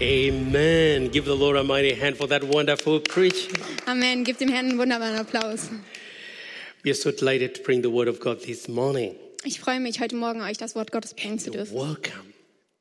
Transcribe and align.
Amen. 0.00 1.08
Give 1.10 1.24
the 1.24 1.34
Lord 1.34 1.56
a 1.56 1.64
mighty 1.64 1.92
hand 1.92 2.16
for 2.16 2.28
that 2.28 2.44
wonderful 2.44 3.00
preaching. 3.00 3.52
Amen. 3.88 4.22
Gib 4.24 4.38
dem 4.38 4.48
Herrn 4.48 4.66
einen 4.70 4.78
wunderbaren 4.78 5.16
Applaus. 5.18 5.70
We 6.84 6.90
are 6.90 6.94
so 6.94 7.10
delighted 7.10 7.54
to 7.56 7.62
bring 7.62 7.82
the 7.82 7.90
word 7.90 8.06
of 8.06 8.20
God 8.20 8.40
this 8.42 8.68
morning. 8.68 9.16
Ich 9.44 9.58
freue 9.58 9.80
mich, 9.80 9.98
heute 10.00 10.14
Morgen 10.14 10.40
euch 10.40 10.56
das 10.56 10.76
Wort 10.76 10.92
Gottes 10.92 11.14
bringen 11.14 11.38
zu 11.40 11.50
dürfen. 11.50 11.74
Welcome 11.74 12.32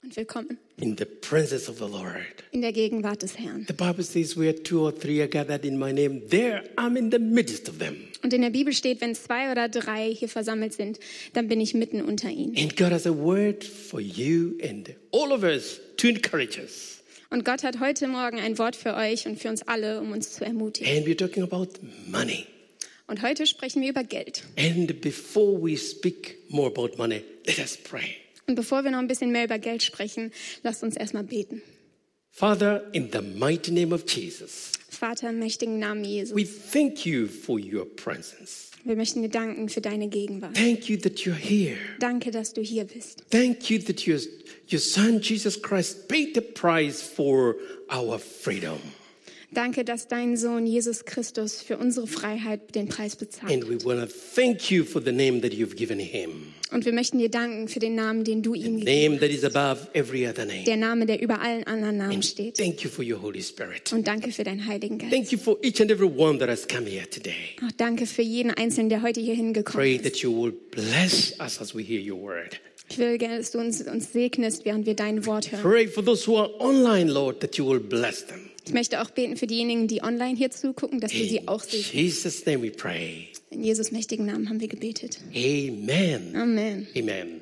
Und 0.03 0.15
willkommen 0.15 0.59
in 0.79 0.95
the 0.95 1.05
presence 1.05 1.67
of 1.67 1.77
the 1.79 1.87
Lord. 1.87 2.43
in 2.51 2.61
der 2.61 2.71
Gegenwart 2.71 3.23
des 3.23 3.35
Herrn. 3.39 3.65
The 3.67 3.73
Bible 3.73 4.03
says, 4.03 4.37
where 4.37 4.53
two 4.53 4.81
or 4.85 4.91
three 4.93 5.19
are 5.19 5.27
gathered 5.27 5.65
in 5.65 5.79
my 5.79 5.91
name, 5.91 6.21
there 6.29 6.63
I'm 6.77 6.95
in 6.97 7.09
the 7.09 7.17
midst 7.19 7.67
of 7.67 7.79
them. 7.79 7.97
Und 8.23 8.31
in 8.31 8.41
der 8.43 8.51
Bibel 8.51 8.73
steht, 8.73 9.01
wenn 9.01 9.15
zwei 9.15 9.51
oder 9.51 9.69
drei 9.69 10.13
hier 10.13 10.29
versammelt 10.29 10.73
sind, 10.73 10.99
dann 11.33 11.47
bin 11.47 11.59
ich 11.61 11.73
mitten 11.73 12.01
unter 12.03 12.29
ihnen. 12.29 12.55
And 12.57 12.77
God 12.77 12.91
has 12.91 13.07
a 13.07 13.11
word 13.11 13.63
for 13.63 13.99
you 13.99 14.55
and 14.61 14.93
all 15.11 15.31
of 15.33 15.41
us 15.43 15.79
to 15.97 16.07
encourage 16.07 16.59
us. 16.59 16.96
Und 17.29 17.43
Gott 17.43 17.63
hat 17.63 17.79
heute 17.79 18.07
Morgen 18.07 18.39
ein 18.39 18.57
Wort 18.57 18.75
für 18.75 18.95
euch 18.95 19.27
und 19.27 19.39
für 19.39 19.49
uns 19.49 19.61
alle, 19.63 19.99
um 19.99 20.11
uns 20.11 20.31
zu 20.33 20.45
ermutigen. 20.45 20.89
And 20.97 21.05
we're 21.05 21.17
talking 21.17 21.43
about 21.43 21.67
money. 22.07 22.45
Und 23.07 23.21
heute 23.21 23.45
sprechen 23.47 23.81
wir 23.81 23.89
über 23.89 24.03
Geld. 24.03 24.43
And 24.57 25.01
before 25.01 25.61
we 25.61 25.77
speak 25.77 26.37
more 26.49 26.67
about 26.67 26.97
money, 26.97 27.23
let 27.45 27.59
us 27.59 27.77
pray. 27.77 28.15
Und 28.47 28.55
bevor 28.55 28.83
wir 28.83 28.91
noch 28.91 28.99
ein 28.99 29.07
bisschen 29.07 29.31
mehr 29.31 29.45
über 29.45 29.59
Geld 29.59 29.83
sprechen, 29.83 30.31
lasst 30.63 30.83
uns 30.83 30.95
erstmal 30.95 31.23
beten. 31.23 31.61
Father, 32.31 32.83
in 32.93 33.09
the 33.11 33.21
mighty 33.21 33.71
name 33.71 33.93
of 33.93 34.03
Jesus, 34.07 34.71
Vater 34.89 35.29
im 35.29 35.39
mächtigen 35.39 35.79
Namen 35.79 36.03
Jesus, 36.03 36.35
we 36.35 36.45
thank 36.45 37.05
you 37.05 37.27
for 37.27 37.59
your 37.59 37.85
presence. 37.85 38.66
Wir 38.87 38.95
möchten 38.95 39.21
dir 39.21 39.29
danken 39.29 39.69
für 39.69 39.81
deine 39.81 40.07
Gegenwart. 40.07 40.55
Thank 40.55 40.89
you 40.89 40.97
that 40.97 41.19
you're 41.19 41.33
here. 41.33 41.77
Danke, 41.99 42.31
dass 42.31 42.53
du 42.53 42.61
hier 42.61 42.85
bist. 42.85 43.23
Thank 43.29 43.69
you 43.69 43.79
that 43.79 44.07
your, 44.07 44.19
your 44.71 44.79
son 44.79 45.21
Jesus 45.21 45.61
Christ 45.61 46.07
paid 46.07 46.35
the 46.35 46.41
price 46.41 47.01
for 47.01 47.55
our 47.89 48.19
freedom. 48.19 48.79
Danke, 49.57 49.83
dass 49.83 50.07
dein 50.07 50.37
Sohn 50.37 50.67
Jesus 50.67 51.03
Christus 51.05 51.63
für 51.63 51.77
unsere 51.77 52.05
Freiheit 52.05 52.75
den 52.75 52.87
Preis 52.87 53.15
bezahlt. 53.15 53.51
And 53.51 53.67
we 53.67 53.83
want 53.83 54.07
to 54.07 54.15
thank 54.35 54.69
you 54.69 54.83
for 54.83 55.01
the 55.03 55.11
name 55.11 55.41
that 55.41 55.51
you've 55.51 55.75
given 55.75 55.97
him. 55.97 56.53
Und 56.71 56.85
wir 56.85 56.93
möchten 56.93 57.17
dir 57.17 57.29
danken 57.29 57.67
für 57.67 57.79
den 57.79 57.95
Namen, 57.95 58.23
den 58.23 58.43
du 58.43 58.53
ihm 58.53 58.77
gibst. 58.77 58.85
Name 58.85 59.19
that 59.19 59.31
is 59.31 59.43
above 59.43 59.87
every 59.93 60.27
other 60.27 60.45
name. 60.45 60.63
Der 60.67 60.77
Name, 60.77 61.07
der 61.07 61.19
über 61.23 61.41
allen 61.41 61.63
anderen 61.63 61.97
Namen 61.97 62.21
steht. 62.21 62.57
Thank 62.57 62.83
you 62.83 62.89
for 62.91 63.03
your 63.03 63.19
Holy 63.19 63.41
Spirit. 63.41 63.91
Und 63.91 64.07
danke 64.07 64.31
für 64.31 64.43
deinen 64.43 64.63
Heiligen 64.67 64.99
Geist. 64.99 65.11
Thank 65.11 65.31
you 65.31 65.39
for 65.39 65.57
each 65.63 65.81
and 65.81 65.89
every 65.89 66.05
one 66.05 66.37
that 66.37 66.49
has 66.49 66.67
come 66.67 66.85
here 66.87 67.09
today. 67.09 67.55
Auch 67.65 67.71
danke 67.77 68.05
für 68.05 68.21
jeden 68.21 68.51
Einzelnen, 68.51 68.89
der 68.89 69.01
heute 69.01 69.21
hier 69.21 69.33
hingekommen 69.33 69.75
Pray 69.81 69.95
ist. 69.95 70.03
that 70.03 70.17
you 70.17 70.31
will 70.39 70.53
bless 70.69 71.33
us 71.39 71.59
as 71.59 71.75
we 71.75 71.81
hear 71.81 71.99
your 71.99 72.21
word. 72.21 72.61
Ich 72.91 72.99
will 72.99 73.17
gerne, 73.17 73.39
dass 73.39 73.49
du 73.49 73.57
uns, 73.57 73.81
uns 73.81 74.13
segnest, 74.13 74.65
während 74.65 74.85
wir 74.85 74.93
dein 74.93 75.25
Wort 75.25 75.51
hören. 75.51 75.63
Pray 75.63 75.87
for 75.87 76.05
those 76.05 76.27
who 76.27 76.37
are 76.37 76.51
online, 76.59 77.11
Lord, 77.11 77.39
that 77.39 77.57
you 77.57 77.67
will 77.67 77.79
bless 77.79 78.23
them. 78.23 78.46
Ich 78.67 78.73
möchte 78.73 79.01
auch 79.01 79.09
beten 79.11 79.37
für 79.37 79.47
diejenigen, 79.47 79.87
die 79.87 80.03
online 80.03 80.37
hier 80.37 80.51
zugucken, 80.51 80.99
dass 80.99 81.11
du 81.11 81.19
In 81.19 81.29
sie 81.29 81.47
auch 81.47 81.63
segnest. 81.63 81.93
Jesus' 81.93 82.45
name 82.45 82.63
we 82.63 82.71
pray. 82.71 83.29
In 83.49 83.63
Jesus 83.63 83.91
mächtigen 83.91 84.25
Namen 84.25 84.49
haben 84.49 84.59
wir 84.59 84.67
gebetet. 84.67 85.19
Amen. 85.33 86.35
Amen. 86.35 86.87
Amen. 86.97 87.41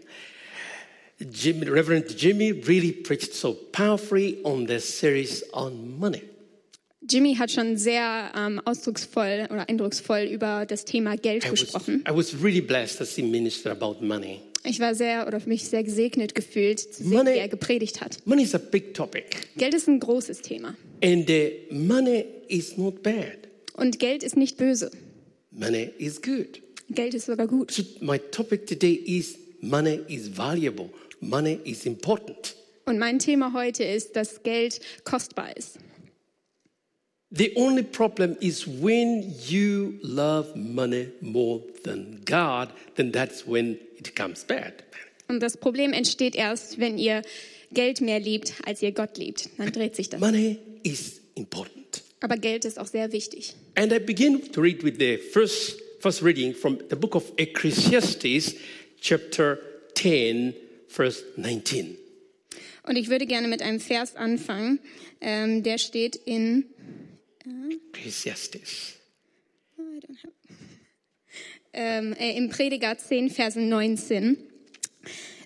Jim, 1.18 1.64
Reverend 1.64 2.22
Jimmy 2.22 2.52
really 2.52 2.92
preached 2.92 3.34
so 3.34 3.54
powerfully 3.72 4.38
on 4.44 4.68
the 4.68 4.80
series 4.80 5.44
on 5.54 5.98
money. 5.98 6.22
Jimmy 7.10 7.36
hat 7.36 7.52
schon 7.52 7.78
sehr 7.78 8.32
ähm, 8.36 8.62
ausdrucksvoll 8.66 9.48
oder 9.50 9.68
eindrucksvoll 9.70 10.24
über 10.32 10.66
das 10.66 10.86
Thema 10.86 11.16
Geld 11.16 11.46
I 11.46 11.52
was, 11.52 11.62
gesprochen. 11.62 12.04
I 12.08 12.16
was 12.16 12.36
really 12.42 12.62
blessed 12.62 13.02
as 13.02 13.16
he 13.16 13.24
ministered 13.24 13.72
about 13.72 14.04
money. 14.04 14.42
Ich 14.68 14.80
war 14.80 14.96
sehr 14.96 15.28
oder 15.28 15.40
für 15.40 15.50
mich 15.50 15.66
sehr 15.66 15.84
gesegnet 15.84 16.34
gefühlt, 16.36 16.80
zu 16.80 17.04
sehen, 17.04 17.14
Money- 17.14 17.34
wie 17.36 17.40
er 17.40 17.48
gepredigt 17.48 18.02
hat. 18.02 18.18
Money 18.26 18.44
is 18.44 18.56
a 18.56 18.58
big 18.58 18.94
topic, 18.94 19.26
Geld 19.58 19.74
ist 19.74 19.88
ein 19.88 20.00
großes 20.00 20.42
Thema. 20.42 20.76
and 21.04 21.30
uh, 21.30 21.34
money 21.72 22.26
is 22.48 22.78
not 22.78 23.04
bad. 23.04 23.38
Und 23.74 24.00
Geld 24.00 24.24
ist 24.24 24.38
nicht 24.38 24.58
böse. 24.58 24.90
Money 25.52 25.90
is 26.00 26.22
good. 26.22 26.62
Geld 26.90 27.14
ist 27.14 27.26
sogar 27.26 27.48
gut. 27.48 27.72
So 27.72 27.84
my 28.02 28.18
topic 28.32 28.66
today 28.68 28.94
is 28.94 29.38
money 29.62 30.00
is 30.08 30.36
valuable. 30.38 30.90
Money 31.20 31.60
is 31.64 31.86
important. 31.86 32.56
Und 32.86 33.00
mein 33.00 33.18
Thema 33.20 33.54
heute 33.54 33.84
ist, 33.84 34.16
dass 34.16 34.44
Geld 34.44 34.80
kostbar 35.06 35.56
ist. 35.58 35.78
The 37.38 37.52
only 37.58 37.84
problem 37.84 38.38
is 38.40 38.66
when 38.66 39.34
you 39.46 40.00
love 40.02 40.56
money 40.56 41.10
more 41.20 41.62
than 41.84 42.22
God, 42.24 42.70
then 42.96 43.12
that's 43.12 43.46
when 43.46 43.78
it 43.98 44.06
becomes 44.06 44.46
bad. 44.46 44.84
Und 45.28 45.42
das 45.42 45.58
Problem 45.58 45.92
entsteht 45.92 46.36
erst, 46.36 46.80
wenn 46.80 46.98
ihr 46.98 47.24
Geld 47.74 48.00
mehr 48.00 48.22
liebt, 48.22 48.54
als 48.66 48.82
ihr 48.82 48.94
Gott 48.94 49.18
liebt. 49.18 49.50
Dann 49.58 49.72
dreht 49.74 49.98
sich 49.98 50.08
das. 50.08 50.22
Money 50.22 50.60
is 50.84 51.20
important. 51.36 52.04
Aber 52.22 52.38
Geld 52.38 52.64
ist 52.64 52.80
auch 52.80 52.88
sehr 52.88 53.12
wichtig. 53.12 53.54
And 53.76 53.92
I 53.92 54.00
begin 54.00 54.42
to 54.54 54.62
read 54.62 54.82
with 54.84 54.96
the 54.98 55.18
first, 55.18 55.82
first 56.00 56.24
reading 56.24 56.54
from 56.54 56.78
the 56.90 56.96
book 56.96 57.16
of 57.16 57.34
Ecclesiastes, 57.36 58.56
chapter 59.02 59.60
10, 59.96 60.54
verse 60.88 61.22
19. 61.36 61.98
Und 62.84 62.96
ich 62.96 63.10
würde 63.10 63.26
gerne 63.26 63.50
mit 63.50 63.62
einem 63.62 63.82
Vers 63.82 64.16
anfangen, 64.16 64.80
ähm, 65.20 65.64
der 65.64 65.80
steht 65.80 66.16
in 66.16 66.66
Ecclesiastes. 67.94 68.96
ähm, 71.74 72.14
äh, 72.14 72.38
im 72.38 72.50
Prediger 72.50 72.98
10, 72.98 73.30
Verse 73.30 73.60
19. 73.60 74.38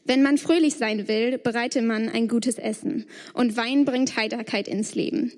Wenn 0.06 0.24
man 0.24 0.38
fröhlich 0.38 0.76
sein 0.76 1.08
will, 1.08 1.38
bereite 1.38 1.82
man 1.82 2.10
ein 2.10 2.28
gutes 2.28 2.58
Essen. 2.58 3.06
Und 3.34 3.58
Wein 3.58 3.86
bringt 3.86 4.16
Heiterkeit 4.16 4.68
ins 4.68 4.96
Leben. 4.96 5.32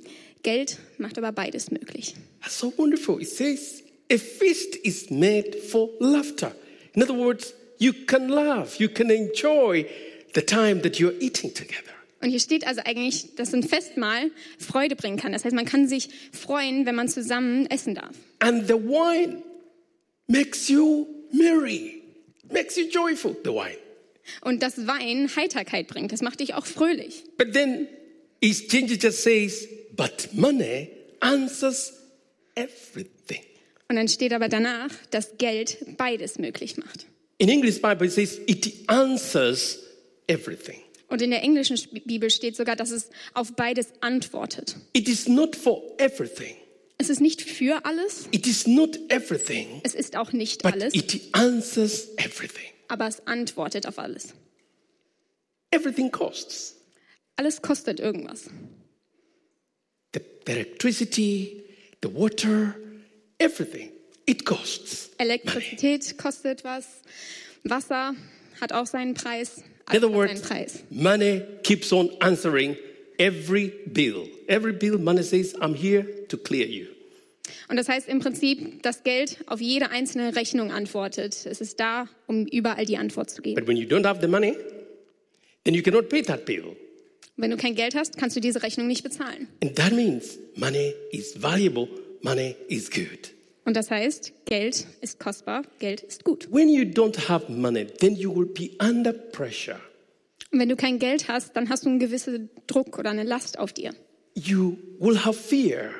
Geld 0.43 0.77
macht 0.97 1.17
aber 1.17 1.31
beides 1.31 1.71
möglich. 1.71 2.15
That's 2.41 2.57
so 2.57 2.73
wonderful. 2.77 3.21
It 3.21 3.29
says, 3.29 3.83
a 4.11 4.17
feast 4.17 4.75
is 4.77 5.09
made 5.09 5.57
for 5.57 5.89
laughter. 5.99 6.55
In 6.93 7.03
other 7.03 7.15
words, 7.15 7.53
you 7.79 7.93
can 7.93 8.29
laugh, 8.29 8.79
you 8.79 8.89
can 8.89 9.09
enjoy 9.09 9.85
the 10.33 10.41
time 10.41 10.81
that 10.81 10.99
you're 10.99 11.19
eating 11.19 11.53
together. 11.53 11.90
Und 12.21 12.29
hier 12.29 12.39
steht 12.39 12.67
also 12.67 12.81
eigentlich, 12.85 13.35
dass 13.35 13.53
ein 13.53 13.63
Festmahl 13.63 14.31
Freude 14.59 14.95
bringen 14.95 15.17
kann. 15.17 15.31
Das 15.31 15.43
heißt, 15.43 15.55
man 15.55 15.65
kann 15.65 15.87
sich 15.87 16.09
freuen, 16.31 16.85
wenn 16.85 16.95
man 16.95 17.07
zusammen 17.07 17.65
essen 17.67 17.95
darf. 17.95 18.15
And 18.39 18.67
the 18.67 18.75
wine 18.75 19.41
makes 20.27 20.67
you 20.69 21.07
merry, 21.31 22.03
makes 22.51 22.77
you 22.77 22.85
joyful, 22.85 23.35
the 23.43 23.49
wine. 23.49 23.77
Und 24.41 24.61
das 24.61 24.85
Wein 24.87 25.29
Heiterkeit 25.35 25.87
bringt. 25.87 26.11
Das 26.11 26.21
macht 26.21 26.39
dich 26.39 26.53
auch 26.53 26.65
fröhlich. 26.65 27.23
But 27.37 27.53
then 27.53 27.87
it 28.39 28.69
changes, 28.69 28.99
just 29.01 29.23
says, 29.23 29.67
but 29.95 30.29
money 30.33 30.89
answers 31.19 31.93
everything. 32.55 33.41
Und 33.89 33.95
dann 33.95 34.07
steht 34.07 34.31
aber 34.31 34.47
danach, 34.47 34.89
dass 35.09 35.37
Geld 35.37 35.77
beides 35.97 36.37
möglich 36.37 36.77
macht. 36.77 37.07
In 37.39 37.49
English 37.49 37.81
Bible, 37.81 38.05
it 38.05 38.13
says, 38.13 38.39
it 38.45 38.71
answers 38.87 39.79
everything. 40.27 40.79
Und 41.11 41.21
in 41.21 41.29
der 41.29 41.43
englischen 41.43 41.77
Bibel 42.05 42.29
steht 42.29 42.55
sogar, 42.55 42.75
dass 42.75 42.89
es 42.89 43.09
auf 43.33 43.53
beides 43.55 43.89
antwortet. 43.99 44.77
It 44.93 45.07
is 45.07 45.27
not 45.27 45.55
for 45.55 45.83
everything. 45.99 46.55
Es 46.97 47.09
ist 47.09 47.19
nicht 47.19 47.41
für 47.41 47.83
alles, 47.85 48.27
It 48.31 48.45
is 48.47 48.67
not 48.67 48.97
everything, 49.09 49.81
es 49.83 49.93
ist 49.95 50.15
auch 50.15 50.31
nicht 50.33 50.61
but 50.63 50.73
alles, 50.73 50.93
it 50.93 51.19
answers 51.33 52.07
everything. 52.17 52.69
aber 52.89 53.07
es 53.07 53.25
antwortet 53.27 53.87
auf 53.87 53.97
alles. 53.99 54.33
Everything 55.71 56.11
costs. 56.11 56.75
Alles 57.37 57.61
kostet 57.61 57.99
irgendwas. 57.99 58.49
The, 60.13 60.19
the 60.45 60.51
electricity, 60.51 61.63
the 62.03 62.13
water, 62.13 62.75
everything. 63.39 63.91
It 64.27 64.45
costs. 64.45 65.09
Elektrizität 65.17 66.17
kostet 66.17 66.63
was, 66.63 66.85
Wasser 67.63 68.13
hat 68.59 68.73
auch 68.73 68.85
seinen 68.85 69.13
Preis, 69.15 69.63
In 69.91 70.03
other 70.03 70.09
words, 70.09 70.41
money 70.89 71.41
keeps 71.63 71.91
on 71.91 72.09
answering 72.21 72.77
every 73.19 73.73
bill. 73.91 74.27
Every 74.47 74.73
bill, 74.73 74.97
money 74.97 75.23
says, 75.23 75.55
I'm 75.61 75.73
here 75.75 76.05
to 76.29 76.37
clear 76.37 76.65
you. 76.67 76.87
Und 77.67 77.77
das 77.77 77.87
heißt 77.87 78.07
im 78.09 78.19
Prinzip, 78.19 78.83
dass 78.83 79.03
Geld 79.03 79.37
auf 79.47 79.61
jede 79.61 79.89
einzelne 79.91 80.35
Rechnung 80.35 80.71
antwortet. 80.71 81.45
Es 81.45 81.61
ist 81.61 81.79
da, 81.79 82.07
um 82.27 82.45
überall 82.45 82.85
die 82.85 82.97
Antwort 82.97 83.29
zu 83.29 83.41
geben. 83.41 83.55
But 83.55 83.67
when 83.67 83.77
you 83.77 83.87
don't 83.87 84.05
have 84.05 84.19
the 84.21 84.27
money, 84.27 84.55
then 85.63 85.73
you 85.73 85.81
cannot 85.81 86.09
pay 86.09 86.21
that 86.21 86.45
bill. 86.45 86.75
Wenn 87.37 87.49
du 87.49 87.57
kein 87.57 87.75
Geld 87.75 87.95
hast, 87.95 88.17
kannst 88.17 88.35
du 88.35 88.39
diese 88.39 88.61
Rechnung 88.61 88.87
nicht 88.87 89.03
bezahlen. 89.03 89.47
And 89.63 89.75
that 89.75 89.93
means 89.93 90.37
money 90.55 90.93
is 91.11 91.41
valuable, 91.41 91.87
money 92.21 92.55
is 92.67 92.89
good. 92.89 93.31
Und 93.65 93.75
das 93.75 93.91
heißt, 93.91 94.33
Geld 94.45 94.87
ist 95.01 95.19
kostbar, 95.19 95.63
Geld 95.79 96.01
ist 96.01 96.23
gut. 96.23 96.47
When 96.51 96.67
you 96.67 96.83
don't 96.83 97.29
have 97.29 97.51
money, 97.51 97.85
then 97.85 98.15
you 98.15 98.35
will 98.35 98.47
be 98.47 98.71
under 98.83 99.13
pressure. 99.13 99.79
Und 100.51 100.59
wenn 100.59 100.69
du 100.69 100.75
kein 100.75 100.99
Geld 100.99 101.27
hast, 101.27 101.55
dann 101.55 101.69
hast 101.69 101.85
du 101.85 101.89
einen 101.89 101.99
gewissen 101.99 102.49
Druck 102.67 102.97
oder 102.97 103.11
eine 103.11 103.23
Last 103.23 103.59
auf 103.59 103.71
dir. 103.71 103.93
You 104.33 104.77
will 104.99 105.23
have 105.23 105.37
fear. 105.37 105.91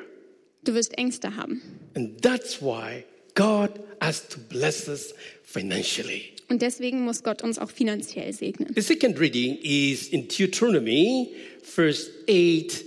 Du 0.64 0.74
wirst 0.74 0.96
Ängste 0.98 1.36
haben. 1.36 1.62
And 1.94 2.20
that's 2.20 2.60
why 2.60 3.04
God 3.34 3.70
has 4.00 4.28
to 4.28 4.38
bless 4.48 4.88
us 4.88 5.14
financially. 5.42 6.32
Und 6.48 6.60
deswegen 6.60 7.02
muss 7.02 7.22
Gott 7.22 7.42
uns 7.42 7.58
auch 7.58 7.70
finanziell 7.70 8.32
segnen. 8.32 8.74
The 8.74 8.82
second 8.82 9.18
reading 9.18 9.56
is 9.62 10.08
in 10.08 10.28
Deuteronomy, 10.28 11.30
verse 11.62 12.10
8, 12.28 12.84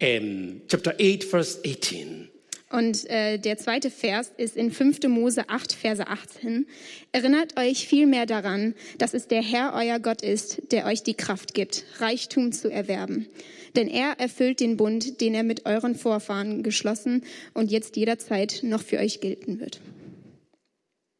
um, 0.00 0.62
chapter 0.68 0.94
8, 0.98 1.24
verse 1.24 1.58
18. 1.64 2.28
Und 2.68 3.08
äh, 3.08 3.38
der 3.38 3.58
zweite 3.58 3.90
Vers 3.90 4.32
ist 4.36 4.56
in 4.56 4.72
5. 4.72 5.04
Mose 5.08 5.48
8, 5.48 5.72
Verse 5.72 6.04
18. 6.04 6.66
Erinnert 7.12 7.56
euch 7.58 7.86
vielmehr 7.86 8.26
daran, 8.26 8.74
dass 8.98 9.14
es 9.14 9.28
der 9.28 9.42
Herr 9.42 9.72
euer 9.74 10.00
Gott 10.00 10.20
ist, 10.20 10.72
der 10.72 10.86
euch 10.86 11.04
die 11.04 11.14
Kraft 11.14 11.54
gibt, 11.54 11.84
Reichtum 11.98 12.50
zu 12.50 12.68
erwerben. 12.68 13.28
Denn 13.76 13.86
er 13.86 14.18
erfüllt 14.18 14.58
den 14.58 14.76
Bund, 14.76 15.20
den 15.20 15.34
er 15.34 15.44
mit 15.44 15.64
euren 15.64 15.94
Vorfahren 15.94 16.64
geschlossen 16.64 17.22
und 17.54 17.70
jetzt 17.70 17.96
jederzeit 17.96 18.60
noch 18.62 18.82
für 18.82 18.98
euch 18.98 19.20
gelten 19.20 19.60
wird. 19.60 19.80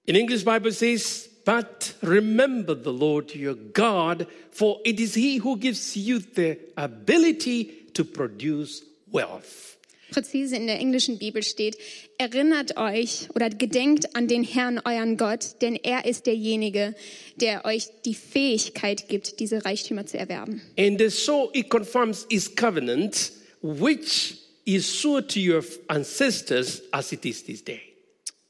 In 0.07 0.17
English 0.17 0.45
Bible 0.45 0.73
says, 0.73 1.29
but 1.45 1.95
remember 2.03 2.75
the 2.75 2.91
Lord 2.91 3.37
your 3.37 3.55
God, 3.55 4.27
for 4.51 4.81
it 4.85 4.99
is 4.99 5.15
he 5.15 5.41
who 5.43 5.57
gives 5.57 5.95
you 5.95 6.19
the 6.19 6.59
ability 6.77 7.89
to 7.95 8.05
produce 8.05 8.83
wealth. 9.13 9.76
Präzise 10.11 10.57
in 10.57 10.67
der 10.67 10.79
englischen 10.79 11.19
Bibel 11.19 11.43
steht, 11.43 11.77
erinnert 12.19 12.77
euch 12.77 13.29
oder 13.35 13.51
gedenkt 13.51 14.15
an 14.17 14.29
den 14.29 14.45
Herrn, 14.45 14.81
euren 14.85 15.17
Gott, 15.17 15.57
denn 15.63 15.75
er 15.75 16.05
ist 16.05 16.27
derjenige, 16.27 16.95
der 17.37 17.65
euch 17.65 17.89
die 18.05 18.15
Fähigkeit 18.15 19.09
gibt, 19.09 19.41
diese 19.41 19.65
Reichtümer 19.65 20.07
zu 20.07 20.19
erwerben. 20.19 20.63
And 20.79 21.01
so 21.11 21.51
it 21.53 21.69
confirms 21.69 22.27
his 22.31 22.55
covenant, 22.55 23.33
which 23.63 24.37
is 24.65 24.87
sure 24.87 25.27
to 25.27 25.41
your 25.41 25.65
ancestors 25.89 26.83
as 26.93 27.13
it 27.13 27.25
is 27.25 27.45
this 27.45 27.65
day. 27.65 27.81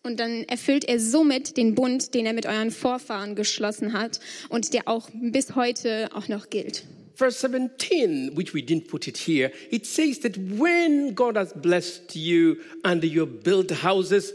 Und 0.02 0.20
dann 0.20 0.44
erfüllt 0.44 0.84
er 0.84 1.00
somit 1.00 1.56
den 1.56 1.74
Bund, 1.74 2.14
den 2.14 2.26
er 2.26 2.32
mit 2.32 2.46
euren 2.46 2.70
Vorfahren 2.70 3.34
geschlossen 3.34 3.92
hat 3.92 4.20
und 4.48 4.72
der 4.72 4.86
auch 4.86 5.08
bis 5.12 5.56
heute 5.56 6.10
auch 6.14 6.28
noch 6.28 6.48
gilt. 6.48 6.84
Verse 7.16 7.38
17, 7.38 8.34
which 8.34 8.52
we 8.52 8.60
didn't 8.60 8.88
put 8.88 9.08
it 9.08 9.16
here, 9.16 9.50
it 9.70 9.86
says 9.86 10.18
that 10.18 10.36
when 10.36 11.14
God 11.14 11.36
has 11.36 11.52
blessed 11.54 12.14
you 12.14 12.58
and 12.84 13.02
you 13.02 13.24
built 13.24 13.70
houses, 13.70 14.34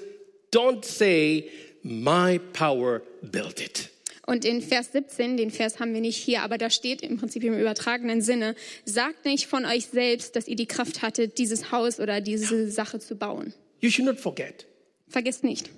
don't 0.51 0.83
say, 0.83 1.49
My 1.83 2.39
power 2.53 3.01
built 3.31 3.61
it. 3.61 3.89
Und 4.25 4.45
in 4.45 4.61
Vers 4.61 4.91
17, 4.93 5.37
den 5.37 5.51
Vers 5.51 5.79
haben 5.79 5.93
wir 5.93 6.01
nicht 6.01 6.17
hier, 6.17 6.41
aber 6.41 6.57
da 6.57 6.69
steht 6.69 7.01
im 7.01 7.17
Prinzip 7.17 7.43
im 7.43 7.57
übertragenen 7.59 8.21
Sinne, 8.21 8.55
sagt 8.85 9.25
nicht 9.25 9.47
von 9.47 9.65
euch 9.65 9.87
selbst, 9.87 10.35
dass 10.35 10.47
ihr 10.47 10.55
die 10.55 10.67
Kraft 10.67 11.01
hattet, 11.01 11.37
dieses 11.37 11.71
Haus 11.71 11.99
oder 11.99 12.21
diese 12.21 12.69
Sache 12.71 12.99
zu 12.99 13.15
bauen. 13.15 13.53
You 13.79 13.89
should 13.89 14.05
not 14.05 14.19
forget. 14.19 14.65
Vergesst 15.07 15.43
nicht. 15.43 15.69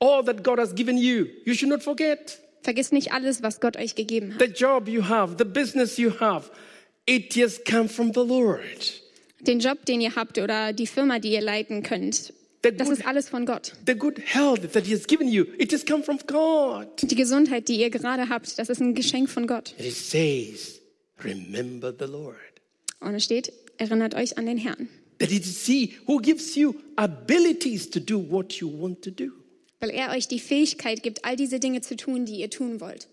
All 0.00 0.24
that 0.24 0.42
God 0.42 0.58
has 0.58 0.74
given 0.74 0.96
you, 0.98 1.26
you 1.44 1.54
should 1.54 1.70
not 1.70 1.82
forget. 1.82 2.41
Vergesst 2.62 2.92
nicht 2.92 3.12
alles, 3.12 3.42
was 3.42 3.60
Gott 3.60 3.76
euch 3.76 3.94
gegeben 3.94 4.34
hat. 4.34 4.40
The 4.40 4.52
job 4.52 4.88
you 4.88 5.08
have, 5.08 5.34
the 5.38 5.44
business 5.44 5.96
you 5.98 6.12
have, 6.20 6.50
it 7.06 7.34
just 7.34 7.64
comes 7.64 7.92
from 7.92 8.12
the 8.14 8.20
Lord. 8.20 9.00
Den 9.40 9.58
Job, 9.58 9.84
den 9.86 10.00
ihr 10.00 10.14
habt 10.14 10.38
oder 10.38 10.72
die 10.72 10.86
Firma, 10.86 11.18
die 11.18 11.32
ihr 11.32 11.40
leiten 11.40 11.82
könnt, 11.82 12.32
The 12.62 12.70
das 12.70 12.86
good, 12.88 12.98
ist 12.98 13.06
alles 13.06 13.28
von 13.28 13.44
Gott. 13.44 13.72
the 13.86 13.94
good 13.96 14.20
health 14.24 14.72
that 14.72 14.84
He 14.86 14.92
has 14.94 15.04
given 15.08 15.26
you, 15.26 15.44
it 15.58 15.72
just 15.72 15.84
comes 15.88 16.04
from 16.04 16.18
God. 16.28 16.86
Die 17.02 17.16
Gesundheit, 17.16 17.66
die 17.68 17.80
ihr 17.80 17.90
gerade 17.90 18.28
habt, 18.28 18.56
das 18.56 18.68
ist 18.68 18.80
ein 18.80 18.94
Geschenk 18.94 19.28
von 19.28 19.48
Gott. 19.48 19.74
It 19.78 19.92
says, 19.96 20.80
Remember 21.24 21.92
the 21.98 22.04
Lord. 22.06 22.36
Und 23.00 23.14
es 23.16 23.24
steht, 23.24 23.52
erinnert 23.78 24.14
euch 24.14 24.38
an 24.38 24.46
den 24.46 24.58
Herrn. 24.58 24.88
That 25.18 25.32
it 25.32 25.44
is 25.44 25.66
He 25.66 25.94
who 26.06 26.18
gives 26.18 26.54
you 26.54 26.74
abilities 26.94 27.90
to 27.90 27.98
do 27.98 28.18
what 28.30 28.52
you 28.54 28.68
want 28.70 29.02
to 29.02 29.10
do. 29.10 29.32
Weil 29.82 29.90
er 29.90 30.12
euch 30.12 30.28
die 30.28 30.38
Fähigkeit 30.38 31.02
gibt, 31.02 31.24
all 31.24 31.34
diese 31.34 31.58
Dinge 31.58 31.80
zu 31.80 31.96
tun, 31.96 32.24
die 32.24 32.36
ihr 32.36 32.50
tun 32.50 32.80
wollt. 32.80 33.08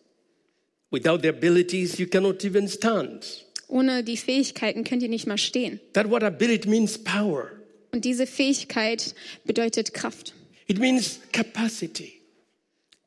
Without 0.91 1.19
the 1.23 1.29
abilities, 1.29 1.97
you 1.97 2.05
cannot 2.05 2.45
even 2.45 2.67
stand. 2.67 3.47
Ohne 3.67 4.03
die 4.03 4.17
Fähigkeiten 4.17 4.83
könnt 4.83 5.01
ihr 5.01 5.09
nicht 5.09 5.25
mal 5.25 5.39
stehen. 5.39 5.79
That 5.93 6.11
what 6.11 6.21
ability 6.21 6.69
means 6.69 6.95
power. 6.95 7.49
Und 7.91 8.05
diese 8.05 8.27
Fähigkeit 8.27 9.15
bedeutet 9.45 9.95
Kraft. 9.95 10.35
It 10.67 10.77
means 10.77 11.19
capacity. 11.31 12.21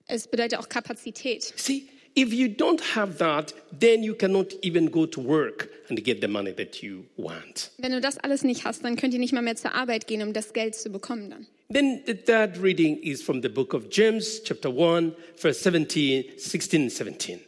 Es 0.08 0.26
bedeutet 0.26 0.58
auch 0.58 0.68
Kapazität. 0.68 1.54
See, 1.56 1.84
if 2.16 2.32
you 2.32 2.48
don't 2.48 2.80
have 2.96 3.18
that, 3.18 3.54
then 3.78 4.02
you 4.02 4.14
cannot 4.14 4.56
even 4.64 4.90
go 4.90 5.06
to 5.06 5.22
work 5.22 5.68
and 5.88 6.02
get 6.02 6.20
the 6.20 6.26
money 6.26 6.52
that 6.52 6.82
you 6.82 7.04
want. 7.16 7.70
Wenn 7.78 7.92
du 7.92 8.00
das 8.00 8.18
alles 8.18 8.42
nicht 8.42 8.64
hast, 8.64 8.84
dann 8.84 8.96
könnt 8.96 9.14
ihr 9.14 9.20
nicht 9.20 9.32
mal 9.32 9.42
mehr 9.42 9.54
zur 9.54 9.72
Arbeit 9.72 10.08
gehen, 10.08 10.22
um 10.22 10.32
das 10.32 10.52
Geld 10.52 10.74
zu 10.74 10.90
bekommen 10.90 11.30
dann. 11.30 11.46
Then 11.72 12.02
the 12.06 12.14
third 12.14 12.58
reading 12.58 12.98
is 13.02 13.22
from 13.22 13.40
the 13.40 13.48
book 13.48 13.72
of 13.72 13.88
James, 13.88 14.40
chapter 14.44 14.68
1, 14.70 15.14
verse 15.36 15.58
17, 15.60 16.36
16 16.36 16.82
and 16.82 16.92
17. 16.92 17.40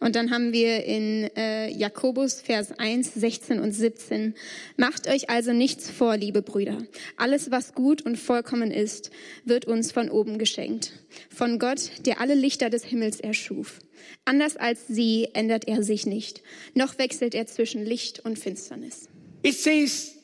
Und 0.00 0.16
dann 0.16 0.30
haben 0.30 0.52
wir 0.52 0.84
in 0.84 1.30
äh, 1.36 1.70
Jakobus 1.70 2.42
Vers 2.42 2.78
1, 2.78 3.14
16 3.14 3.58
und 3.58 3.72
17. 3.72 4.34
Macht 4.76 5.08
euch 5.08 5.30
also 5.30 5.52
nichts 5.52 5.90
vor, 5.90 6.18
liebe 6.18 6.42
Brüder. 6.42 6.82
Alles, 7.16 7.50
was 7.50 7.72
gut 7.74 8.02
und 8.02 8.18
vollkommen 8.18 8.70
ist, 8.70 9.10
wird 9.44 9.64
uns 9.64 9.92
von 9.92 10.10
oben 10.10 10.36
geschenkt. 10.36 10.92
Von 11.34 11.58
Gott, 11.58 11.90
der 12.04 12.20
alle 12.20 12.34
Lichter 12.34 12.68
des 12.68 12.84
Himmels 12.84 13.20
erschuf. 13.20 13.78
Anders 14.26 14.58
als 14.58 14.86
sie 14.88 15.28
ändert 15.32 15.66
er 15.68 15.82
sich 15.82 16.04
nicht. 16.04 16.42
Noch 16.74 16.98
wechselt 16.98 17.34
er 17.34 17.46
zwischen 17.46 17.84
Licht 17.84 18.20
und 18.20 18.38
Finsternis. 18.38 19.08
It 19.42 19.54
says, 19.54 20.19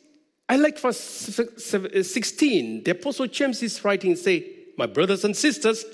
I 0.49 0.57
like 0.57 0.79
verse 0.79 0.99
16. 1.01 2.85
The 2.85 2.93
Apostle 2.93 3.27
James 3.27 3.63
is 3.63 3.85
writing, 3.85 4.15
say, 4.17 4.45
My 4.77 4.87
brothers 4.87 5.25
and 5.25 5.35
sisters, 5.35 5.85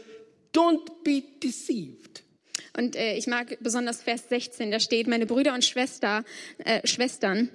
don't 0.53 1.03
be 1.05 1.23
deceived. 1.41 2.23
Und 2.77 2.97
äh, 2.97 3.17
ich 3.17 3.27
mag 3.27 3.59
besonders 3.61 4.03
Vers 4.03 4.29
16, 4.29 4.71
da 4.71 4.81
steht, 4.81 5.07
meine 5.07 5.27
Brüder 5.27 5.53
und 5.55 5.65
Schwester, 5.65 6.25
äh, 6.59 6.87
Schwestern, 6.87 7.51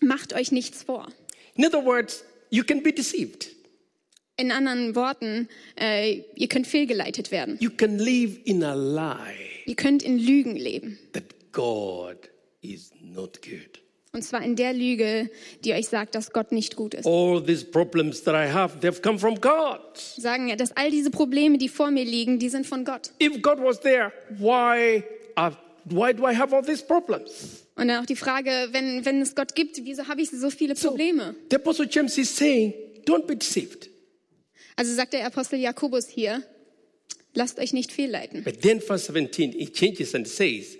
macht 0.00 0.34
euch 0.34 0.52
nichts 0.52 0.82
vor. 0.82 1.08
In 1.54 1.64
other 1.64 1.84
words, 1.84 2.24
you 2.50 2.62
can 2.64 2.82
be 2.82 2.92
deceived. 2.92 3.48
In 4.36 4.50
anderen 4.52 4.94
Worten, 4.94 5.48
äh, 5.80 6.22
ihr 6.34 6.48
könnt 6.48 6.66
fehlgeleitet 6.66 7.30
werden. 7.30 7.56
You 7.60 7.70
can 7.70 7.98
live 7.98 8.38
in 8.44 8.62
a 8.62 8.74
lie 8.74 9.34
Ihr 9.66 9.76
könnt 9.76 10.02
in 10.02 10.18
Lügen 10.18 10.56
leben. 10.56 10.98
that 11.12 11.24
God 11.52 12.28
is 12.60 12.92
not 13.00 13.40
good. 13.42 13.80
Und 14.16 14.22
zwar 14.22 14.42
in 14.42 14.56
der 14.56 14.72
Lüge, 14.72 15.28
die 15.62 15.74
euch 15.74 15.88
sagt, 15.88 16.14
dass 16.14 16.32
Gott 16.32 16.50
nicht 16.50 16.74
gut 16.74 16.94
ist. 16.94 17.04
All 17.04 17.44
these 17.44 17.66
problems 17.66 18.24
that 18.24 18.34
I 18.34 18.50
have, 18.50 18.78
they've 18.80 19.02
come 19.02 19.18
from 19.18 19.38
God. 19.38 19.78
Sagen 20.16 20.48
ja, 20.48 20.56
dass 20.56 20.74
all 20.74 20.90
diese 20.90 21.10
Probleme, 21.10 21.58
die 21.58 21.68
vor 21.68 21.90
mir 21.90 22.06
liegen, 22.06 22.38
die 22.38 22.48
sind 22.48 22.66
von 22.66 22.86
Gott. 22.86 23.10
If 23.22 23.42
God 23.42 23.58
was 23.58 23.78
there, 23.78 24.10
why, 24.38 25.04
uh, 25.38 25.50
why 25.84 26.14
do 26.14 26.26
I 26.26 26.34
have 26.34 26.56
all 26.56 26.64
these 26.64 26.82
problems? 26.82 27.66
Und 27.74 27.88
dann 27.88 28.02
auch 28.02 28.06
die 28.06 28.16
Frage, 28.16 28.68
wenn, 28.70 29.04
wenn 29.04 29.20
es 29.20 29.34
Gott 29.34 29.54
gibt, 29.54 29.84
wieso 29.84 30.08
habe 30.08 30.22
ich 30.22 30.30
so 30.30 30.48
viele 30.48 30.74
Probleme? 30.74 31.34
The 31.50 31.56
Apostle 31.56 31.86
James 31.90 32.16
is 32.16 32.34
saying, 32.34 32.72
don't 33.04 33.26
be 33.26 33.36
deceived. 33.36 33.90
Also 34.76 34.94
sagt 34.94 35.12
der 35.12 35.26
Apostel 35.26 35.58
Jakobus 35.58 36.08
hier, 36.08 36.42
lasst 37.34 37.58
euch 37.58 37.74
nicht 37.74 37.92
fehlleiten. 37.92 38.44
But 38.44 38.62
then 38.62 38.80
verse 38.80 39.12
17, 39.12 39.52
it 39.52 39.74
changes 39.74 40.14
and 40.14 40.26
says, 40.26 40.78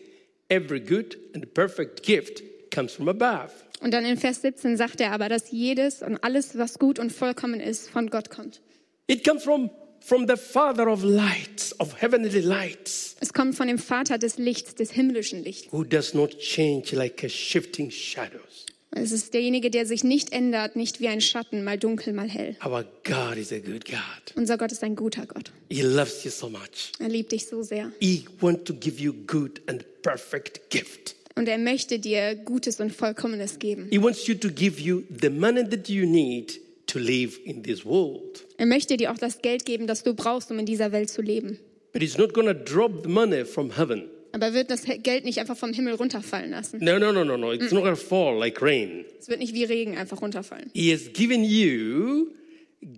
every 0.49 0.81
good 0.81 1.19
and 1.35 1.53
perfect 1.53 2.03
gift 2.03 2.43
comes 2.77 2.93
from 2.93 3.09
above. 3.09 3.51
Und 3.81 3.93
dann 3.93 4.05
in 4.05 4.17
Vers 4.17 4.43
17 4.43 4.77
sagt 4.77 5.01
er 5.01 5.13
aber, 5.13 5.29
dass 5.29 5.51
jedes 5.51 6.03
und 6.03 6.17
alles, 6.23 6.57
was 6.59 6.79
gut 6.79 6.99
und 6.99 7.11
vollkommen 7.13 7.61
ist, 7.61 7.89
von 7.91 8.09
Gott 8.11 8.31
kommt. 8.31 8.61
It 9.09 9.27
comes 9.27 9.43
from, 9.45 9.71
from 10.01 10.27
the 10.29 10.37
Father 10.37 10.87
of 10.91 11.03
lights, 11.03 11.79
of 11.81 12.01
heavenly 12.01 12.41
lights, 12.41 13.17
Es 13.21 13.33
kommt 13.33 13.55
von 13.55 13.67
dem 13.69 13.79
Vater 13.79 14.19
des 14.19 14.39
Lichts, 14.39 14.75
des 14.75 14.91
himmlischen 14.93 15.43
Lichts. 15.43 15.73
who 15.73 15.85
does 15.85 16.15
not 16.15 16.39
change 16.39 16.95
like 16.95 17.23
a 17.25 17.29
shifting 17.29 17.91
shadows. 17.91 18.67
Es 18.99 19.13
ist 19.13 19.35
derjenige, 19.35 19.71
der 19.71 19.85
sich 19.85 20.05
nicht 20.05 20.33
ändert, 20.33 20.75
nicht 20.75 21.01
wie 21.01 21.09
ein 21.09 21.21
Schatten, 21.21 21.65
mal 21.65 21.77
dunkel, 21.77 22.15
mal 22.15 22.29
hell. 22.31 22.57
Our 22.65 22.85
God 23.05 23.37
is 23.37 23.53
a 23.53 23.59
good 23.59 23.85
God. 23.85 24.35
Unser 24.37 24.57
Gott 24.57 24.73
ist 24.73 24.83
ein 24.83 24.97
guter 24.97 25.27
Gott. 25.27 25.53
He 25.69 25.83
loves 25.83 26.25
you 26.25 26.31
so 26.31 26.49
much. 26.49 26.93
Er 26.99 27.09
liebt 27.11 27.33
dich 27.33 27.47
so 27.47 27.63
sehr. 27.63 27.93
He 28.01 28.25
wants 28.41 28.65
to 28.65 28.73
give 28.75 28.99
you 29.03 29.13
good 29.27 29.61
and 29.67 29.85
perfect 30.03 30.71
gift. 30.71 31.16
Und 31.39 31.49
er 31.49 31.59
möchte 31.59 31.99
dir 31.99 32.35
Gutes 32.35 32.81
und 32.81 32.93
Vollkommenes 32.93 33.59
geben. 33.59 33.89
He 33.91 34.03
wants 34.03 34.27
you 34.27 34.35
to 34.35 34.49
give 34.49 34.81
you 34.81 35.03
the 35.21 35.29
money 35.29 35.69
that 35.69 35.89
you 35.89 36.07
need 36.07 36.59
to 36.87 36.99
live 36.99 37.39
in 37.45 37.63
this 37.63 37.85
world. 37.85 38.47
Er 38.57 38.65
möchte 38.65 38.97
dir 38.97 39.13
auch 39.13 39.19
das 39.19 39.43
Geld 39.43 39.67
geben, 39.67 39.87
das 39.87 40.03
du 40.03 40.15
brauchst, 40.15 40.51
um 40.51 40.59
in 40.59 40.65
dieser 40.65 40.93
Welt 40.93 41.11
zu 41.11 41.21
leben. 41.21 41.59
But 41.93 42.01
he's 42.03 42.17
not 42.17 42.33
going 42.33 42.47
to 42.47 42.55
drop 42.55 43.03
the 43.03 43.11
money 43.11 43.45
from 43.45 43.77
heaven. 43.77 44.09
Aber 44.33 44.47
er 44.47 44.55
wird 44.55 44.71
das 44.71 44.85
Geld 45.03 45.25
nicht 45.25 45.39
einfach 45.39 45.57
vom 45.57 45.73
Himmel 45.75 45.95
runterfallen 45.95 46.51
lassen. 46.51 46.79
No, 46.83 46.99
no, 46.99 47.13
no, 47.13 47.25
no, 47.25 47.37
no. 47.37 47.53
It's 47.53 47.71
not 47.71 47.83
going 47.83 47.95
to 47.95 48.01
fall 48.01 48.39
like 48.39 48.63
rain. 48.63 49.05
Es 49.19 49.29
wird 49.29 49.41
nicht 49.41 49.55
wie 49.55 49.65
Regen 49.65 49.97
einfach 49.97 50.23
runterfallen. 50.23 50.71
He 50.75 50.91
has 50.91 51.13
given 51.13 51.45
you 51.45 52.33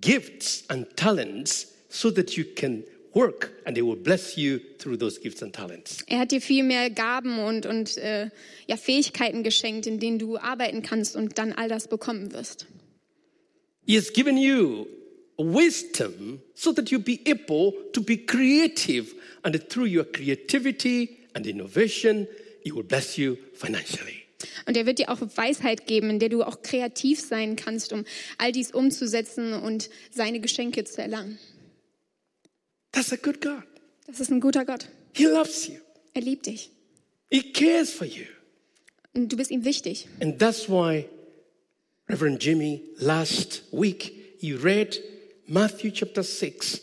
gifts 0.00 0.64
and 0.68 0.86
talents 0.96 1.74
so 1.88 2.10
that 2.10 2.32
you 2.32 2.44
can 2.54 2.84
work 3.14 3.52
and 3.64 3.76
he 3.76 3.82
will 3.82 3.96
bless 3.96 4.36
you 4.36 4.60
through 4.78 4.98
those 4.98 5.20
gifts 5.20 5.42
and 5.42 5.54
talents. 5.54 5.98
Er 6.06 6.20
hat 6.20 6.30
dir 6.30 6.40
viel 6.40 6.62
mehr 6.62 6.90
Gaben 6.90 7.38
und, 7.38 7.66
und 7.66 7.96
äh, 7.98 8.30
ja, 8.66 8.76
Fähigkeiten 8.76 9.42
geschenkt, 9.42 9.86
in 9.86 9.98
denen 9.98 10.18
du 10.18 10.38
arbeiten 10.38 10.82
kannst 10.82 11.16
und 11.16 11.38
dann 11.38 11.52
all 11.52 11.68
das 11.68 11.88
bekommen 11.88 12.32
wirst. 12.32 12.66
He 13.86 13.96
has 13.96 14.12
given 14.12 14.36
you 14.36 14.86
wisdom 15.38 16.40
so 16.54 16.72
that 16.72 16.90
you 16.90 16.98
be 16.98 17.20
able 17.26 17.72
to 17.92 18.02
be 18.02 18.16
creative. 18.18 19.14
And 19.42 19.56
through 19.68 19.86
your 19.86 20.04
creativity 20.04 21.28
and 21.34 21.46
innovation, 21.46 22.26
He 22.62 22.72
will 22.72 22.82
bless 22.82 23.16
you 23.16 23.36
financially. 23.54 24.24
Und 24.66 24.76
er 24.76 24.86
wird 24.86 24.98
dir 24.98 25.08
auch 25.08 25.20
Weisheit 25.36 25.86
geben, 25.86 26.10
in 26.10 26.18
der 26.18 26.28
du 26.28 26.42
auch 26.42 26.62
kreativ 26.62 27.20
sein 27.20 27.56
kannst, 27.56 27.92
um 27.92 28.04
all 28.36 28.52
dies 28.52 28.70
umzusetzen 28.72 29.52
und 29.54 29.90
seine 30.10 30.40
Geschenke 30.40 30.84
zu 30.84 31.00
erlangen. 31.00 31.38
That's 32.92 33.12
a 33.12 33.16
good 33.16 33.40
God. 33.40 33.62
Das 34.06 34.20
ist 34.20 34.30
ein 34.30 34.40
guter 34.40 34.64
Gott. 34.64 34.88
He 35.12 35.26
loves 35.26 35.66
you, 35.68 35.76
Er 36.14 36.22
liebt 36.22 36.46
dich. 36.46 36.70
He 37.30 37.52
cares 37.52 37.92
for 37.92 38.06
you. 38.06 38.24
Und 39.14 39.32
du 39.32 39.36
bist 39.36 39.50
ihm 39.50 39.64
wichtig. 39.64 40.06
And 40.20 40.38
that's 40.38 40.68
why 40.68 41.08
Reverend 42.08 42.42
Jimmy 42.42 42.82
last 43.00 43.62
week 43.72 44.36
he 44.38 44.54
read 44.54 44.96
Matthew 45.46 45.90
chapter 45.90 46.22
6, 46.22 46.80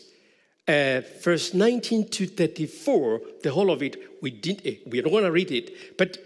uh, 0.68 1.00
verse 1.20 1.54
19 1.54 2.08
to 2.08 2.26
34, 2.26 3.20
the 3.42 3.50
whole 3.50 3.70
of 3.70 3.82
it. 3.82 3.96
We 4.20 4.30
didn't, 4.30 4.66
eh, 4.66 4.76
we 4.86 5.00
don't 5.00 5.12
want 5.12 5.24
to 5.24 5.32
read 5.32 5.50
it, 5.50 5.96
but 5.96 6.18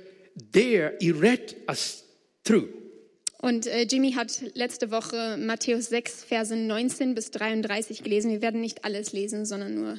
there 0.52 0.94
he 1.00 1.12
read 1.12 1.54
us 1.68 2.02
through. 2.44 2.68
Und 3.40 3.66
äh, 3.66 3.82
Jimmy 3.82 4.12
hat 4.12 4.42
letzte 4.54 4.90
Woche 4.90 5.38
Matthäus 5.38 5.86
6, 5.86 6.24
Verse 6.24 6.54
19 6.54 7.14
bis 7.14 7.30
33 7.30 8.02
gelesen. 8.02 8.30
Wir 8.30 8.42
werden 8.42 8.60
nicht 8.60 8.84
alles 8.84 9.12
lesen, 9.12 9.46
sondern 9.46 9.74
nur 9.74 9.98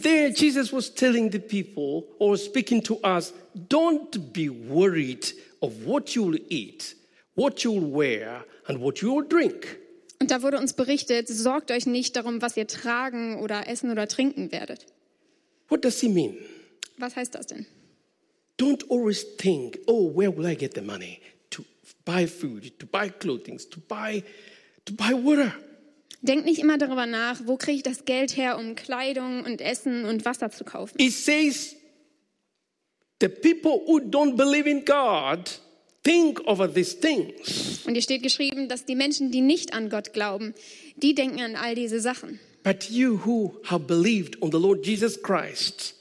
There, 0.00 0.28
Jesus 0.28 0.72
was 0.72 0.94
telling 0.94 1.30
the 1.30 1.40
people 1.40 2.04
or 2.18 2.36
speaking 2.36 2.82
to 2.84 3.00
us, 3.02 3.32
don't 3.68 4.32
be 4.32 4.48
worried 4.48 5.34
of 5.60 5.72
what 5.84 6.14
you'll 6.14 6.38
eat, 6.48 6.96
what 7.34 7.64
you'll 7.64 7.92
wear, 7.92 8.44
and 8.66 8.80
what 8.80 8.98
you'll 8.98 9.26
drink. 9.26 9.78
Und 10.20 10.30
da 10.30 10.42
wurde 10.42 10.58
uns 10.58 10.74
berichtet, 10.74 11.28
sorgt 11.28 11.72
euch 11.72 11.86
nicht 11.86 12.14
darum, 12.14 12.42
was 12.42 12.56
ihr 12.56 12.68
tragen 12.68 13.40
oder 13.40 13.68
essen 13.68 13.90
oder 13.90 14.06
trinken 14.06 14.52
werdet. 14.52 14.86
What 15.68 15.84
does 15.84 16.00
he 16.00 16.08
mean? 16.08 16.36
Was 16.98 17.16
heißt 17.16 17.34
das 17.34 17.48
denn? 17.48 17.66
Don't 18.58 18.88
always 18.88 19.36
think, 19.36 19.80
oh, 19.86 20.14
where 20.14 20.36
will 20.36 20.46
I 20.46 20.54
get 20.54 20.74
the 20.74 20.80
money 20.80 21.18
buy 22.04 22.26
food, 22.26 22.78
to 22.78 22.86
buy 22.86 23.08
clothing, 23.08 23.58
to 23.58 23.80
buy, 23.80 24.22
to 24.84 24.94
buy 24.94 25.12
water? 25.12 25.52
Denkt 26.22 26.44
nicht 26.44 26.60
immer 26.60 26.78
darüber 26.78 27.06
nach, 27.06 27.40
wo 27.46 27.56
kriege 27.56 27.78
ich 27.78 27.82
das 27.82 28.04
Geld 28.04 28.36
her, 28.36 28.56
um 28.56 28.76
Kleidung 28.76 29.44
und 29.44 29.60
Essen 29.60 30.04
und 30.04 30.24
Wasser 30.24 30.50
zu 30.50 30.64
kaufen. 30.64 30.96
It 31.00 31.12
says 31.12 31.74
the 33.20 33.28
people 33.28 33.82
who 33.86 33.98
don't 33.98 34.36
believe 34.36 34.68
in 34.68 34.84
God 34.84 35.60
think 36.04 36.40
over 36.46 36.72
these 36.72 36.98
things. 36.98 37.80
Und 37.86 37.94
hier 37.94 38.02
steht 38.02 38.22
geschrieben, 38.22 38.68
dass 38.68 38.84
die 38.84 38.94
Menschen, 38.94 39.32
die 39.32 39.40
nicht 39.40 39.74
an 39.74 39.90
Gott 39.90 40.12
glauben, 40.12 40.54
die 40.96 41.14
denken 41.14 41.40
an 41.40 41.56
all 41.56 41.74
diese 41.74 42.00
Sachen. 42.00 42.38
But 42.62 42.90
you 42.90 43.20
who 43.24 43.58
have 43.64 43.86
believed 43.86 44.40
on 44.40 44.52
the 44.52 44.58
Lord 44.58 44.86
Jesus 44.86 45.20
Christ, 45.20 45.96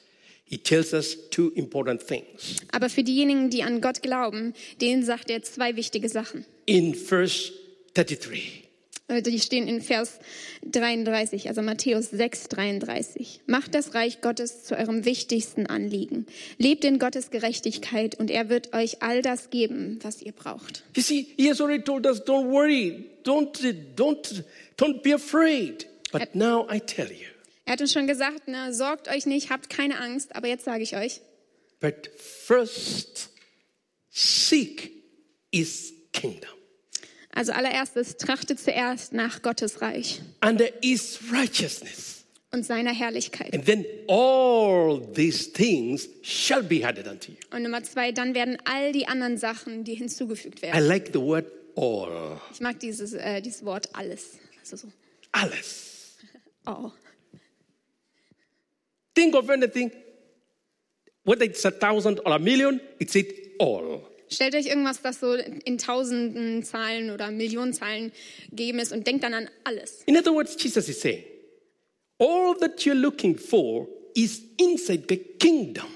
Aber 2.72 2.90
für 2.90 3.04
diejenigen, 3.04 3.50
die 3.50 3.64
an 3.64 3.82
Gott 3.82 4.02
glauben, 4.02 4.54
denen 4.82 5.04
sagt 5.04 5.30
er 5.30 5.42
zwei 5.44 5.76
wichtige 5.76 6.10
Sachen. 6.10 6.46
In 6.66 6.94
verse 6.94 7.52
33, 7.94 8.62
Äh, 9.08 9.22
Die 9.22 9.40
stehen 9.40 9.68
in 9.68 9.82
Vers 9.82 10.20
33, 10.64 11.48
also 11.50 11.62
Matthäus 11.62 12.10
6, 12.12 12.48
33. 12.50 13.42
Macht 13.46 13.76
das 13.76 13.94
Reich 13.94 14.22
Gottes 14.22 14.64
zu 14.64 14.78
eurem 14.78 15.06
wichtigsten 15.06 15.66
Anliegen. 15.68 16.26
Lebt 16.58 16.86
in 16.86 17.00
Gottes 17.00 17.30
Gerechtigkeit 17.30 18.18
und 18.18 18.32
er 18.32 18.50
wird 18.50 18.74
euch 18.74 19.02
all 19.02 19.22
das 19.22 19.50
geben, 19.50 20.00
was 20.02 20.22
ihr 20.22 20.32
braucht. 20.32 20.84
you 20.96 21.02
see, 21.04 21.28
he 21.38 21.50
has 21.50 21.60
already 21.62 21.84
told 21.84 22.06
us, 22.06 22.22
don't 22.24 22.50
worry, 22.50 23.06
don't, 23.24 23.52
don't, 23.96 24.44
don't 24.78 25.02
be 25.04 25.14
afraid. 25.14 25.88
But 26.12 26.36
now 26.36 26.68
I 26.70 26.80
tell 26.80 27.08
you, 27.08 27.28
Er 27.72 27.76
hat 27.76 27.82
uns 27.84 27.94
schon 27.94 28.06
gesagt, 28.06 28.50
ne, 28.50 28.74
sorgt 28.74 29.08
euch 29.08 29.26
nicht, 29.26 29.50
habt 29.50 29.70
keine 29.70 29.98
Angst, 29.98 30.36
aber 30.36 30.50
jetzt 30.50 30.66
sage 30.66 30.84
ich 30.84 30.98
euch, 30.98 31.22
but 31.80 32.12
first 32.18 33.30
seek 34.10 34.92
his 35.54 35.94
kingdom 36.12 36.50
also 37.30 37.54
allererstes, 37.54 38.18
trachtet 38.18 38.60
zuerst 38.60 39.14
nach 39.14 39.42
Gottes 39.42 39.82
Reich 39.82 40.22
and 40.42 40.62
his 40.84 41.20
righteousness. 41.32 42.26
und 42.52 42.66
seiner 42.66 42.92
Herrlichkeit. 42.92 43.54
And 43.54 43.66
then 43.66 43.86
all 44.10 45.00
these 45.14 45.50
things 45.54 46.10
shall 46.24 46.64
be 46.64 46.86
added 46.86 47.08
unto 47.08 47.32
you. 47.32 47.38
Und 47.52 47.64
Nummer 47.64 47.82
zwei, 47.86 48.12
dann 48.12 48.36
werden 48.36 48.58
all 48.66 48.92
die 48.92 49.08
anderen 49.08 49.38
Sachen, 49.38 49.86
die 49.86 49.96
hinzugefügt 49.96 50.60
I 50.60 50.64
werden. 50.64 50.88
like 50.88 51.12
the 51.14 51.22
word 51.22 51.46
all. 51.78 52.42
Ich 52.52 52.60
mag 52.60 52.82
dieses, 52.82 53.14
äh, 53.14 53.42
dieses 53.42 53.64
Wort 53.64 53.88
alles. 53.94 54.32
Also 54.60 54.76
so, 54.76 54.88
Alles. 55.32 56.18
oh. 56.66 56.92
Think 59.14 59.36
of 59.36 59.50
anything, 59.50 59.92
whether 61.24 61.44
it's 61.46 61.66
a 61.66 61.72
thousand 61.72 62.20
or 62.26 62.34
a 62.34 62.40
million, 62.40 62.80
it's 63.00 63.16
it 63.16 63.56
all. 63.60 64.02
Stellt 64.30 64.56
euch 64.56 64.68
irgendwas, 64.68 65.02
das 65.02 65.20
so 65.20 65.34
in 65.34 65.78
tausenden 65.78 66.64
Zahlen 66.64 67.12
oder 67.12 67.32
Millionen 67.32 67.74
Zahlen 67.74 68.14
gegeben 68.50 68.80
ist 68.80 68.94
und 68.94 69.06
denkt 69.06 69.24
dann 69.26 69.34
an 69.34 69.50
alles. 69.66 70.04
In 70.06 70.16
other 70.18 70.34
words, 70.34 70.56
Jesus 70.58 70.88
is 70.88 71.02
saying, 71.02 71.24
all 72.18 72.56
that 72.60 72.80
you're 72.86 72.94
looking 72.96 73.38
for 73.38 73.88
is 74.16 74.42
inside 74.58 75.04
the 75.10 75.18
kingdom. 75.18 75.88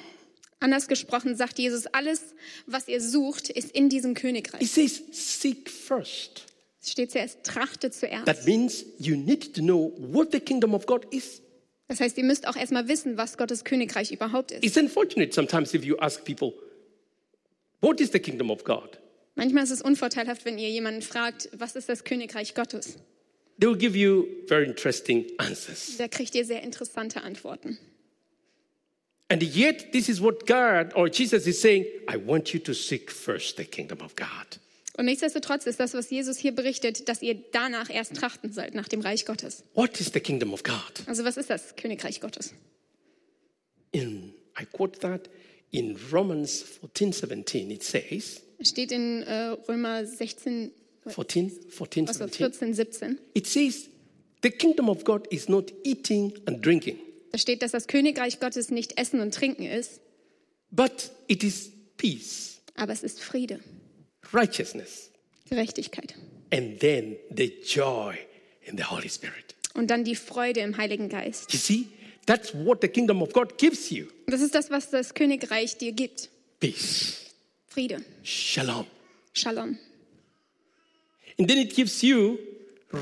Anders 0.60 0.88
gesprochen 0.88 1.36
sagt 1.36 1.60
Jesus, 1.60 1.86
alles, 1.88 2.34
was 2.66 2.88
ihr 2.90 3.00
sucht, 3.00 3.50
ist 3.50 3.72
in 3.72 3.88
diesem 3.88 4.16
He 4.16 4.22
Königreich. 4.22 4.70
says, 4.70 5.02
seek 5.14 5.70
first. 5.70 6.46
Es 6.82 6.92
steht 6.92 7.12
zuerst, 7.12 7.44
trachtet 7.44 7.94
zuerst. 7.94 8.26
That 8.26 8.46
means 8.46 8.84
you 9.00 9.16
need 9.16 9.54
to 9.56 9.62
know 9.62 9.94
what 9.98 10.32
the 10.34 10.40
kingdom 10.42 10.74
of 10.74 10.86
God 10.86 11.06
is. 11.14 11.42
Das 11.88 12.00
heißt, 12.00 12.18
ihr 12.18 12.24
müsst 12.24 12.48
auch 12.48 12.56
erstmal 12.56 12.88
wissen, 12.88 13.18
was 13.18 13.38
Gottes 13.38 13.63
Königreich 13.63 14.12
überhaupt 14.12 14.51
ist. 14.51 14.63
It's 14.63 14.77
unfortunate 14.77 15.34
sometimes 15.34 15.74
if 15.74 15.84
you 15.84 15.98
ask 16.00 16.25
people, 16.25 16.54
what 17.82 18.01
is 18.01 18.12
the 18.12 18.20
kingdom 18.20 18.50
of 18.50 18.63
God? 18.63 19.00
Manchmal 19.36 19.63
ist 19.63 19.72
es 19.72 19.82
unvorteilhaft, 19.82 20.46
wenn 20.46 20.58
ihr 20.58 20.70
jemanden 20.70 21.01
fragt, 21.01 21.50
was 21.51 21.75
ist 21.75 21.89
das 21.89 22.04
Königreich 22.04 22.56
Gottes? 22.56 22.98
They 23.60 23.70
will 23.70 23.77
give 23.77 23.98
you 23.98 24.27
very 24.48 24.65
interesting 24.65 25.25
answers. 25.38 25.98
Da 25.98 26.08
kriegt 26.08 26.36
ihr 26.36 26.46
sehr 26.46 26.63
interessante 26.63 27.22
Antworten. 27.22 27.77
And 29.30 29.42
yet, 29.42 29.92
this 29.92 30.08
is 30.08 30.22
what 30.22 30.46
God 30.46 30.94
or 30.96 31.08
Jesus 31.08 31.48
is 31.48 31.60
saying 31.60 31.86
I 32.08 32.18
want 32.18 32.54
you 32.54 32.60
to 32.60 32.74
seek 32.74 33.12
first 33.12 33.58
the 33.58 33.65
kingdom 33.65 34.01
of 34.01 34.15
God. 34.15 34.60
Und 34.98 35.06
nichtsdestotrotz 35.06 35.66
ist 35.66 35.80
das, 35.80 35.94
was 35.94 36.10
Jesus 36.10 36.38
hier 36.38 36.54
berichtet, 36.54 37.10
dass 37.10 37.22
ihr 37.22 37.36
danach 37.52 37.90
erst 37.90 38.16
trachten 38.16 38.54
sollt, 38.54 38.75
nach 38.75 38.88
dem 38.88 39.02
Reich 39.02 39.25
Gottes. 39.25 39.64
What 39.74 40.00
is 40.00 40.12
the 40.14 40.22
kingdom 40.22 40.54
of 40.54 40.64
God? 40.64 41.04
Also 41.06 41.25
was 41.25 41.36
ist 41.38 41.50
das 41.50 41.75
Königreich 41.75 42.22
Gottes? 42.22 42.54
In, 43.92 44.34
I 44.60 44.66
quote 44.66 45.00
that 45.00 45.30
in 45.72 45.98
Romans 46.12 46.62
14 46.62 47.12
17, 47.12 47.72
it 47.72 47.84
says, 47.84 48.42
Es 48.58 48.70
steht 48.70 48.92
in 48.94 49.24
äh, 49.24 49.58
Römer 49.68 50.06
16, 50.06 50.72
14, 51.08 51.52
14, 51.70 52.08
also 52.08 52.20
17, 52.28 52.38
14, 52.38 52.74
17. 52.74 53.20
it 53.34 53.48
says, 53.48 53.90
the 54.44 54.50
kingdom 54.50 54.90
of 54.90 55.04
God 55.04 55.28
is 55.32 55.50
not 55.50 55.74
eating 55.84 56.34
and 56.46 56.66
drinking, 56.66 56.98
Da 57.32 57.38
steht, 57.38 57.62
dass 57.62 57.72
das 57.72 57.88
Königreich 57.88 58.40
Gottes 58.40 58.70
nicht 58.70 58.98
Essen 58.98 59.20
und 59.20 59.34
Trinken 59.34 59.66
ist, 59.66 60.00
but 60.72 61.12
it 61.28 61.44
is 61.44 61.70
peace, 61.98 62.62
aber 62.75 62.94
es 62.94 63.04
ist 63.04 63.20
Friede, 63.20 63.60
righteousness, 64.34 65.10
Gerechtigkeit. 65.50 66.13
and 66.51 66.79
then 66.79 67.17
the 67.36 67.51
joy 67.65 68.17
in 68.65 68.77
the 68.77 68.84
Holy 68.84 69.10
Spirit. 69.10 69.55
Und 69.74 69.88
dann 69.91 70.03
die 70.03 70.15
Freude 70.15 70.62
im 70.62 70.77
Heiligen 70.77 71.10
Geist. 71.10 71.51
You 71.53 71.60
see, 71.60 71.88
that's 72.25 72.53
what 72.53 72.79
the 72.82 72.88
kingdom 72.88 73.22
of 73.22 73.34
God 73.34 73.58
gives 73.58 73.89
you 73.89 74.08
Das 74.27 74.41
ist 74.41 74.55
das, 74.55 74.70
was 74.70 74.89
das 74.89 75.13
Königreich 75.13 75.77
dir 75.77 75.91
gibt. 75.91 76.29
peace, 76.60 77.17
Friede, 77.67 78.03
shalom. 78.24 78.86
Shalom. 79.34 79.77
And 81.38 81.50
then 81.50 81.58
it 81.58 81.75
gives 81.75 82.01
you 82.01 82.38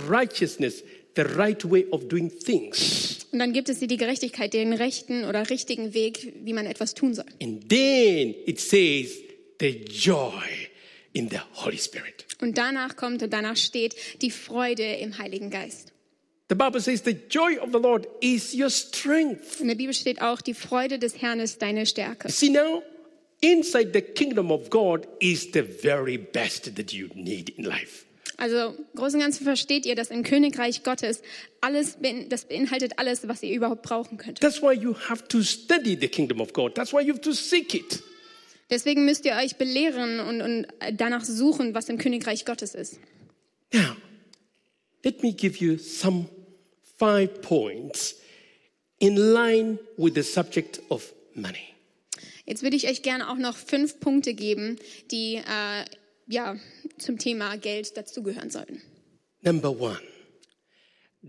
righteousness, 0.09 0.83
the 1.15 1.23
right 1.23 1.63
way 1.69 1.85
of 1.91 2.07
doing 2.07 2.31
things. 2.31 3.27
Und 3.31 3.39
dann 3.39 3.53
gibt 3.53 3.69
es 3.69 3.79
dir 3.79 3.87
die 3.87 3.97
Gerechtigkeit, 3.97 4.53
den 4.53 4.73
rechten 4.73 5.25
oder 5.25 5.49
richtigen 5.49 5.93
Weg, 5.93 6.33
wie 6.43 6.53
man 6.53 6.65
etwas 6.65 6.93
tun 6.95 7.13
soll. 7.13 7.25
And 7.41 7.67
then 7.69 8.33
it 8.47 8.59
says 8.59 9.19
the 9.59 9.85
joy 9.85 10.41
in 11.13 11.29
the 11.29 11.39
Holy 11.53 11.77
Spirit. 11.77 12.25
Und 12.41 12.57
danach 12.57 12.95
kommt 12.95 13.23
und 13.23 13.31
danach 13.31 13.57
steht 13.57 13.95
die 14.21 14.31
Freude 14.31 14.83
im 14.83 15.17
Heiligen 15.17 15.49
Geist. 15.49 15.93
The 16.49 16.55
Bible 16.55 16.81
says 16.81 17.01
the 17.05 17.15
joy 17.29 17.57
of 17.57 17.71
the 17.71 17.79
Lord 17.79 18.07
is 18.21 18.53
your 18.53 18.69
strength. 18.69 19.61
In 19.61 19.69
der 19.69 19.75
Bibel 19.75 19.93
steht 19.93 20.21
auch, 20.21 20.41
die 20.41 20.53
Freude 20.53 20.99
des 20.99 21.21
Herrn 21.21 21.39
ist 21.39 21.61
deine 21.61 21.85
Stärke. 21.85 22.29
See 22.29 22.49
now, 22.49 22.83
inside 23.39 23.91
the 23.93 24.01
kingdom 24.01 24.51
of 24.51 24.69
God 24.69 25.07
is 25.19 25.49
the 25.53 25.61
very 25.63 26.17
best 26.17 26.75
that 26.75 26.91
you 26.91 27.07
need 27.15 27.49
in 27.51 27.63
life. 27.63 28.05
Also 28.37 28.75
Großen 28.95 29.15
und 29.15 29.21
Ganzen 29.21 29.43
versteht 29.45 29.85
ihr, 29.85 29.95
dass 29.95 30.09
im 30.09 30.23
Königreich 30.23 30.83
Gottes 30.83 31.21
alles, 31.61 31.97
das 32.27 32.45
beinhaltet 32.45 32.93
alles, 32.97 33.27
was 33.27 33.41
ihr 33.41 33.55
überhaupt 33.55 33.83
brauchen 33.83 34.17
könnt. 34.17 34.39
That's 34.41 34.61
why 34.61 34.73
you 34.73 34.95
have 35.07 35.27
to 35.29 35.41
study 35.43 35.97
the 35.99 36.07
kingdom 36.07 36.41
of 36.41 36.51
God. 36.51 36.75
That's 36.75 36.91
why 36.91 37.01
you 37.01 37.13
have 37.13 37.21
to 37.21 37.33
seek 37.33 37.73
it. 37.73 38.03
Deswegen 38.69 39.05
müsst 39.05 39.25
ihr 39.25 39.35
euch 39.35 39.57
belehren 39.57 40.19
und, 40.19 40.41
und 40.41 40.67
danach 40.93 41.23
suchen, 41.23 41.73
was 41.73 41.89
im 41.89 41.97
Königreich 41.97 42.45
Gottes 42.45 42.75
ist. 42.75 42.99
Now, 43.73 43.95
let 45.03 45.21
me 45.23 45.33
give 45.33 45.63
you 45.63 45.77
some 45.77 46.27
five 46.97 47.41
points 47.41 48.15
in 48.99 49.17
line 49.17 49.79
with 49.97 50.13
the 50.15 50.23
subject 50.23 50.81
of 50.89 51.13
money. 51.33 51.73
Jetzt 52.45 52.63
würde 52.63 52.75
ich 52.75 52.87
euch 52.87 53.01
gerne 53.03 53.29
auch 53.29 53.37
noch 53.37 53.55
fünf 53.55 53.99
Punkte 53.99 54.33
geben, 54.33 54.77
die 55.11 55.35
äh, 55.35 55.85
ja, 56.27 56.57
zum 56.97 57.17
Thema 57.17 57.57
Geld 57.57 57.95
dazugehören 57.97 58.49
sollten. 58.49 58.81
Number 59.41 59.71
one, 59.77 59.99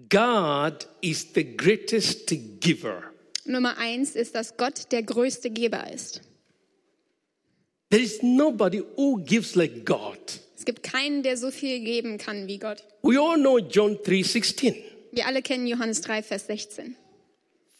God 0.08 0.88
is 1.00 1.26
the 1.34 1.56
greatest 1.56 2.32
giver. 2.60 3.02
Nummer 3.44 3.76
eins 3.78 4.16
ist, 4.16 4.34
dass 4.34 4.56
Gott 4.56 4.92
der 4.92 5.02
größte 5.02 5.50
Geber 5.50 5.92
ist. 5.92 6.22
There 7.94 8.02
is 8.02 8.24
nobody 8.24 8.82
who 8.96 9.22
gives 9.22 9.54
like 9.54 9.84
God. 9.84 10.18
Es 10.58 10.64
gibt 10.64 10.82
keinen, 10.82 11.22
der 11.22 11.36
so 11.36 11.52
viel 11.52 11.78
geben 11.78 12.18
kann 12.18 12.48
wie 12.48 12.58
Gott. 12.58 12.82
We 13.02 13.20
all 13.20 13.36
know 13.36 13.58
John 13.58 13.98
3:16. 14.02 14.74
Wir 15.12 15.28
alle 15.28 15.42
kennen 15.42 15.68
Johannes 15.68 16.00
3, 16.00 16.24
Vers 16.24 16.48
16. 16.48 16.96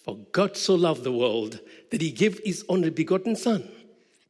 For 0.05 0.17
God 0.31 0.57
so 0.57 0.77
loved 0.77 1.03
the 1.03 1.11
world 1.11 1.61
that 1.91 2.01
he 2.01 2.13
gave 2.13 2.39
his 2.45 2.65
only 2.69 2.91
begotten 2.91 3.35
son, 3.35 3.65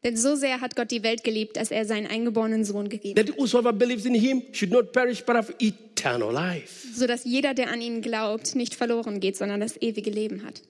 Denn 0.02 0.16
so 0.16 0.36
sehr 0.36 0.62
hat 0.62 0.74
Gott 0.74 0.90
die 0.90 1.02
Welt 1.02 1.22
geliebt, 1.22 1.58
dass 1.58 1.70
er 1.70 1.84
seinen 1.84 2.06
eingeborenen 2.06 2.64
Sohn 2.64 2.88
gegeben 2.88 3.20
hat, 3.20 3.26
that 3.26 3.38
whosoever 3.38 3.74
believes 3.74 4.06
in 4.06 4.14
him 4.14 4.42
should 4.52 4.72
not 4.72 4.90
perish 4.92 5.22
but 5.22 5.36
have 5.36 5.52
eternal 5.58 6.32
life. 6.32 6.86
sodass 6.94 7.26
jeder, 7.26 7.52
der 7.52 7.70
an 7.70 7.82
ihn 7.82 8.00
glaubt, 8.00 8.54
nicht 8.54 8.74
verloren 8.74 9.20
geht, 9.20 9.36
sondern 9.36 9.60
das 9.60 9.76
ewige 9.82 10.08
Leben 10.08 10.46
hat. 10.46 10.62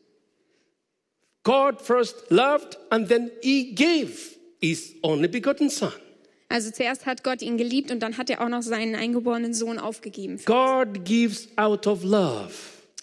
God 1.45 1.81
first 1.81 2.17
loved 2.31 2.79
and 2.91 3.09
then 3.09 3.31
he 3.41 3.77
gave 3.77 4.35
his 4.65 4.95
only 5.03 5.29
begotten 5.29 5.71
son. 5.71 5.93
Also 6.49 6.71
zuerst 6.71 7.07
hat 7.07 7.25
Gott 7.25 7.43
ihn 7.43 7.57
geliebt 7.57 7.91
und 7.91 8.01
dann 8.01 8.17
hat 8.17 8.31
er 8.31 8.41
auch 8.43 8.49
noch 8.49 8.63
seinen 8.63 8.95
eingeborenen 8.95 9.55
Sohn 9.55 9.79
aufgegeben. 9.79 10.41
God 10.45 11.05
gives 11.05 11.49
out 11.57 11.87
of 11.87 12.05
love. 12.05 12.53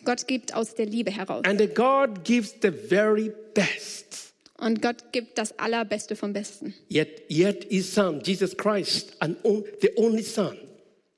Gott 0.06 0.28
gibt 0.28 0.54
aus 0.56 0.74
der 0.76 0.86
Liebe 0.86 1.12
heraus. 1.12 1.44
And 1.46 1.60
God 1.76 2.24
gives 2.24 2.56
the 2.62 2.72
very 2.72 3.32
best. 3.54 4.34
Und 4.58 4.82
Gott 4.82 5.12
gibt 5.12 5.38
das 5.38 5.58
Allerbeste 5.58 6.16
vom 6.16 6.34
Besten. 6.34 6.74
Yet, 6.90 7.24
yet 7.30 7.66
his 7.70 7.94
son, 7.94 8.22
Jesus 8.24 8.56
Christ, 8.56 9.14
and 9.20 9.38
the 9.82 9.90
only 9.96 10.24
son, 10.24 10.56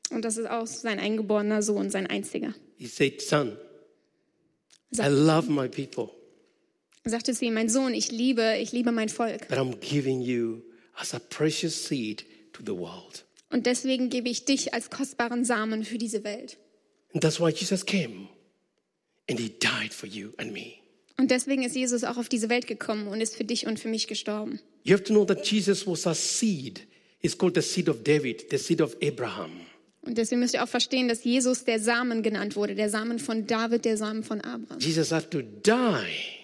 Und 0.09 0.23
das 0.23 0.37
ist 0.37 0.49
auch 0.49 0.65
sein 0.65 0.97
eingeborener 0.99 1.61
Sohn, 1.61 1.89
sein 1.89 2.07
einziger. 2.07 2.53
he 2.77 2.87
said, 2.87 3.21
Son, 3.21 3.57
I 4.97 5.07
love 5.07 5.51
my 5.51 5.67
people, 5.67 6.09
sagte 7.09 7.33
zu 7.33 7.45
ihm, 7.45 7.53
mein 7.53 7.69
Sohn, 7.69 7.93
ich 7.93 8.11
liebe, 8.11 8.57
ich 8.61 8.71
liebe 8.71 8.91
mein 8.91 9.09
Volk. 9.09 9.47
but 9.49 9.57
I'm 9.57 9.75
giving 9.79 10.21
you 10.21 10.61
as 10.95 11.13
a 11.13 11.19
precious 11.19 11.87
seed 11.87 12.25
to 12.53 12.63
the 12.65 12.77
world. 12.77 13.25
Und 13.49 13.65
deswegen 13.65 14.09
gebe 14.09 14.29
ich 14.29 14.45
dich 14.45 14.73
als 14.73 14.89
kostbaren 14.89 15.45
Samen 15.45 15.83
für 15.83 15.97
diese 15.97 16.23
Welt. 16.23 16.57
And 17.13 17.21
that's 17.21 17.39
why 17.39 17.49
Jesus 17.49 17.85
came 17.85 18.27
and 19.29 19.39
he 19.39 19.49
died 19.49 19.93
for 19.93 20.07
you 20.07 20.31
and 20.37 20.51
me. 20.53 20.73
Und 21.17 21.29
deswegen 21.29 21.63
ist 21.63 21.75
Jesus 21.75 22.03
auch 22.03 22.17
auf 22.17 22.27
diese 22.27 22.49
Welt 22.49 22.67
gekommen 22.67 23.07
und 23.07 23.21
ist 23.21 23.35
für 23.35 23.43
dich 23.43 23.67
und 23.67 23.79
für 23.79 23.87
mich 23.87 24.07
gestorben. 24.07 24.59
You 24.83 24.93
have 24.93 25.03
to 25.03 25.13
know 25.13 25.25
that 25.25 25.45
Jesus 25.45 25.85
was 25.85 26.07
a 26.07 26.13
seed. 26.15 26.81
It's 27.21 27.37
called 27.37 27.55
the 27.55 27.61
seed 27.61 27.87
of 27.87 28.03
David, 28.03 28.45
the 28.49 28.57
seed 28.57 28.81
of 28.81 28.97
Abraham. 29.01 29.51
Und 30.01 30.17
deswegen 30.17 30.41
müsst 30.41 30.53
ihr 30.53 30.63
auch 30.63 30.67
verstehen, 30.67 31.07
dass 31.07 31.23
Jesus 31.23 31.63
der 31.63 31.79
Samen 31.79 32.23
genannt 32.23 32.55
wurde, 32.55 32.75
der 32.75 32.89
Samen 32.89 33.19
von 33.19 33.47
David, 33.47 33.85
der 33.85 33.95
Samen 33.95 34.23
von 34.23 34.41
Abraham. 34.41 34.79
Jesus 34.79 35.11
had 35.11 35.31
to 35.31 35.41
die 35.41 36.42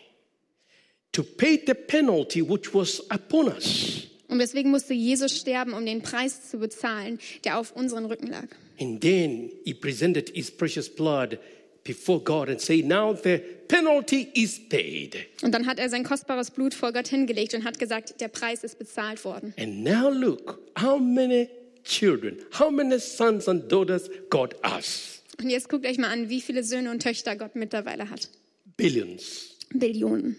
to 1.12 1.24
pay 1.24 1.62
the 1.66 1.74
penalty 1.74 2.42
which 2.42 2.74
was 2.74 3.02
upon 3.10 3.48
us. 3.48 4.08
Und 4.28 4.38
deswegen 4.38 4.70
musste 4.70 4.94
Jesus 4.94 5.36
sterben, 5.38 5.74
um 5.74 5.86
den 5.86 6.02
Preis 6.04 6.50
zu 6.50 6.60
bezahlen, 6.60 7.20
der 7.44 7.58
auf 7.58 7.76
unseren 7.76 8.06
Rücken 8.06 8.28
lag. 8.28 8.48
And 8.80 9.02
then 9.02 9.52
he 9.66 9.74
presented 9.74 10.30
his 10.36 10.52
precious 10.52 10.88
blood 10.88 11.40
before 11.84 12.20
God 12.20 12.50
and 12.50 12.62
said, 12.62 12.86
Now 12.86 13.14
the 13.14 13.40
penalty 13.68 14.30
is 14.36 14.60
paid. 14.70 15.18
Und 15.42 15.54
dann 15.54 15.66
hat 15.66 15.80
er 15.80 15.90
sein 15.90 16.04
kostbares 16.04 16.52
Blut 16.52 16.76
vor 16.76 16.94
Gott 16.94 17.08
hingelegt 17.08 17.56
und 17.56 17.64
hat 17.64 17.80
gesagt, 17.80 18.22
der 18.22 18.28
Preis 18.28 18.64
ist 18.64 18.78
bezahlt 18.78 19.26
worden. 19.26 19.54
And 19.58 19.84
now 19.84 20.10
look 20.10 20.60
how 20.80 21.00
many 21.00 21.50
children, 21.84 22.38
how 22.60 22.70
many 22.70 23.00
sons 23.00 23.48
and 23.48 23.70
daughters 23.72 24.10
God 24.30 24.56
has. 24.62 25.24
Und 25.42 25.50
jetzt 25.50 25.70
guckt 25.70 25.86
euch 25.86 25.98
mal 25.98 26.10
an, 26.10 26.30
wie 26.30 26.42
viele 26.42 26.64
Söhne 26.64 26.92
und 26.92 27.02
Töchter 27.02 27.36
Gott 27.36 27.56
mittlerweile 27.56 28.10
hat. 28.10 28.30
Billions. 28.78 29.58
Billionen. 29.74 30.36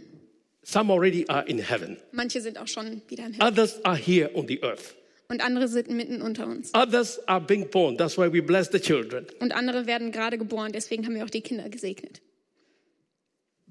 Some 0.63 0.93
already 0.93 1.27
are 1.29 1.47
in 1.49 1.59
heaven, 1.59 1.97
Manche 2.13 2.41
sind 2.41 2.59
auch 2.59 2.69
schon 2.69 3.03
wieder 3.09 3.27
im 3.27 3.33
Himmel. 3.33 3.49
others 3.49 3.85
are 3.85 3.97
here 3.97 4.31
on 4.35 4.47
the 4.47 4.63
earth. 4.63 4.95
Und 5.29 5.43
andere 5.43 5.69
sind 5.69 5.89
mitten 5.91 6.21
unter 6.23 6.47
uns. 6.47 6.73
Others 6.75 7.21
are 7.29 7.41
being 7.41 7.69
born. 7.71 7.97
That's 7.97 8.19
why 8.19 8.31
we 8.33 8.43
bless 8.43 8.69
the 8.71 8.81
children. 8.81 9.27
Und 9.41 9.53
andere 9.53 9.87
werden 9.87 10.11
gerade 10.11 10.37
geboren. 10.39 10.73
Deswegen 10.73 11.07
haben 11.07 11.15
wir 11.15 11.25
auch 11.25 11.31
die 11.31 11.41
Kinder 11.41 11.69
gesegnet. 11.69 12.21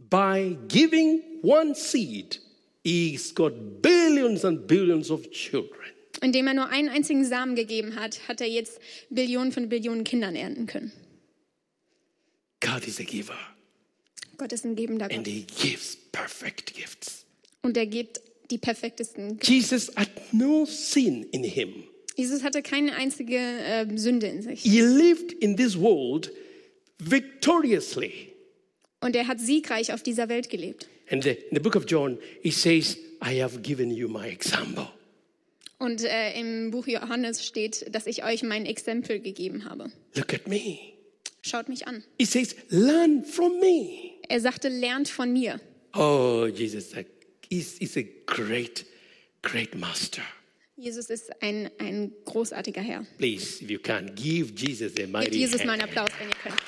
By 0.10 0.58
giving 0.69 1.21
one 1.43 1.75
seed, 1.75 2.39
he's 2.84 3.34
got 3.36 3.82
billions 3.82 4.43
and 4.45 4.65
billions 4.67 5.12
of 5.12 5.30
children. 5.32 5.75
Indem 6.21 6.47
er 6.47 6.54
nur 6.54 6.69
einen 6.69 6.89
einzigen 6.89 7.23
Samen 7.25 7.56
gegeben 7.56 7.95
hat, 7.95 8.28
hat 8.28 8.41
er 8.41 8.47
jetzt 8.47 8.80
Billionen 9.10 9.52
von 9.52 9.69
Billionen 9.69 10.04
Kindern 10.04 10.36
ernten 10.36 10.65
können. 10.65 10.91
God 12.62 12.88
is 12.88 12.99
a 12.99 13.04
giver, 13.04 13.38
Gott 14.39 14.52
ist 14.54 14.65
ein 14.65 14.75
gebender 14.75 15.06
and 15.06 15.17
Gott. 15.17 15.28
he 15.28 15.45
gives 15.62 15.95
perfect 16.12 16.73
gifts. 16.73 17.25
Und 17.62 17.78
er 17.78 17.86
gibt 17.86 18.21
die 18.49 18.58
perfektesten. 18.58 19.38
Jesus 19.43 19.91
had 19.95 20.10
no 20.32 20.65
sin 20.65 21.23
in 21.32 21.43
him. 21.43 21.84
Jesus 22.15 22.43
hatte 22.43 22.62
keine 22.63 22.95
einzige 22.95 23.38
äh, 23.38 23.86
Sünde 23.95 24.28
in 24.28 24.41
sich. 24.41 24.62
He 24.62 24.82
lived 24.82 25.32
in 25.34 25.56
this 25.56 25.80
world 25.80 26.32
victoriously. 26.97 28.34
Und 29.02 29.15
er 29.15 29.28
hat 29.28 29.39
siegreich 29.39 29.93
auf 29.93 30.04
dieser 30.04 30.28
Welt 30.28 30.49
gelebt. 30.49 30.88
And 31.12 31.23
the, 31.23 31.32
in 31.32 31.56
the 31.56 31.60
book 31.60 31.75
of 31.75 31.86
John, 31.88 32.17
he 32.41 32.52
says, 32.52 32.97
I 33.21 33.41
have 33.41 33.62
given 33.62 33.91
you 33.91 34.08
my 34.08 34.28
example. 34.28 34.88
Und 35.78 36.04
äh, 36.04 36.38
im 36.39 36.71
Buch 36.71 36.88
Johannes 36.88 37.45
steht, 37.45 37.95
dass 37.95 38.06
ich 38.06 38.23
euch 38.25 38.43
mein 38.43 38.65
Exempel 38.65 39.19
gegeben 39.21 39.63
habe. 39.65 39.91
Look 40.15 40.34
at 40.34 40.47
me. 40.47 40.78
Schaut 41.41 41.69
mich 41.69 41.88
an. 41.88 42.04
He 42.17 42.25
says, 42.25 42.54
learn 42.69 43.23
from 43.23 43.60
me. 43.60 44.18
Er 44.30 44.39
sagte, 44.39 44.70
lernt 44.70 45.10
von 45.10 45.34
mir. 45.34 45.60
Oh, 45.94 46.46
Jesus 46.46 46.94
is, 47.50 47.80
is 47.80 47.98
a 47.98 48.04
great, 48.28 48.86
great 49.42 49.76
master. 49.76 50.22
Jesus 50.78 51.10
ist 51.10 51.42
ein, 51.42 51.70
ein 51.80 52.13
großartiger 52.26 52.82
Herr. 52.82 53.06
Please, 53.18 53.62
if 53.62 53.70
you 53.70 53.80
can, 53.80 54.13
give 54.15 54.54
Jesus 54.56 54.94
a 54.94 55.02
Gebt 55.02 55.12
mighty 55.12 55.38
Jesus 55.38 55.65
mal 55.65 55.74
einen 55.74 55.82
hand. 55.82 55.98
Applaus, 55.98 56.10
wenn 56.20 56.30
ihr 56.30 56.36
könnt. 56.36 56.62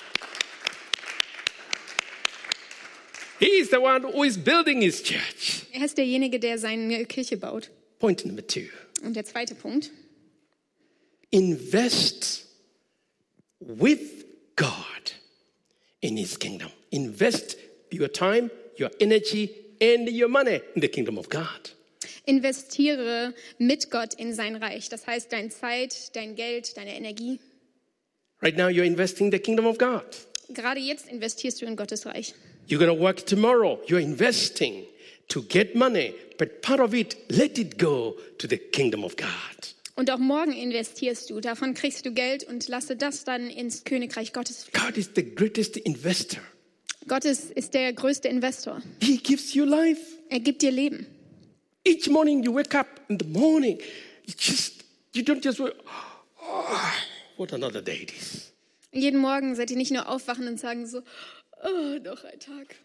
He 3.39 3.60
is 3.60 3.69
the 3.69 3.78
one 3.78 4.04
who 4.04 4.24
is 4.24 4.38
building 4.38 4.82
his 4.82 5.02
church. 5.02 5.67
Er 5.71 5.86
ist 5.86 5.97
derjenige, 5.97 6.39
der 6.39 6.58
seine 6.58 7.06
Kirche 7.06 7.38
baut. 7.38 7.69
Point 8.00 8.26
number 8.26 8.45
two. 8.45 8.67
Und 9.04 9.15
der 9.15 9.26
zweite 9.26 9.54
Punkt. 9.56 9.91
Invest 11.30 12.47
with 13.60 14.26
God 14.56 15.15
in 16.02 16.17
his 16.17 16.38
kingdom. 16.38 16.71
Invest 16.91 17.58
your 17.91 18.08
time, 18.08 18.51
your 18.77 18.91
energy, 18.99 19.49
and 19.82 20.08
your 20.10 20.30
money 20.30 20.62
in 20.75 20.82
the 20.82 20.88
kingdom 20.88 21.17
of 21.17 21.30
God. 21.30 21.71
Investiere 22.25 23.34
mit 23.58 23.89
Gott 23.89 24.13
in 24.13 24.34
sein 24.34 24.56
Reich. 24.56 24.89
Das 24.89 25.08
heißt, 25.08 25.32
deine 25.32 25.49
Zeit, 25.49 26.15
dein 26.15 26.36
Geld, 26.36 26.77
deine 26.77 26.95
Energie. 26.95 27.39
Right 28.41 28.58
now, 28.58 28.67
you're 28.67 28.86
investing 28.86 29.27
in 29.27 29.32
the 29.32 29.39
kingdom 29.39 29.65
of 29.65 29.77
God. 29.77 30.04
Gerade 30.49 30.80
jetzt 30.80 31.08
investierst 31.08 31.62
du 31.62 31.65
in 31.65 31.75
Gottes 31.75 32.06
Reich. 32.06 32.34
You're 32.67 32.80
going 32.80 32.95
to 32.95 33.04
work 33.04 33.25
tomorrow. 33.25 33.80
You're 33.88 34.01
investing 34.01 34.86
to 35.30 35.41
get 35.41 35.75
money, 35.75 36.13
but 36.38 36.62
part 36.62 36.80
of 36.80 36.93
it, 36.93 37.17
let 37.30 37.58
it 37.58 37.77
go 37.77 38.17
to 38.38 38.47
the 38.47 38.58
kingdom 38.58 39.04
of 39.04 39.15
God. 39.15 39.27
Und 39.95 40.10
auch 40.10 40.19
morgen 40.19 40.54
investierst 40.54 41.30
du. 41.30 41.39
Davon 41.41 41.73
kriegst 41.73 42.06
du 42.06 42.12
Geld 42.12 42.43
und 42.43 42.67
lasse 42.67 42.95
das 42.95 43.23
dann 43.23 43.49
ins 43.49 43.84
Königreich 43.84 44.34
Gottes. 44.34 44.67
God 44.71 44.97
is 44.97 45.12
the 45.15 45.23
greatest 45.23 45.77
investor. 45.77 46.41
Gott 47.07 47.25
ist, 47.25 47.51
ist 47.51 47.73
der 47.73 47.93
größte 47.93 48.27
Investor. 48.27 48.81
He 49.01 49.17
gives 49.17 49.53
you 49.53 49.65
life. 49.65 49.99
Er 50.29 50.39
gibt 50.39 50.61
dir 50.61 50.71
Leben. 50.71 51.05
Each 51.83 52.07
morning 52.09 52.43
you 52.43 52.53
wake 52.53 52.75
up 52.75 52.87
in 53.09 53.17
the 53.19 53.25
morning, 53.25 53.79
you 54.25 54.33
just 54.37 54.83
you 55.13 55.23
don't 55.23 55.43
just 55.43 55.59
wait, 55.59 55.73
oh, 56.41 56.77
what 57.37 57.51
another 57.53 57.81
day 57.81 58.03
it 58.03 58.11
is. 58.13 58.51
Jeden 58.93 59.19
Morgen 59.19 59.55
seid 59.55 59.71
ihr 59.71 59.77
nicht 59.77 59.91
nur 59.91 60.07
aufwachen 60.07 60.47
und 60.47 60.59
sagen 60.59 60.85
so, 60.85 61.01
oh, 61.63 61.97
noch 62.03 62.23
ein 62.23 62.39
Tag. 62.39 62.75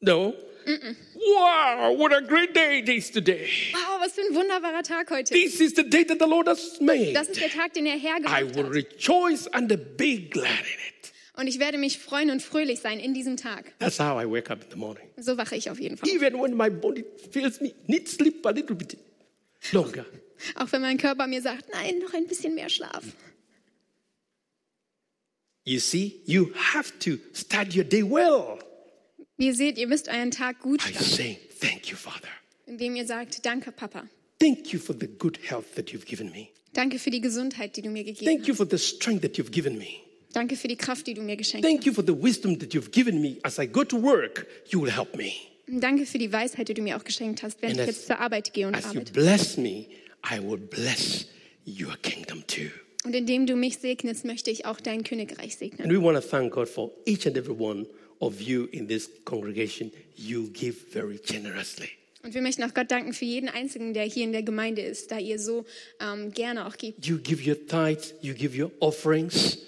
No. 0.00 0.34
Wow, 0.66 1.96
what 1.98 2.12
a 2.12 2.20
great 2.20 2.54
day 2.54 2.80
it 2.80 2.88
is 2.88 3.10
today. 3.10 3.48
Wow, 3.72 4.00
was 4.00 4.12
für 4.12 4.22
ein 4.22 4.34
wunderbarer 4.34 4.82
Tag 4.82 5.10
heute. 5.10 5.32
This 5.34 5.60
is 5.60 5.74
the 5.76 5.82
day 5.88 6.04
that 6.04 6.18
the 6.18 6.26
Lord 6.26 6.46
has 6.48 6.80
made. 6.80 7.12
Das 7.14 7.28
ist 7.28 7.40
der 7.40 7.48
Tag, 7.50 7.72
den 7.74 7.86
er 7.86 7.96
I 7.96 8.00
hergemacht 8.00 8.54
will 8.54 8.64
hat. 8.64 8.72
rejoice 8.74 9.46
and 9.48 9.68
be 9.96 10.18
glad 10.28 10.60
in 10.60 10.78
it. 10.88 11.12
Und 11.38 11.46
ich 11.46 11.60
werde 11.60 11.78
mich 11.78 11.98
freuen 11.98 12.30
und 12.30 12.42
fröhlich 12.42 12.80
sein 12.80 12.98
in 12.98 13.14
diesem 13.14 13.36
Tag. 13.36 13.72
That's 13.78 14.00
how 14.00 14.20
I 14.20 14.28
wake 14.28 14.50
up 14.50 14.60
in 14.64 14.70
the 14.72 14.76
morning. 14.76 15.08
So 15.16 15.38
wache 15.38 15.54
ich 15.54 15.70
auf 15.70 15.78
jeden 15.78 15.96
Fall. 15.96 16.08
Even 16.08 16.34
when 16.34 16.56
my 16.56 16.68
body 16.68 17.04
feels 17.30 17.60
me 17.60 17.72
need 17.86 18.08
sleep 18.08 18.44
a 18.44 18.50
little 18.50 18.74
bit 18.74 18.98
longer. 19.70 20.04
Auch 20.56 20.72
wenn 20.72 20.82
mein 20.82 20.98
Körper 20.98 21.28
mir 21.28 21.40
sagt, 21.40 21.66
nein, 21.72 22.00
noch 22.00 22.12
ein 22.12 22.26
bisschen 22.26 22.56
mehr 22.56 22.68
Schlaf. 22.68 23.04
You 25.64 25.78
see, 25.78 26.20
you 26.26 26.52
have 26.54 26.98
to 27.00 27.18
start 27.34 27.76
your 27.76 27.84
day 27.84 28.02
well 28.02 28.58
Wie 29.36 29.46
ihr 29.46 29.54
seht, 29.54 29.78
ihr 29.78 29.86
müsst 29.86 30.08
euren 30.08 30.32
Tag 30.32 30.58
gut 30.58 30.82
starten, 30.82 31.04
saying, 31.04 31.36
Thank 31.60 31.88
you, 31.88 31.96
Father. 31.96 32.28
indem 32.66 32.96
ihr 32.96 33.06
sagt, 33.06 33.46
danke 33.46 33.70
Papa. 33.70 34.08
Thank 34.40 34.72
you 34.72 34.80
for 34.80 34.96
the 34.98 35.06
good 35.06 35.38
health 35.48 35.76
that 35.76 35.90
you've 35.90 36.06
given 36.06 36.32
me. 36.32 36.48
Danke 36.72 36.98
für 36.98 37.10
die 37.10 37.20
Gesundheit, 37.20 37.76
die 37.76 37.82
du 37.82 37.90
mir 37.90 38.02
gegeben 38.02 38.26
Thank 38.26 38.40
hast. 38.40 38.48
you 38.48 38.54
for 38.54 38.66
the 38.68 38.78
strength 38.78 39.22
that 39.22 39.36
you've 39.36 39.52
given 39.52 39.78
me. 39.78 40.07
Danke 40.38 40.54
für 40.54 40.68
die 40.68 40.76
Kraft, 40.76 41.04
die 41.08 41.14
du 41.14 41.22
mir 41.22 41.36
geschenkt 41.36 41.66
Thank 41.66 41.84
you 41.84 41.92
for 41.92 42.04
the 42.06 42.12
wisdom 42.14 42.56
that 42.60 42.72
you've 42.72 42.92
given 42.92 43.20
me. 43.20 43.38
As 43.42 43.58
I 43.58 43.66
go 43.66 43.82
to 43.82 44.00
work, 44.00 44.46
you 44.70 44.80
will 44.80 44.92
help 44.92 45.16
me. 45.16 45.32
hast. 45.66 45.82
Danke 45.82 46.06
für 46.06 46.18
die 46.18 46.32
Weisheit, 46.32 46.68
die 46.68 46.74
du 46.74 46.82
mir 46.82 46.96
auch 46.96 47.02
geschenkt 47.02 47.42
hast, 47.42 47.60
während 47.60 47.78
And 47.80 47.88
ich 47.88 47.90
as- 47.90 47.96
jetzt 47.96 48.06
zur 48.06 48.20
Arbeit 48.20 48.52
gehe 48.54 48.68
und 48.68 48.76
As 48.76 48.84
you 48.84 48.90
arbeite. 49.00 49.12
bless 49.12 49.56
me, 49.56 49.86
I 50.24 50.38
will 50.40 50.56
bless 50.58 51.26
your 51.66 51.96
kingdom 52.02 52.44
too. 52.46 52.70
Und 53.04 53.14
indem 53.16 53.46
du 53.46 53.56
mich 53.56 53.78
segnest, 53.78 54.24
möchte 54.24 54.50
ich 54.52 54.64
auch 54.64 54.80
dein 54.80 55.02
Königreich 55.02 55.56
segnen. 55.56 55.82
And 55.82 55.92
we 55.92 56.00
want 56.00 56.22
to 56.22 56.28
thank 56.28 56.52
God 56.52 56.68
for 56.68 56.92
each 57.04 57.26
and 57.26 57.36
every 57.36 57.54
one 57.58 57.86
of 58.20 58.40
you 58.40 58.66
in 58.70 58.86
this 58.86 59.10
congregation. 59.24 59.90
You 60.16 60.48
give 60.52 60.74
very 60.92 61.18
generously. 61.26 61.88
Und 62.22 62.34
wir 62.34 62.42
möchten 62.42 62.62
auch 62.62 62.74
Gott 62.74 62.90
danken 62.90 63.12
für 63.12 63.24
jeden 63.24 63.48
Einzigen, 63.48 63.92
der 63.92 64.04
hier 64.04 64.22
in 64.24 64.32
der 64.32 64.42
Gemeinde 64.44 64.82
ist, 64.82 65.10
da 65.10 65.18
ihr 65.18 65.38
so 65.40 65.64
ähm, 66.00 66.30
gerne 66.32 66.66
auch 66.66 66.76
gebt. 66.76 67.04
You 67.04 67.18
give 67.18 67.42
your 67.48 67.56
tithes, 67.66 68.14
you 68.22 68.34
give 68.34 68.56
your 68.60 68.70
offerings, 68.80 69.58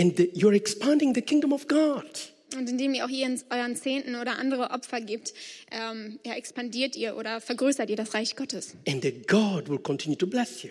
and 0.00 0.16
the- 0.16 0.30
you're 0.34 0.54
expanding 0.54 1.14
the 1.14 1.22
kingdom 1.22 1.52
of 1.52 1.68
God. 1.68 2.04
Und 2.56 2.68
indem 2.68 2.94
ihr 2.94 3.04
auch 3.04 3.08
ihren, 3.08 3.40
euren 3.50 3.76
Zehnten 3.76 4.16
oder 4.16 4.36
andere 4.38 4.70
Opfer 4.70 5.00
gebt, 5.00 5.32
ähm, 5.70 6.18
ja, 6.26 6.34
expandiert 6.34 6.96
ihr 6.96 7.16
oder 7.16 7.40
vergrößert 7.40 7.88
ihr 7.90 7.94
das 7.96 8.12
Reich 8.14 8.34
Gottes. 8.34 8.74
And 8.88 9.02
that 9.02 9.28
God 9.28 9.68
will 9.68 9.78
continue 9.78 10.18
to 10.18 10.26
bless 10.26 10.64
you. 10.64 10.70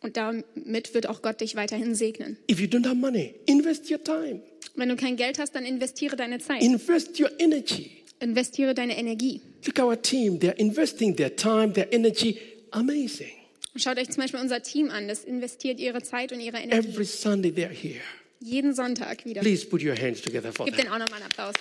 Und 0.00 0.16
damit 0.16 0.94
wird 0.94 1.08
auch 1.08 1.22
Gott 1.22 1.40
dich 1.40 1.54
weiterhin 1.54 1.94
segnen. 1.94 2.38
If 2.50 2.58
you 2.58 2.66
don't 2.66 2.84
have 2.86 2.96
money, 2.96 3.36
invest 3.46 3.88
your 3.88 4.02
time, 4.02 4.42
Wenn 4.74 4.88
du 4.88 4.96
kein 4.96 5.14
Geld 5.16 5.38
hast, 5.38 5.54
dann 5.54 5.64
investiere 5.64 6.16
deine 6.16 6.40
Zeit, 6.40 6.60
invest 6.60 7.20
your 7.20 7.30
energy. 7.38 8.02
investiere 8.18 8.74
deine 8.74 8.98
Energie. 8.98 9.40
Look 9.64 9.78
our 9.78 10.00
team, 10.02 10.40
they're 10.40 10.56
investing 10.58 11.14
their 11.14 11.36
time, 11.36 11.72
their 11.72 11.92
energy. 11.92 12.36
Amazing. 12.72 13.30
Schaut 13.76 13.96
euch 13.98 14.10
zum 14.10 14.22
Beispiel 14.22 14.40
unser 14.40 14.60
Team 14.60 14.90
an, 14.90 15.06
das 15.06 15.22
investiert 15.22 15.78
ihre 15.78 16.02
Zeit 16.02 16.32
und 16.32 16.40
ihre 16.40 16.56
Energie. 16.58 16.88
Every 16.88 17.04
Sunday 17.04 17.50
they're 17.52 17.68
here. 17.68 18.00
Jeden 18.42 18.74
Sonntag 18.74 19.24
wieder. 19.24 19.40
Please 19.40 19.64
put 19.66 19.82
your 19.82 19.96
hands 19.96 20.20
together 20.20 20.52
for 20.52 20.66
Gib 20.66 20.76
them. 20.76 20.84
denen 20.86 20.94
auch 20.94 20.98
nochmal 20.98 21.22
einen 21.22 21.30
Applaus. 21.30 21.54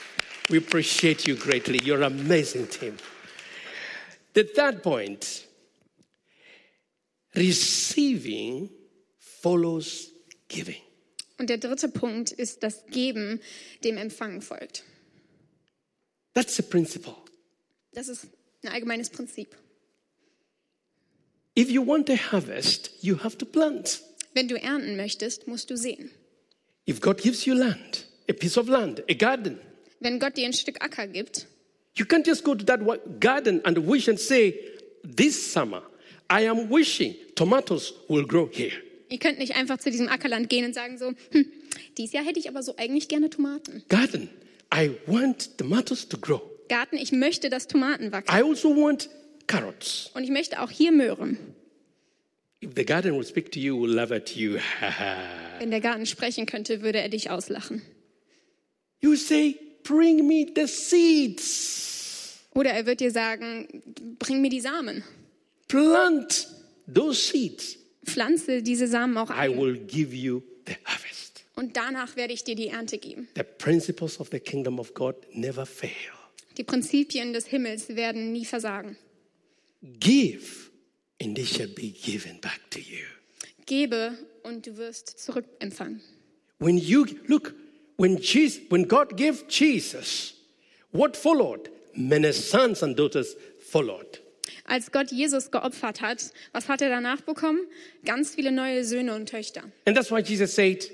We 0.50 0.58
appreciate 0.58 1.30
you 1.30 1.36
greatly. 1.36 1.80
You're 1.80 2.04
an 2.04 2.20
amazing 2.20 2.68
team. 2.70 2.98
The 4.34 4.44
third 4.44 4.82
point 4.82 5.46
receiving 7.36 8.70
follows 9.20 10.12
giving. 10.48 10.82
Und 11.38 11.50
der 11.50 11.58
dritte 11.58 11.88
Punkt 11.90 12.32
ist, 12.32 12.62
dass 12.64 12.86
Geben 12.88 13.40
dem 13.84 13.98
Empfangen 13.98 14.42
folgt. 14.42 14.84
That's 16.34 16.56
the 16.56 16.62
principle. 16.64 17.16
Das 17.94 18.08
ist 18.08 18.28
ein 18.64 18.70
allgemeines 18.70 19.10
Prinzip. 19.10 19.56
If 21.58 21.70
you 21.70 21.86
want 21.86 22.10
a 22.10 22.16
harvest, 22.16 22.92
you 23.02 23.18
have 23.24 23.38
to 23.38 23.46
plant. 23.46 24.02
Wenn 24.34 24.48
du 24.48 24.56
ernten 24.56 24.96
möchtest, 24.96 25.48
musst 25.48 25.70
du 25.70 25.76
sehen. 25.76 26.10
If 26.88 27.00
God 27.00 27.22
gives 27.22 27.46
you 27.46 27.54
land, 27.56 28.06
a 28.30 28.34
piece 28.34 28.58
of 28.58 28.68
land, 28.68 29.04
a 29.10 29.14
garden, 29.14 29.60
Wenn 30.00 30.20
Gott 30.20 30.36
dir 30.36 30.46
ein 30.46 30.54
Stück 30.54 30.84
Acker 30.84 31.08
gibt, 31.08 31.48
you 31.96 32.06
can't 32.06 32.26
just 32.26 32.44
go 32.44 32.56
to 32.56 32.66
that 32.66 32.82
garden 33.20 33.62
and 33.66 33.78
wish 33.88 34.08
and 34.10 34.20
say, 34.20 34.56
This 35.04 35.52
summer, 35.54 35.84
I 36.30 36.48
am 36.48 36.70
wishing 36.70 37.16
tomatoes 37.36 37.94
will 38.08 38.26
grow 38.26 38.50
here. 38.52 38.72
ihr 39.10 39.20
könnt 39.20 39.40
nicht 39.40 39.56
einfach 39.56 39.78
zu 39.78 39.92
diesem 39.92 40.08
Ackerland 40.08 40.50
gehen 40.50 40.66
und 40.66 40.74
sagen 40.74 40.98
so, 40.98 41.14
hm, 41.32 41.46
dieses 41.98 42.14
Jahr 42.14 42.24
hätte 42.24 42.40
ich 42.40 42.48
aber 42.50 42.64
so 42.64 42.76
eigentlich 42.78 43.08
gerne 43.10 43.30
Tomaten. 43.30 43.84
Garden, 43.90 44.30
I 44.74 44.92
want 45.06 45.58
tomatoes 45.58 46.08
to 46.08 46.18
grow. 46.18 46.42
Garten, 46.70 46.96
ich 46.96 47.12
möchte, 47.12 47.50
dass 47.50 47.68
Tomaten 47.68 48.12
wachsen. 48.12 48.34
I 48.34 48.42
also 48.42 48.76
want 48.76 49.10
carrots. 49.48 50.10
Und 50.14 50.24
ich 50.24 50.30
möchte 50.30 50.62
auch 50.62 50.72
hier 50.72 50.92
Möhren. 50.92 51.38
If 51.38 51.44
the 51.44 51.50
garden 51.50 51.50
will 51.50 51.50
speak 51.52 52.48
to 52.48 52.51
you, 52.62 53.76
will 53.78 53.94
laugh 53.94 54.12
at 54.12 54.36
you. 54.36 54.58
Wenn 55.60 55.72
der 55.72 55.82
Garten 55.82 56.06
sprechen 56.06 56.46
könnte, 56.46 56.82
würde 56.82 57.00
er 57.00 57.10
dich 57.10 57.30
auslachen. 57.30 57.82
you 59.02 59.16
say, 59.16 59.58
Bring 59.84 60.28
me 60.28 60.46
the 60.56 60.68
seeds. 60.68 62.40
Oder 62.54 62.72
er 62.72 62.86
wird 62.86 63.00
dir 63.00 63.12
sagen, 63.12 63.68
bring 64.20 64.42
mir 64.42 64.50
die 64.50 64.60
Samen. 64.60 65.04
Plant 65.68 66.48
those 66.94 67.20
seeds. 67.20 67.78
Pflanze 68.06 68.62
diese 68.62 68.88
Samen 68.88 69.18
auch 69.18 69.30
I 69.30 69.50
ein. 69.50 69.60
will 69.60 69.78
give 69.78 70.16
you 70.16 70.44
the 70.68 70.76
harvest. 70.84 71.44
Und 71.56 71.78
danach 71.78 72.16
werde 72.16 72.34
ich 72.34 72.44
dir 72.44 72.56
die 72.56 72.68
Ernte 72.68 72.98
geben. 72.98 73.28
The 73.36 73.44
principles 73.44 74.20
of 74.20 74.30
the 74.32 74.40
kingdom 74.40 74.80
of 74.80 74.94
God 74.94 75.16
never 75.34 75.66
fail. 75.66 75.90
Die 76.58 76.64
Prinzipien 76.64 77.34
des 77.34 77.46
Himmels 77.48 77.96
werden 77.96 78.32
nie 78.32 78.46
versagen. 78.46 78.98
Give, 79.82 80.42
and 81.22 81.38
it 81.38 81.48
shall 81.48 81.68
be 81.68 81.92
given 81.92 82.40
back 82.42 82.60
to 82.72 82.80
you. 82.80 83.06
Gebe 83.66 84.18
und 84.44 84.66
du 84.66 84.78
wirst 84.78 85.20
zurückempfangen. 85.20 86.02
When 86.60 86.78
you 86.78 87.06
look, 87.28 87.54
when 87.98 88.18
Jesus, 88.18 88.62
when 88.70 88.88
God 88.88 89.16
gave 89.18 89.48
Jesus, 89.48 90.34
what 90.92 91.16
followed? 91.16 91.70
Many 91.96 92.32
sons 92.34 92.84
and 92.84 92.98
daughters 92.98 93.36
followed. 93.60 94.20
Als 94.66 94.92
Gott 94.92 95.12
Jesus 95.12 95.52
geopfert 95.52 96.02
hat, 96.02 96.32
was 96.54 96.68
hat 96.68 96.82
er 96.82 96.90
danach 96.90 97.22
bekommen? 97.22 97.60
Ganz 98.06 98.36
viele 98.36 98.52
neue 98.52 98.84
Söhne 98.84 99.16
und 99.16 99.28
Töchter. 99.28 99.64
And 99.86 99.96
that's 99.96 100.12
why 100.12 100.22
Jesus 100.22 100.54
said, 100.56 100.90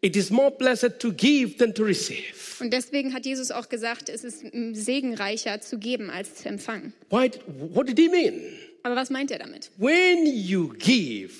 It 0.00 0.14
is 0.14 0.30
more 0.30 0.52
blessed 0.52 1.00
to 1.00 1.12
give 1.12 1.58
than 1.58 1.74
to 1.74 1.82
receive. 1.82 2.60
Und 2.60 2.72
deswegen 2.72 3.12
hat 3.12 3.26
Jesus 3.26 3.50
auch 3.50 3.68
gesagt, 3.68 4.08
es 4.08 4.22
ist 4.22 4.44
segenreicher 4.72 5.60
zu 5.60 5.78
geben 5.78 6.08
als 6.10 6.36
zu 6.36 6.48
empfangen. 6.48 6.92
Why, 7.10 7.30
what 7.72 7.88
did 7.88 7.98
he 7.98 8.08
mean? 8.08 8.40
Aber 8.82 8.96
was 8.96 9.10
meint 9.10 9.30
er 9.30 9.38
damit? 9.38 9.70
When 9.76 10.26
you 10.26 10.74
give, 10.78 11.32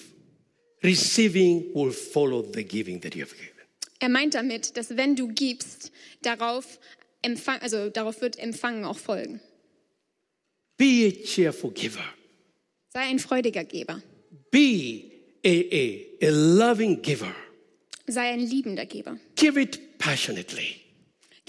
receiving 0.83 1.73
will 1.75 1.93
follow 1.93 2.43
the 2.43 2.65
giving 2.65 3.01
that 3.03 3.15
you 3.15 3.23
have 3.23 3.35
given. 3.35 3.53
Er 4.01 4.09
meint 4.09 4.35
damit, 4.35 4.77
dass 4.77 4.97
wenn 4.97 5.17
du 5.17 5.29
gibst, 5.29 5.91
darauf, 6.23 6.79
empfang, 7.23 7.61
also 7.61 7.91
darauf 7.91 8.21
wird 8.21 8.39
Empfangen 8.39 8.85
auch 8.85 8.99
folgen. 8.99 9.41
Be 10.77 11.09
a 11.09 11.25
cheerful 11.25 11.73
giver. 11.73 12.05
Sei 12.93 13.01
ein 13.01 13.19
freudiger 13.19 13.65
Geber. 13.65 14.01
Be 14.51 15.03
a, 15.45 15.49
a, 15.49 16.27
a 16.27 16.31
loving 16.31 17.03
giver. 17.03 17.35
Sei 18.07 18.29
ein 18.29 18.41
liebender 18.41 18.87
Geber. 18.87 19.19
Give 19.35 19.61
it 19.61 19.99
passionately. 19.99 20.88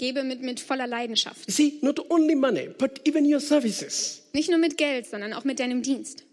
Gebe 0.00 0.24
mit, 0.24 0.40
mit 0.40 0.60
voller 0.60 0.86
Leidenschaft. 0.86 1.46
You 1.46 1.52
see, 1.52 1.78
not 1.82 2.10
only 2.10 2.34
money, 2.34 2.70
but 2.78 3.06
even 3.06 3.30
your 3.30 3.38
services. 3.38 4.22
Nicht 4.32 4.48
nur 4.48 4.58
mit 4.58 4.78
Geld, 4.78 5.06
sondern 5.06 5.34
auch 5.34 5.44
mit 5.44 5.60
deinem 5.60 5.82
Dienst. 5.82 6.24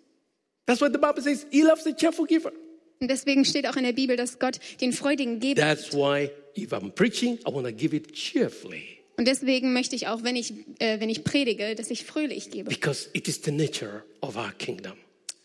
That's 0.66 0.80
what 0.80 0.94
the 0.94 0.98
Bible 0.98 1.22
says. 1.22 1.46
He 1.52 1.64
loves 1.64 1.86
a 1.86 1.92
cheerful 1.92 2.26
giver. 2.26 2.54
Und 3.02 3.10
deswegen 3.12 3.44
steht 3.44 3.68
auch 3.68 3.76
in 3.76 3.84
der 3.84 3.92
Bibel, 3.92 4.16
dass 4.16 4.40
Gott 4.40 4.60
den 4.80 4.94
freudigen 4.94 5.42
Geber. 5.42 5.62
That's 5.62 5.92
why 5.94 6.30
if 6.56 6.72
I'm 6.72 6.92
preaching, 6.92 7.40
I 7.46 7.52
want 7.54 7.68
to 7.68 7.74
give 7.74 7.94
it 7.94 8.14
cheerfully 8.14 9.00
Und 9.18 9.28
deswegen 9.28 9.74
möchte 9.74 9.96
ich 9.98 10.08
auch, 10.08 10.24
wenn 10.24 10.38
ich, 10.38 10.54
äh, 10.80 11.00
wenn 11.02 11.10
ich 11.10 11.26
predige, 11.26 11.76
dass 11.76 11.92
ich 11.92 12.06
fröhlich 12.06 12.50
gebe. 12.50 12.70
because 12.70 13.10
it 13.14 13.28
is 13.28 13.42
the 13.44 13.52
nature 13.52 14.04
of 14.22 14.38
our 14.38 14.54
kingdom. 14.58 14.94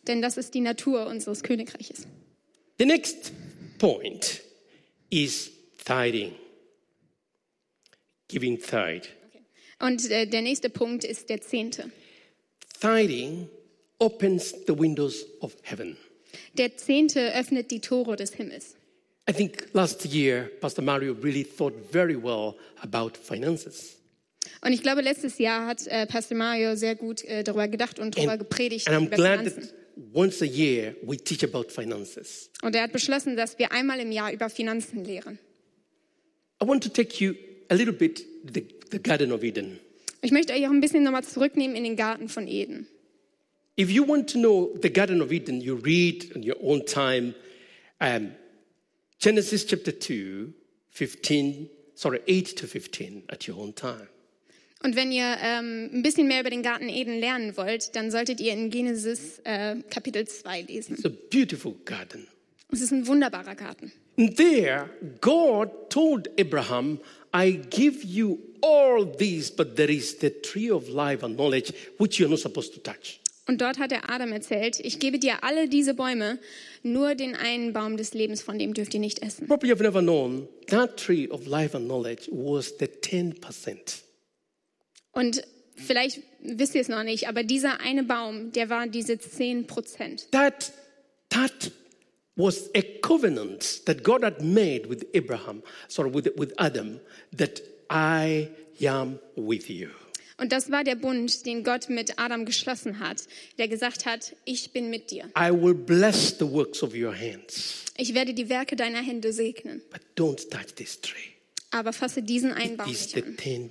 Denn 0.06 0.22
das 0.22 0.36
ist 0.36 0.54
die 0.54 0.60
Natur 0.60 1.06
unseres 1.06 1.42
Königreiches. 1.42 2.06
The 2.78 2.86
next 2.86 3.32
point 3.78 4.40
is 5.10 5.50
tithing. 5.84 6.32
Giving 8.32 8.58
tithe. 8.58 9.08
Und 9.78 10.10
äh, 10.10 10.26
der 10.26 10.40
nächste 10.40 10.70
Punkt 10.70 11.04
ist 11.04 11.28
der 11.28 11.42
Zehnte. 11.42 11.90
Tithing 12.80 13.48
opens 13.98 14.54
the 14.66 14.78
windows 14.78 15.26
of 15.40 15.54
heaven. 15.62 15.98
Der 16.54 16.76
Zehnte 16.78 17.34
öffnet 17.34 17.70
die 17.70 17.80
Tore 17.80 18.16
des 18.16 18.32
Himmels. 18.32 18.74
I 19.28 19.34
think 19.34 19.68
last 19.74 20.04
year, 20.06 20.50
Pastor 20.60 20.82
Mario 20.82 21.12
really 21.22 21.44
thought 21.44 21.74
very 21.92 22.16
well 22.16 22.54
about 22.80 23.12
finances. 23.22 23.98
Und 24.64 24.72
ich 24.72 24.82
glaube, 24.82 25.02
letztes 25.02 25.38
Jahr 25.38 25.66
hat 25.66 25.86
äh, 25.86 26.06
Pastor 26.06 26.36
Mario 26.38 26.74
sehr 26.74 26.94
gut 26.94 27.22
äh, 27.24 27.44
darüber 27.44 27.68
gedacht 27.68 27.98
und 27.98 28.16
darüber 28.16 28.38
gepredigt 28.38 28.88
and 28.88 28.96
I'm 28.96 29.06
über 29.08 29.16
glad 29.16 29.40
Finanzen. 29.40 29.62
that 29.68 29.74
once 30.14 30.40
a 30.42 30.46
year 30.46 30.96
we 31.02 31.18
teach 31.18 31.44
about 31.44 31.70
finances. 31.70 32.50
Und 32.62 32.74
er 32.74 32.84
hat 32.84 32.92
beschlossen, 32.92 33.36
dass 33.36 33.58
wir 33.58 33.72
einmal 33.72 34.00
im 34.00 34.10
Jahr 34.10 34.32
über 34.32 34.48
Finanzen 34.48 35.04
lehren. 35.04 35.38
I 36.62 36.66
want 36.66 36.82
to 36.82 36.88
take 36.88 37.22
you 37.22 37.34
a 37.72 37.74
little 37.74 37.94
bit 37.94 38.20
the, 38.44 38.64
the 38.90 38.98
Garden 38.98 39.32
of 39.32 39.42
Eden. 39.42 39.80
Ich 40.20 40.30
möchte 40.30 40.52
euch 40.52 40.66
auch 40.66 40.70
ein 40.70 40.80
bisschen 40.80 41.02
nochmal 41.02 41.24
zurücknehmen 41.24 41.74
in 41.74 41.84
den 41.84 41.96
Garten 41.96 42.28
von 42.28 42.46
Eden. 42.46 42.86
If 43.80 43.90
you 43.90 44.06
want 44.06 44.30
to 44.30 44.38
know 44.38 44.78
the 44.82 44.92
Garden 44.92 45.22
of 45.22 45.32
Eden, 45.32 45.60
you 45.60 45.74
read 45.74 46.24
in 46.36 46.48
your 46.48 46.62
own 46.62 46.84
time 46.84 47.34
um, 48.00 48.32
Genesis 49.18 49.66
chapter 49.66 49.98
2, 49.98 50.52
15, 50.90 51.70
sorry, 51.94 52.20
8 52.28 52.58
to 52.58 52.66
15 52.66 53.24
at 53.28 53.48
your 53.48 53.58
own 53.58 53.74
time. 53.74 54.08
Und 54.84 54.96
wenn 54.96 55.12
ihr 55.12 55.36
ähm, 55.40 55.90
ein 55.92 56.02
bisschen 56.02 56.26
mehr 56.26 56.40
über 56.40 56.50
den 56.50 56.62
Garten 56.62 56.88
Eden 56.88 57.18
lernen 57.18 57.56
wollt, 57.56 57.94
dann 57.96 58.10
solltet 58.10 58.40
ihr 58.40 58.52
in 58.52 58.68
Genesis 58.68 59.40
äh, 59.44 59.76
Kapitel 59.88 60.26
2 60.26 60.62
lesen. 60.62 60.94
It's 60.96 61.06
a 61.06 61.10
beautiful 61.30 61.74
garden. 61.84 62.26
Es 62.72 62.80
ist 62.80 62.90
ein 62.90 63.06
wunderbarer 63.06 63.54
Garten. 63.54 63.92
There, 64.16 64.88
God 65.20 65.90
told 65.90 66.28
Abraham, 66.38 67.00
I 67.34 67.60
give 67.70 68.02
you 68.02 68.38
all 68.62 69.04
these, 69.04 69.50
but 69.54 69.76
there 69.76 69.92
is 69.92 70.18
the 70.20 70.30
tree 70.30 70.70
of 70.70 70.88
life 70.88 71.22
and 71.22 71.36
knowledge 71.36 71.74
which 71.98 72.18
you're 72.18 72.30
not 72.30 72.38
supposed 72.38 72.72
to 72.74 72.80
touch. 72.80 73.20
Und 73.46 73.60
dort 73.60 73.78
hat 73.78 73.92
er 73.92 74.08
Adam 74.08 74.32
erzählt, 74.32 74.78
ich 74.80 75.00
gebe 75.00 75.18
dir 75.18 75.42
alle 75.42 75.68
diese 75.68 75.94
Bäume, 75.94 76.38
nur 76.82 77.14
den 77.14 77.34
einen 77.34 77.72
Baum 77.72 77.96
des 77.96 78.14
Lebens, 78.14 78.40
von 78.40 78.58
dem 78.58 78.72
dürft 78.72 78.94
ihr 78.94 79.00
nicht 79.00 79.20
essen. 79.20 79.48
Probably 79.48 79.70
you've 79.70 79.82
never 79.82 80.00
known 80.00 80.48
that 80.68 80.96
tree 80.96 81.28
of 81.28 81.46
life 81.46 81.76
and 81.76 81.86
knowledge 81.86 82.28
was 82.30 82.72
the 82.78 82.86
10%. 82.86 84.02
Und 85.10 85.42
vielleicht 85.74 86.22
wisst 86.40 86.74
ihr 86.74 86.80
es 86.80 86.88
noch 86.88 87.02
nicht, 87.02 87.28
aber 87.28 87.42
dieser 87.42 87.80
eine 87.80 88.04
Baum, 88.04 88.52
der 88.52 88.70
war 88.70 88.86
diese 88.86 89.18
10 89.18 89.66
Prozent. 89.66 90.30
That, 90.30 90.72
that 91.30 91.72
was 92.36 92.70
a 92.74 92.82
covenant 93.00 93.84
that 93.86 94.02
God 94.02 94.22
had 94.24 94.40
made 94.42 94.86
with 94.88 95.06
Abraham, 95.14 95.62
sorry, 95.88 96.10
with, 96.12 96.28
with 96.36 96.52
Adam, 96.58 97.00
that 97.36 97.60
I 97.90 98.48
am 98.86 99.18
with 99.36 99.68
you. 99.68 99.88
Und 100.38 100.50
das 100.50 100.70
war 100.70 100.82
der 100.82 100.96
Bund, 100.96 101.44
den 101.46 101.62
Gott 101.62 101.88
mit 101.88 102.18
Adam 102.18 102.44
geschlossen 102.46 102.98
hat, 102.98 103.22
der 103.58 103.68
gesagt 103.68 104.06
hat, 104.06 104.34
ich 104.44 104.72
bin 104.72 104.90
mit 104.90 105.10
dir. 105.10 105.24
I 105.38 105.50
will 105.52 105.74
bless 105.74 106.36
the 106.38 106.50
works 106.50 106.82
of 106.82 106.94
your 106.94 107.14
hands, 107.14 107.84
Ich 107.96 108.14
werde 108.14 108.32
die 108.34 108.48
Werke 108.48 108.74
deiner 108.74 109.02
Hände 109.02 109.32
segnen. 109.32 109.82
but 109.90 110.00
don't 110.16 110.48
touch 110.50 110.74
this 110.74 111.00
tree. 111.00 111.18
Aber 111.70 111.92
fasse 111.92 112.22
diesen 112.22 112.52
einen 112.52 112.76
Baum 112.76 112.88
nicht 112.88 113.10
the 113.10 113.22
an. 113.22 113.36
10%. 113.36 113.70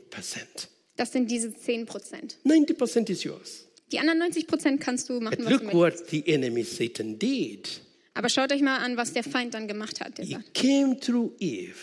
Das 0.97 1.11
sind 1.11 1.29
diese 1.31 1.53
10 1.55 1.85
Prozent. 1.87 2.37
90% 2.45 3.09
is 3.09 3.23
yours. 3.23 3.65
Die 3.91 3.99
anderen 3.99 4.19
90 4.19 4.47
Prozent 4.47 4.79
kannst 4.81 5.09
du 5.09 5.19
machen, 5.19 5.37
But 5.37 5.45
was 5.45 5.47
du 5.47 5.53
look 5.65 5.73
möchtest. 5.73 6.03
what 6.03 6.09
the 6.09 6.27
enemy 6.31 6.63
Satan 6.63 7.17
did. 7.19 7.81
Aber 8.13 8.29
schaut 8.29 8.51
euch 8.51 8.61
mal 8.61 8.77
an, 8.77 8.97
was 8.97 9.13
der 9.13 9.23
Feind 9.23 9.53
dann 9.53 9.67
gemacht 9.67 10.01
hat. 10.01 10.19
He 10.19 10.37
came 10.53 10.99
through 10.99 11.31
Eve 11.39 11.75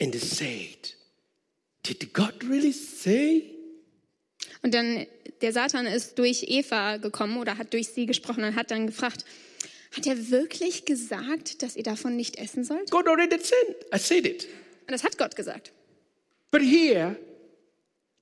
and 0.00 0.14
said, 0.14 0.96
Did 1.84 2.12
God 2.12 2.34
really 2.48 2.72
say? 2.72 3.50
Und 4.62 4.74
dann, 4.74 5.06
der 5.40 5.52
Satan 5.52 5.86
ist 5.86 6.18
durch 6.18 6.44
Eva 6.48 6.96
gekommen 6.96 7.36
oder 7.38 7.58
hat 7.58 7.72
durch 7.72 7.88
sie 7.88 8.06
gesprochen 8.06 8.44
und 8.44 8.54
hat 8.56 8.70
dann 8.70 8.86
gefragt, 8.86 9.24
hat 9.96 10.06
er 10.06 10.30
wirklich 10.30 10.84
gesagt, 10.84 11.62
dass 11.62 11.76
ihr 11.76 11.82
davon 11.82 12.16
nicht 12.16 12.38
essen 12.38 12.64
sollt? 12.64 12.90
God 12.90 13.06
already 13.08 13.38
said, 13.38 13.76
I 13.94 13.98
said 13.98 14.26
it. 14.26 14.46
Und 14.82 14.92
das 14.92 15.04
hat 15.04 15.18
Gott 15.18 15.36
gesagt. 15.36 15.72
But 16.50 16.62
here, 16.62 17.16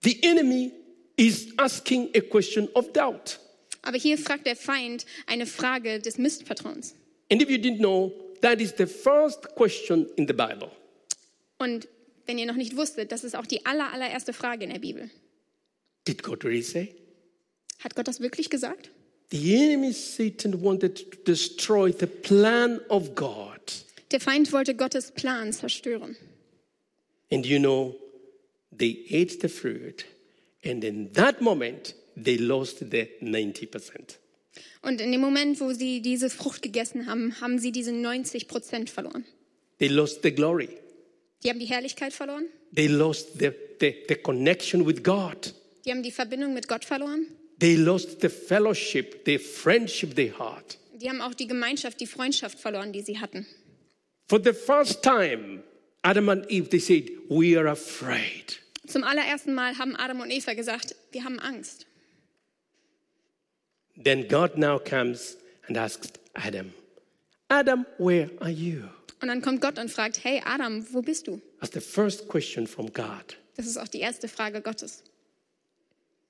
the 0.03 0.23
enemy 0.23 0.73
is 1.17 1.49
asking 1.59 2.11
a 2.17 2.21
question 2.21 2.69
of 2.75 2.93
doubt. 2.93 3.39
Aber 3.83 3.97
hier 3.97 4.19
fragt 4.19 4.47
der 4.47 4.57
Feind 4.57 5.07
eine 5.27 5.47
Frage 5.47 6.01
des 6.01 6.19
Missvertrauens. 6.19 6.95
And 7.31 7.43
if 7.43 7.49
you 7.49 7.57
didn't 7.57 7.79
know, 7.79 8.13
that 8.41 8.61
is 8.61 8.75
the 8.77 8.87
first 8.87 9.55
question 9.55 10.07
in 10.17 10.27
the 10.27 10.35
Bible. 10.35 10.71
Und 11.59 11.89
wenn 12.27 12.39
ihr 12.39 12.47
noch 12.47 12.57
nicht 12.57 12.77
wusstet, 12.77 13.13
das 13.13 13.25
ist 13.25 13.35
auch 13.35 13.47
die 13.47 13.65
aller, 13.67 13.93
allererste 13.93 14.33
Frage 14.33 14.65
in 14.65 14.71
der 14.71 14.79
Bibel. 14.79 15.11
Did 16.07 16.23
God 16.23 16.45
really 16.45 16.63
say? 16.63 16.95
Hat 17.81 17.95
Gott 17.95 18.09
das 18.09 18.21
wirklich 18.21 18.51
gesagt? 18.51 18.91
The 19.31 19.55
enemy 19.55 19.93
Satan 19.93 20.63
wanted 20.63 21.11
to 21.11 21.17
destroy 21.25 21.93
the 21.93 22.07
plan 22.07 22.81
of 22.89 23.15
God. 23.15 23.61
Der 24.11 24.21
Feind 24.21 24.53
wollte 24.53 24.75
Gottes 24.75 25.13
Plan 25.13 25.53
zerstören. 25.53 26.17
And 27.31 27.47
you 27.47 27.59
know, 27.59 27.95
they 28.77 29.07
ate 29.11 29.41
the 29.41 29.49
fruit, 29.49 30.05
and 30.65 30.83
in 30.83 31.13
that 31.13 31.41
moment, 31.41 31.95
they 32.17 32.37
lost 32.37 32.79
the 32.79 33.09
90%. 33.21 34.19
Und 34.83 35.01
in 35.01 35.13
dem 35.13 35.21
Moment, 35.21 35.61
wo 35.61 35.73
sie 35.73 36.01
diese 36.01 36.31
Frucht 36.31 36.63
gegessen 36.63 37.07
haben, 37.07 37.41
haben 37.41 37.59
sie 37.59 37.73
diese 37.73 37.93
90 37.93 38.49
Prozent 38.49 38.91
verloren. 38.91 39.25
They 39.79 39.89
lost 39.89 40.23
the 40.23 40.33
glory. 40.33 40.69
Die 41.45 41.51
haben 41.51 41.59
die 41.59 41.67
Herrlichkeit 41.67 42.13
verloren. 42.13 42.47
They 42.75 42.87
lost 42.87 43.39
the, 43.39 43.51
the, 43.81 43.95
the 44.09 44.17
connection 44.17 44.87
with 44.87 45.03
God. 45.03 45.55
Die 45.85 45.91
haben 45.91 46.03
die 46.03 46.13
Verbindung 46.13 46.55
mit 46.55 46.69
Gott 46.69 46.85
verloren. 46.85 47.27
They 47.59 47.77
lost 47.77 48.21
the 48.21 48.29
fellowship, 48.29 49.25
the 49.27 49.39
friendship 49.39 50.15
they 50.15 50.31
had. 50.31 50.79
Die 50.95 51.09
haben 51.09 51.21
auch 51.21 51.35
die 51.35 51.47
Gemeinschaft, 51.47 52.01
die 52.01 52.07
Freundschaft 52.07 52.59
verloren, 52.59 52.93
die 52.93 53.03
sie 53.03 53.19
hatten. 53.19 53.47
For 54.29 54.41
the 54.43 54.53
first 54.53 55.03
time, 55.03 55.63
Adam 56.03 56.29
and 56.29 56.51
Eve, 56.51 56.69
they 56.69 56.79
said, 56.79 57.11
We 57.29 57.59
are 57.59 57.69
afraid. 57.69 58.61
Zum 58.87 59.05
allerersten 59.05 59.55
Mal 59.55 59.79
haben 59.79 59.95
Adam 59.97 60.21
und 60.21 60.31
Eva 60.31 60.55
gesagt, 60.55 60.97
wir 61.13 61.25
haben 61.25 61.39
Angst. 61.39 61.87
Then 64.03 64.27
God 64.29 64.57
now 64.57 64.79
comes 64.79 65.37
and 65.69 65.77
asks 65.77 66.13
Adam, 66.35 66.73
Adam, 67.49 67.85
where 67.99 68.31
are 68.41 68.51
you? 68.51 68.85
Und 69.21 69.29
dann 69.29 69.43
kommt 69.43 69.61
Gott 69.61 69.79
und 69.79 69.91
fragt, 69.91 70.25
hey 70.25 70.41
Adam, 70.45 70.87
wo 70.93 71.03
bist 71.03 71.27
du? 71.27 71.41
That's 71.61 71.75
the 71.75 71.81
first 71.81 72.29
question 72.29 72.67
from 72.67 72.93
God. 72.93 73.37
Das 73.57 73.67
ist 73.67 73.77
auch 73.77 73.89
die 73.89 74.01
erste 74.01 74.29
Frage 74.29 74.63
Gottes. 74.63 75.03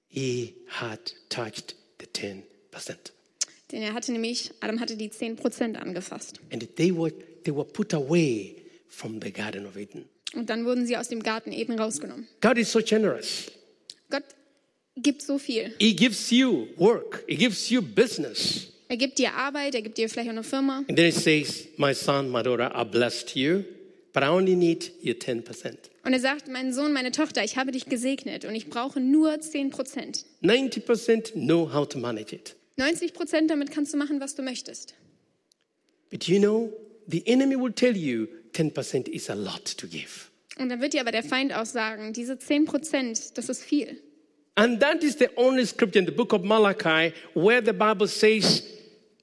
He 0.08 0.56
had 0.66 1.14
touched 1.28 1.76
the 2.00 2.06
10%. 2.06 2.42
Denn 3.70 3.82
er 3.82 3.94
hatte 3.94 4.10
nämlich, 4.10 4.50
Adam 4.60 4.80
hatte 4.80 4.96
die 4.96 5.10
10 5.10 5.36
Prozent 5.36 5.76
angefasst. 5.80 6.40
And 6.52 6.76
they 6.76 6.92
were, 6.92 7.12
they 7.44 7.54
were 7.54 7.64
put 7.64 7.94
away 7.94 8.56
from 8.88 9.20
the 9.22 9.30
Garden 9.30 9.66
of 9.66 9.76
Eden. 9.76 10.08
Und 10.34 10.50
dann 10.50 10.64
wurden 10.64 10.86
sie 10.86 10.96
aus 10.96 11.08
dem 11.08 11.22
Garten 11.22 11.52
Eden 11.52 11.78
rausgenommen. 11.78 12.26
God 12.40 12.58
is 12.58 12.72
so 12.72 12.80
generous. 12.84 13.52
Gott 14.10 14.24
gibt 15.02 15.22
so 15.22 15.38
viel. 15.38 15.72
He 15.78 15.94
gives 15.94 16.30
you 16.30 16.68
work, 16.76 17.24
He 17.26 17.36
gives 17.36 17.68
you 17.70 17.82
business. 17.82 18.68
Er 18.88 18.96
gibt 18.96 19.18
dir 19.18 19.34
Arbeit, 19.34 19.74
er 19.74 19.82
gibt 19.82 19.98
dir 19.98 20.08
vielleicht 20.08 20.28
auch 20.28 20.32
eine 20.32 20.42
Firma. 20.42 20.78
And 20.88 20.96
then 20.96 21.06
He 21.06 21.12
says, 21.12 21.68
My 21.76 21.94
son, 21.94 22.30
my 22.30 22.42
daughter, 22.42 22.72
I 22.74 22.84
blessed 22.84 23.36
you, 23.36 23.62
but 24.12 24.22
I 24.22 24.26
only 24.26 24.56
need 24.56 24.92
your 25.04 25.14
10%. 25.14 25.90
Und 26.04 26.12
er 26.12 26.20
sagt, 26.20 26.48
mein 26.48 26.72
Sohn, 26.72 26.92
meine 26.92 27.12
Tochter, 27.12 27.44
ich 27.44 27.56
habe 27.56 27.72
dich 27.72 27.86
gesegnet 27.86 28.44
und 28.44 28.54
ich 28.54 28.68
brauche 28.68 29.00
nur 29.00 29.40
10 29.40 29.70
Prozent. 29.70 30.24
90% 30.42 31.32
know 31.34 31.72
how 31.72 31.86
to 31.86 31.98
manage 31.98 32.34
it. 32.34 32.56
90 32.76 33.12
Prozent, 33.12 33.50
damit 33.50 33.70
kannst 33.70 33.92
du 33.92 33.98
machen, 33.98 34.20
was 34.20 34.34
du 34.34 34.42
möchtest. 34.42 34.94
But 36.10 36.24
you 36.24 36.38
know, 36.38 36.72
the 37.06 37.24
enemy 37.26 37.56
will 37.56 37.72
tell 37.72 37.96
you 37.96 38.26
10% 38.54 39.08
is 39.08 39.28
a 39.30 39.34
lot 39.34 39.76
to 39.76 39.86
give. 39.86 40.30
Und 40.58 40.70
dann 40.70 40.80
wird 40.80 40.94
dir 40.94 41.00
aber 41.00 41.12
der 41.12 41.22
Feind 41.22 41.54
auch 41.54 41.66
sagen, 41.66 42.12
diese 42.12 42.38
10 42.38 42.64
Prozent, 42.64 43.38
das 43.38 43.48
ist 43.48 43.62
viel. 43.62 44.00
And 44.60 44.78
that 44.80 45.02
is 45.02 45.16
the 45.16 45.30
only 45.38 45.64
scripture 45.64 45.98
in 46.00 46.04
the 46.04 46.12
book 46.12 46.34
of 46.34 46.44
Malachi 46.44 47.14
where 47.32 47.62
the 47.62 47.72
Bible 47.72 48.06
says, 48.06 48.62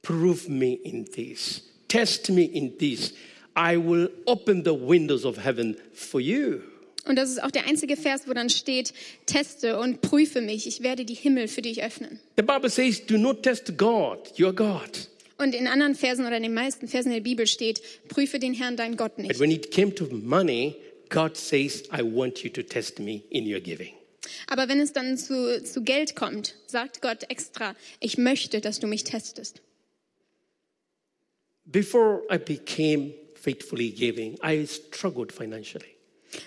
Prove 0.02 0.50
me 0.50 0.80
in 0.84 1.06
this, 1.16 1.62
test 1.88 2.32
me 2.32 2.46
in 2.46 2.74
this. 2.80 3.14
I 3.56 3.78
will 3.78 4.10
open 4.26 4.64
the 4.64 4.74
windows 4.74 5.26
of 5.26 5.38
heaven 5.38 5.76
for 5.94 6.20
you. 6.20 6.64
Und 7.06 7.18
das 7.18 7.30
ist 7.30 7.44
auch 7.44 7.52
der 7.52 7.68
einzige 7.68 7.98
Vers, 7.98 8.28
wo 8.28 8.34
dann 8.34 8.50
steht, 8.50 8.94
teste 9.28 9.78
und 9.80 10.02
prüfe 10.02 10.42
mich, 10.42 10.66
ich 10.66 10.82
werde 10.82 11.06
die 11.06 11.14
Himmel 11.14 11.48
für 11.48 11.62
dich 11.62 11.84
öffnen. 11.84 12.20
The 12.36 12.44
Bible 12.44 12.72
says, 12.72 13.06
Do 13.06 13.20
not 13.20 13.44
test 13.44 13.78
God, 13.78 14.40
your 14.40 14.54
God. 14.54 15.08
Und 15.38 15.54
in 15.54 15.68
anderen 15.68 15.94
Versen 15.94 16.26
oder 16.26 16.38
in 16.38 16.44
den 16.44 16.56
meisten 16.56 16.88
Versen 16.88 17.12
der 17.12 17.20
Bibel 17.20 17.46
steht, 17.46 17.80
prüfe 18.08 18.40
den 18.40 18.56
Herrn, 18.56 18.76
dein 18.76 18.98
Gott 18.98 19.18
But 19.18 19.26
nicht. 19.28 19.40
when 19.40 19.52
it 19.52 19.70
came 19.70 19.94
to 19.94 20.08
money, 20.12 20.78
God 21.10 21.38
says, 21.38 21.84
I 21.96 22.02
want 22.02 22.44
you 22.44 22.50
to 22.50 22.64
test 22.64 22.98
me 22.98 23.22
in 23.30 23.46
your 23.46 23.60
giving. 23.60 23.97
Aber 24.48 24.68
wenn 24.70 24.80
es 24.80 24.94
dann 24.94 25.18
zu, 25.18 25.64
zu 25.64 25.84
Geld 25.84 26.16
kommt, 26.16 26.56
sagt 26.68 27.02
Gott 27.02 27.30
extra, 27.30 27.76
ich 28.00 28.18
möchte, 28.18 28.62
dass 28.62 28.80
du 28.80 28.88
mich 28.88 29.04
testest. 29.04 29.62
Before 31.66 32.22
I 32.32 32.38
became 32.38 33.14
faithfully 33.36 33.92
giving, 33.92 34.38
I 34.44 34.66
struggled 34.66 35.32
financially. 35.32 35.86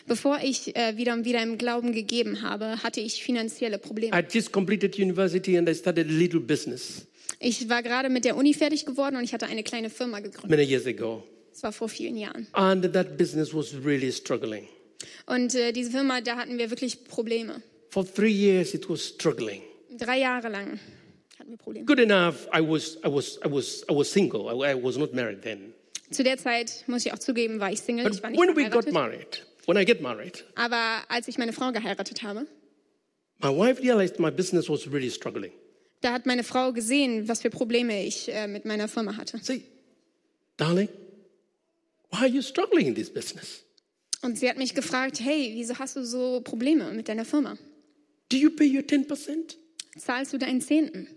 Bevor 0.07 0.39
ich 0.43 0.77
äh, 0.77 0.97
wieder 0.97 1.15
und 1.15 1.25
wieder 1.25 1.43
im 1.43 1.59
Glauben 1.59 1.93
gegeben 1.93 2.43
habe, 2.43 2.83
hatte 2.83 3.01
ich 3.01 3.23
finanzielle 3.23 3.79
Probleme. 3.79 4.19
I 4.19 4.23
just 4.31 4.53
completed 4.53 4.99
university 4.99 5.57
and 5.57 5.69
I 5.69 5.75
started 5.75 6.07
a 6.09 6.13
little 6.13 6.41
business 6.41 7.07
Ich 7.39 7.69
war 7.71 7.83
gerade 7.83 8.11
mit 8.11 8.25
der 8.25 8.37
Uni 8.37 8.53
fertig 8.53 8.85
geworden 8.85 9.17
und 9.17 9.25
ich 9.25 9.33
hatte 9.33 9.47
eine 9.47 9.63
kleine 9.63 9.89
Firma 9.89 10.21
gegründet. 10.21 10.51
many 10.51 10.63
years 10.63 10.87
ago. 10.87 11.23
Das 11.53 11.63
war 11.63 11.73
vor 11.73 11.89
vielen 11.89 12.17
Jahren. 12.17 12.47
And 12.53 12.93
that 12.93 13.17
business 13.17 13.55
was 13.55 13.75
really 13.85 14.13
struggling. 14.13 14.69
Und 15.27 15.55
äh, 15.55 15.73
diese 15.73 15.91
Firma, 15.91 16.21
da 16.21 16.37
hatten 16.37 16.59
wir 16.59 16.71
wirklich 16.71 17.05
Probleme. 17.05 17.63
For 17.91 18.05
three 18.05 18.33
years, 18.33 18.75
it 18.75 18.89
was 18.89 19.03
struggling. 19.05 19.63
Drei 19.97 20.21
Jahre 20.21 20.49
lang 20.49 20.79
hatten 21.39 21.51
wir 21.51 21.57
Probleme. 21.59 21.85
Good 21.87 21.99
enough, 22.01 22.47
I 22.55 22.61
was, 22.61 22.97
I 23.05 23.09
was, 23.09 23.39
I 23.45 23.49
was, 23.49 23.85
I 23.91 23.93
was 23.93 24.11
single. 24.11 24.49
I, 24.49 24.73
I 24.73 24.75
was 24.75 24.97
not 24.97 25.13
married 25.13 25.43
then. 25.43 25.75
Zu 26.11 26.23
der 26.25 26.39
Zeit, 26.39 26.85
muss 26.87 27.05
ich 27.07 27.13
auch 27.13 27.19
zugeben, 27.19 27.61
war 27.61 27.71
ich 27.73 27.81
Single. 27.81 28.05
But 28.05 28.15
Ich 28.15 28.23
war 28.23 28.31
nicht 28.31 28.41
when 28.41 28.57
we 28.57 28.69
got 28.69 28.91
married, 28.93 29.45
when 29.67 29.77
I 29.77 29.85
get 29.85 30.01
married, 30.01 30.45
Aber 30.57 31.03
als 31.09 31.29
ich 31.29 31.39
meine 31.39 31.53
Frau 31.53 31.71
geheiratet 31.73 32.23
habe, 32.23 32.47
my 33.43 33.49
wife 33.49 33.81
realized 33.83 34.19
my 34.19 34.31
business 34.31 34.69
was 34.69 34.87
really 34.91 35.11
struggling. 35.11 35.53
da 36.01 36.13
hat 36.13 36.27
meine 36.27 36.43
Frau 36.45 36.73
gesehen, 36.73 37.29
was 37.29 37.43
für 37.43 37.51
Probleme 37.51 38.05
ich 38.05 38.29
äh, 38.33 38.47
mit 38.49 38.65
meiner 38.65 38.89
Firma 38.89 39.17
hatte. 39.17 39.39
Say, 39.43 39.63
darling, 40.57 40.89
why 42.11 42.19
are 42.23 42.29
you 42.29 42.43
struggling 42.43 42.87
in 42.87 42.95
this 42.95 43.09
business? 43.13 43.63
Und 44.23 44.39
sie 44.39 44.49
hat 44.49 44.59
mich 44.59 44.75
gefragt, 44.75 45.21
hey, 45.21 45.53
wieso 45.55 45.79
hast 45.79 45.97
du 45.97 46.05
so 46.05 46.41
Probleme 46.41 46.91
mit 46.93 47.09
deiner 47.09 47.25
Firma? 47.25 47.57
Do 48.31 48.37
you 48.37 48.51
pay 48.51 48.67
your 48.67 48.83
10%? 48.83 49.57
Zahlst 49.99 50.33
du 50.33 50.39
deinen 50.39 50.61
Zehnten? 50.61 51.09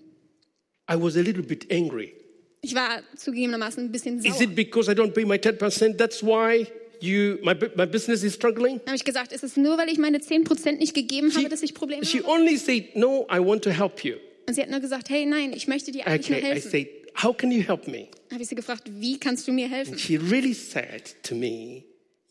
I 0.92 0.96
was 0.96 1.16
a 1.16 1.22
little 1.22 1.44
bit 1.44 1.72
angry. 1.72 2.14
Ich 2.62 2.76
war 2.76 3.02
zugegebenermaßen 3.16 3.84
ein 3.86 3.92
bisschen 3.92 4.18
Is 4.20 4.24
sauer. 4.38 4.42
it 4.42 4.56
because 4.56 4.90
I 4.92 4.96
don't 4.96 5.14
pay 5.14 5.26
my 5.26 5.36
10%? 5.38 5.98
That's 5.98 6.24
why 6.24 6.66
you 7.02 7.38
my, 7.44 7.54
my 7.76 7.86
business 7.86 8.24
is 8.24 8.34
struggling? 8.34 8.78
Dann 8.80 8.88
habe 8.88 8.96
ich 8.96 9.04
gesagt, 9.04 9.32
ist 9.34 9.44
es 9.44 9.58
nur, 9.58 9.78
weil 9.78 9.90
ich 9.90 9.98
meine 9.98 10.18
10% 10.20 10.78
nicht 10.78 10.94
gegeben 10.94 11.34
habe, 11.36 11.50
dass 11.50 11.62
ich 11.62 11.74
Probleme 11.74 12.06
she 12.06 12.20
habe? 12.20 12.30
only 12.30 12.58
said, 12.58 12.96
No, 12.96 13.28
I 13.32 13.40
want 13.40 13.64
to 13.64 13.70
help 13.72 14.04
you. 14.04 14.16
Und 14.48 14.56
sie 14.56 14.62
hat 14.62 14.70
nur 14.70 14.80
gesagt, 14.80 15.10
hey, 15.10 15.26
nein, 15.26 15.54
ich 15.54 15.68
möchte 15.68 15.92
dir 15.92 16.06
eigentlich 16.08 16.30
nur 16.30 16.38
Okay, 16.40 16.48
I 16.48 16.52
helfen. 16.54 16.72
said, 16.72 16.88
How 17.22 17.36
can 17.38 17.52
you 17.52 17.62
help 17.62 17.88
me? 17.88 18.08
Habe 18.32 18.42
ich 18.42 18.50
sie 18.50 18.56
gefragt, 18.56 18.84
wie 18.90 19.20
kannst 19.20 19.48
du 19.48 19.52
mir 19.52 19.70
helfen? 19.70 19.98
She 20.00 20.18
really 20.18 20.54
said 20.54 21.14
to 21.24 21.36
me, 21.36 21.84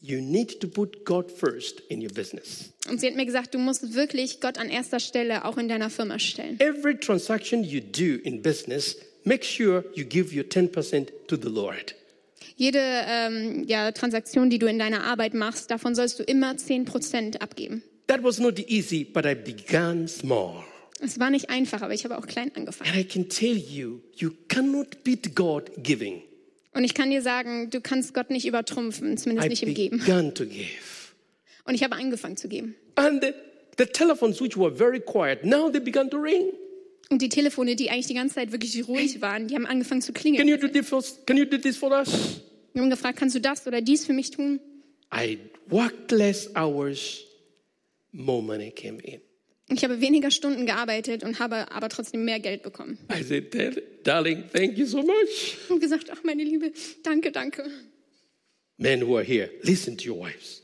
You 0.05 0.21
need 0.21 0.61
to 0.61 0.67
put 0.67 1.05
God 1.05 1.31
first 1.31 1.81
in 1.88 2.03
your 2.03 2.12
business. 2.12 2.73
Und 2.91 3.01
sie 3.01 3.07
hat 3.07 3.15
mir 3.15 3.25
gesagt, 3.25 3.55
du 3.55 3.59
musst 3.59 3.95
wirklich 3.95 4.41
Gott 4.41 4.59
an 4.59 4.69
erster 4.69 4.99
Stelle 4.99 5.45
auch 5.45 5.57
in 5.59 5.69
deiner 5.69 5.91
Firma 5.91 6.19
stellen. 6.19 6.59
Every 6.59 6.99
transaction 6.99 7.62
you 7.62 7.81
do 7.81 8.21
in 8.25 8.43
business, 8.43 8.97
make 9.23 9.45
sure 9.45 9.85
you 9.95 10.05
give 10.05 10.37
your 10.37 10.45
10% 10.45 11.07
to 11.29 11.37
the 11.37 11.49
Lord. 11.49 11.95
Jede 12.57 12.81
ähm, 12.81 13.62
ja, 13.69 13.93
Transaktion, 13.93 14.51
die 14.51 14.59
du 14.59 14.67
in 14.67 14.81
deiner 14.81 15.05
Arbeit 15.05 15.35
machst, 15.35 15.71
davon 15.71 15.95
sollst 15.95 16.19
du 16.19 16.25
immer 16.25 16.53
10% 16.55 17.38
abgeben. 17.38 17.85
That 18.09 18.25
was 18.25 18.41
not 18.41 18.59
easy, 18.59 19.05
but 19.05 19.25
I 19.25 19.37
began 19.37 20.09
small. 20.09 20.65
Es 21.01 21.21
war 21.21 21.31
nicht 21.31 21.49
einfach, 21.49 21.81
aber 21.83 21.95
ich 21.95 22.05
habe 22.05 22.19
auch 22.19 22.27
klein 22.27 22.51
angefangen. 22.57 22.91
And 22.91 22.99
I 22.99 23.05
can 23.05 23.29
tell 23.29 23.57
you, 23.57 24.01
you 24.17 24.33
cannot 24.49 25.05
beat 25.05 25.37
God 25.37 25.71
giving. 25.79 26.23
Und 26.74 26.85
ich 26.85 26.94
kann 26.94 27.11
dir 27.11 27.20
sagen, 27.22 27.68
du 27.70 27.80
kannst 27.80 28.14
Gott 28.14 28.30
nicht 28.30 28.46
übertrumpfen, 28.46 29.16
zumindest 29.18 29.46
I 29.46 29.50
nicht 29.50 29.62
im 29.62 29.74
Geben. 29.74 29.98
began 29.98 30.35
to 30.35 30.46
give. 30.46 31.12
Und 31.64 31.74
ich 31.74 31.82
habe 31.85 31.94
angefangen 31.96 32.37
zu 32.37 32.48
geben. 32.48 32.74
And 32.96 33.22
the, 33.22 33.32
the 33.78 33.87
telephones, 33.87 34.40
which 34.40 34.56
were 34.56 34.74
very 34.74 35.00
quiet, 35.00 35.44
now 35.44 35.70
they 35.70 35.80
began 35.80 36.08
to 36.11 36.16
ring. 36.18 36.52
Und 37.11 37.20
die 37.20 37.28
Telefone, 37.28 37.76
die 37.76 37.90
eigentlich 37.90 38.06
die 38.06 38.14
ganze 38.14 38.37
Zeit 38.37 38.52
wirklich 38.52 38.88
ruhig 38.88 39.20
waren, 39.20 39.46
die 39.48 39.54
haben 39.54 39.66
angefangen 39.66 40.00
zu 40.00 40.12
Can 40.12 40.22
klingeln. 40.22 40.48
you 40.48 40.56
do 40.56 40.68
this 40.68 40.88
for, 40.88 41.02
can 41.26 41.37
you 41.37 41.44
do 41.44 41.58
this 41.58 41.76
for 41.76 41.90
us? 41.92 42.40
Wir 42.72 42.80
haben 42.82 42.88
gefragt, 42.90 43.18
kannst 43.18 43.35
du 43.35 43.40
das 43.40 43.66
oder 43.66 43.82
dies 43.82 44.06
für 44.06 44.14
mich 44.14 44.30
tun? 44.30 44.58
I 45.14 45.38
worked 45.68 46.11
less 46.11 46.48
hours, 46.56 47.20
more 48.12 48.42
money 48.42 48.70
came 48.70 48.98
in. 49.02 49.20
Ich 49.68 49.85
habe 49.85 50.01
weniger 50.01 50.31
Stunden 50.31 50.66
gearbeitet 50.66 51.22
und 51.22 51.38
habe 51.38 51.70
aber 51.72 51.88
trotzdem 51.88 52.25
mehr 52.25 52.40
Geld 52.40 52.62
bekommen. 52.62 52.98
I 53.11 53.22
said, 53.22 53.55
"Dar- 53.55 53.81
darling, 54.05 54.44
thank 54.53 54.77
you 54.77 54.87
so 54.87 54.98
much. 55.03 55.57
Und 55.68 55.81
gesagt, 55.81 56.09
ach 56.12 56.22
meine 56.25 56.44
Liebe, 56.44 56.72
danke, 57.05 57.33
danke. 57.33 57.64
Men 58.77 59.07
who 59.07 59.16
are 59.16 59.25
here, 59.25 59.48
listen 59.62 59.96
to 59.96 60.11
your 60.12 60.27
wives. 60.27 60.62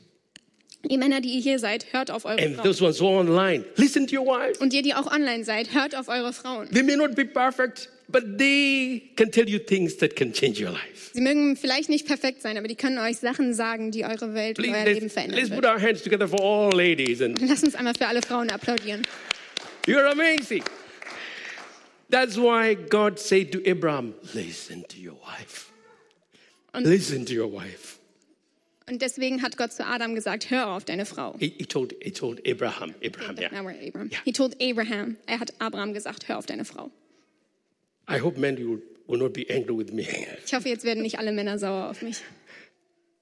Ihr 0.87 0.97
Männer, 0.97 1.21
die 1.21 1.29
ihr 1.29 1.41
hier 1.41 1.59
seid, 1.59 1.91
hört 1.91 2.09
auf 2.11 2.25
eure 2.25 2.41
And 2.41 2.55
Frauen. 2.55 2.63
those 2.63 2.83
ones 2.83 3.01
who 3.01 3.07
are 3.07 3.19
online, 3.19 3.65
listen 3.75 4.07
to 4.07 4.15
your 4.21 4.25
wives. 4.27 4.59
Und 4.59 4.73
ihr, 4.73 4.81
die 4.81 4.93
auch 4.93 5.11
online 5.11 5.43
seid, 5.43 5.73
hört 5.73 5.95
auf 5.95 6.07
eure 6.07 6.31
Frauen. 6.33 6.69
They 6.71 6.83
may 6.83 6.95
not 6.95 7.15
be 7.15 7.25
perfect, 7.25 7.89
but 8.11 8.37
they 8.37 9.11
can 9.15 9.31
tell 9.31 9.47
you 9.47 9.59
things 9.59 9.97
that 9.97 10.15
can 10.15 10.33
change 10.33 10.59
your 10.63 10.71
life. 10.71 11.11
Sie 11.13 11.21
mögen 11.21 11.55
vielleicht 11.55 11.89
nicht 11.89 12.05
perfekt 12.07 12.41
sein, 12.41 12.57
aber 12.57 12.67
die 12.67 12.75
können 12.75 12.97
euch 12.99 13.17
Sachen 13.17 13.53
sagen, 13.53 13.91
die 13.91 14.03
eure 14.05 14.33
Welt 14.33 14.57
Please, 14.57 14.73
euer 14.75 14.85
Leben 14.85 15.01
let's, 15.01 15.13
verändern 15.13 15.39
let's 15.39 15.49
put 15.49 15.65
our 15.65 15.79
hands 15.81 16.01
together 16.03 16.27
for 16.27 16.39
all 16.41 16.71
ladies. 16.75 17.21
And 17.21 17.39
Lasst 17.41 17.63
uns 17.63 17.75
einmal 17.75 17.93
für 17.95 18.07
alle 18.07 18.21
Frauen 18.21 18.49
applaudieren. 18.49 19.01
you're 19.87 20.09
amazing. 20.11 20.63
That's 22.09 22.37
why 22.37 22.75
God 22.75 23.19
said 23.19 23.51
to 23.51 23.59
Abraham, 23.69 24.13
listen 24.33 24.83
to 24.89 24.97
your 24.97 25.17
wife. 25.21 25.67
Und- 26.73 26.85
Listen 26.85 27.25
to 27.25 27.33
your 27.33 27.51
wife. 27.51 27.97
Und 28.89 29.03
deswegen 29.03 29.43
hat 29.43 29.55
Gott 29.57 29.71
zu 29.71 29.85
Adam 29.85 30.15
gesagt, 30.15 30.49
hör 30.49 30.69
auf 30.69 30.83
deine 30.83 31.05
Frau. 31.05 31.35
He, 31.39 31.53
he 31.57 31.65
told, 31.65 31.93
he 32.01 32.09
told 32.11 32.41
Abraham, 32.47 32.95
Abraham, 33.05 33.37
yeah. 33.37 33.51
Abraham. 33.55 34.09
Ja. 34.09 34.17
He 34.25 34.31
told 34.31 34.55
Abraham, 34.59 35.17
er 35.27 35.39
hat 35.39 35.53
Abraham 35.59 35.93
gesagt, 35.93 36.27
hör 36.27 36.39
auf 36.39 36.47
deine 36.47 36.65
Frau. 36.65 36.89
I 38.09 38.19
hope 38.19 38.37
men 38.39 38.57
will, 38.57 38.81
will 39.07 39.19
not 39.19 39.33
be 39.33 39.45
angry 39.49 39.77
with 39.77 39.91
me. 39.91 40.05
Ich 40.45 40.53
hoffe, 40.53 40.69
jetzt 40.69 40.83
werden 40.83 41.03
nicht 41.03 41.19
alle 41.19 41.31
Männer 41.31 41.59
sauer 41.59 41.89
auf 41.89 42.01
mich. 42.01 42.21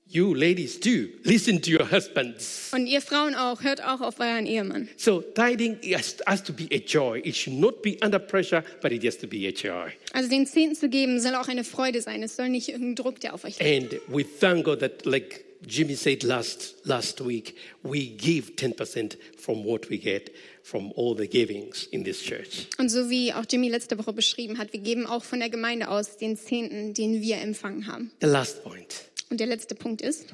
You 0.09 0.33
ladies 0.33 0.79
too, 0.79 1.09
listen 1.23 1.61
to 1.63 1.71
your 1.71 1.91
husbands. 1.91 2.71
Und 2.73 2.87
ihr 2.87 3.01
Frauen 3.01 3.35
auch, 3.35 3.61
hört 3.63 3.83
auch 3.83 3.99
auf 3.99 4.21
euren 4.21 4.45
Ehemann. 4.45 4.87
So 4.95 5.19
tithing 5.19 5.77
has, 5.93 6.15
has 6.25 6.41
to 6.43 6.53
be 6.53 6.69
a 6.71 6.77
joy. 6.77 7.19
It 7.25 7.35
should 7.35 7.57
not 7.59 7.81
be 7.81 7.97
under 8.01 8.17
pressure, 8.17 8.63
but 8.81 8.93
it 8.93 9.03
has 9.03 9.17
to 9.17 9.27
be 9.27 9.45
a 9.47 9.51
joy. 9.51 9.91
Also 10.13 10.29
den 10.29 10.45
Zehnten 10.45 10.75
zu 10.77 10.87
geben, 10.87 11.19
soll 11.19 11.35
auch 11.35 11.49
eine 11.49 11.65
Freude 11.65 12.01
sein. 12.01 12.23
Es 12.23 12.37
soll 12.37 12.47
nicht 12.47 12.69
irgendein 12.69 12.95
Druck, 12.95 13.19
der 13.19 13.33
auf 13.33 13.43
euch 13.43 13.59
liegt. 13.59 13.93
And 13.93 14.01
we 14.07 14.23
thank 14.23 14.63
God 14.63 14.79
that, 14.79 15.05
like 15.05 15.43
Jimmy 15.65 15.95
said 15.95 16.23
last 16.23 16.75
last 16.85 17.19
week, 17.25 17.55
we 17.83 18.07
give 18.15 18.55
10% 18.55 19.17
from 19.37 19.65
what 19.65 19.89
we 19.89 19.97
get 19.97 20.31
from 20.63 20.91
all 20.95 21.15
the 21.15 21.27
givings 21.27 21.87
in 21.91 22.03
this 22.03 22.21
church. 22.21 22.67
Und 22.77 22.89
so 22.89 23.09
wie 23.09 23.33
auch 23.33 23.45
Jimmy 23.49 23.69
letzte 23.69 23.97
Woche 23.97 24.13
beschrieben 24.13 24.57
hat, 24.57 24.73
wir 24.73 24.79
geben 24.79 25.07
auch 25.07 25.23
von 25.23 25.39
der 25.39 25.49
Gemeinde 25.49 25.89
aus 25.89 26.17
den 26.17 26.37
Zehnten, 26.37 26.93
den 26.93 27.21
wir 27.21 27.37
empfangen 27.37 27.87
haben. 27.87 28.11
The 28.21 28.27
last 28.27 28.63
point: 28.63 29.05
Und 29.29 29.39
der 29.39 29.47
letzte 29.47 29.73
Punkt 29.75 30.01
ist, 30.01 30.27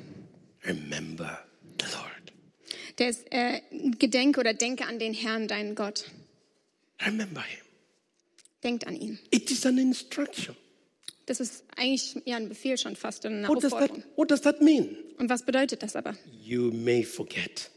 remember 0.66 1.40
the 1.80 1.86
Lord. 1.94 2.34
der 2.98 3.10
ist, 3.10 3.26
äh, 3.32 3.62
gedenke 4.00 4.40
oder 4.40 4.54
denke 4.54 4.86
an 4.86 5.00
den 5.00 5.14
Herrn, 5.14 5.48
deinen 5.48 5.76
Gott. 5.76 6.06
Remember 7.06 7.42
Him. 7.42 7.60
Denkt 8.64 8.88
an 8.88 8.96
ihn. 8.96 9.20
It 9.32 9.52
is 9.52 9.66
an 9.66 9.78
instruction. 9.78 10.56
Das 11.26 11.40
ist 11.40 11.64
eigentlich 11.78 12.16
ja 12.26 12.36
ein 12.38 12.50
Befehl 12.50 12.78
schon 12.78 12.96
fast 12.96 13.26
eine 13.26 13.48
What 13.48 13.64
does 13.64 13.72
that 13.72 13.84
Aufforderung. 13.84 14.04
What 14.16 14.32
does 14.32 14.42
that 14.42 14.62
mean? 14.62 14.98
Und 15.18 15.30
was 15.30 15.46
bedeutet 15.46 15.82
das 15.84 15.96
aber? 15.96 16.16
You 16.42 16.72
may 16.72 17.04
forget. 17.04 17.72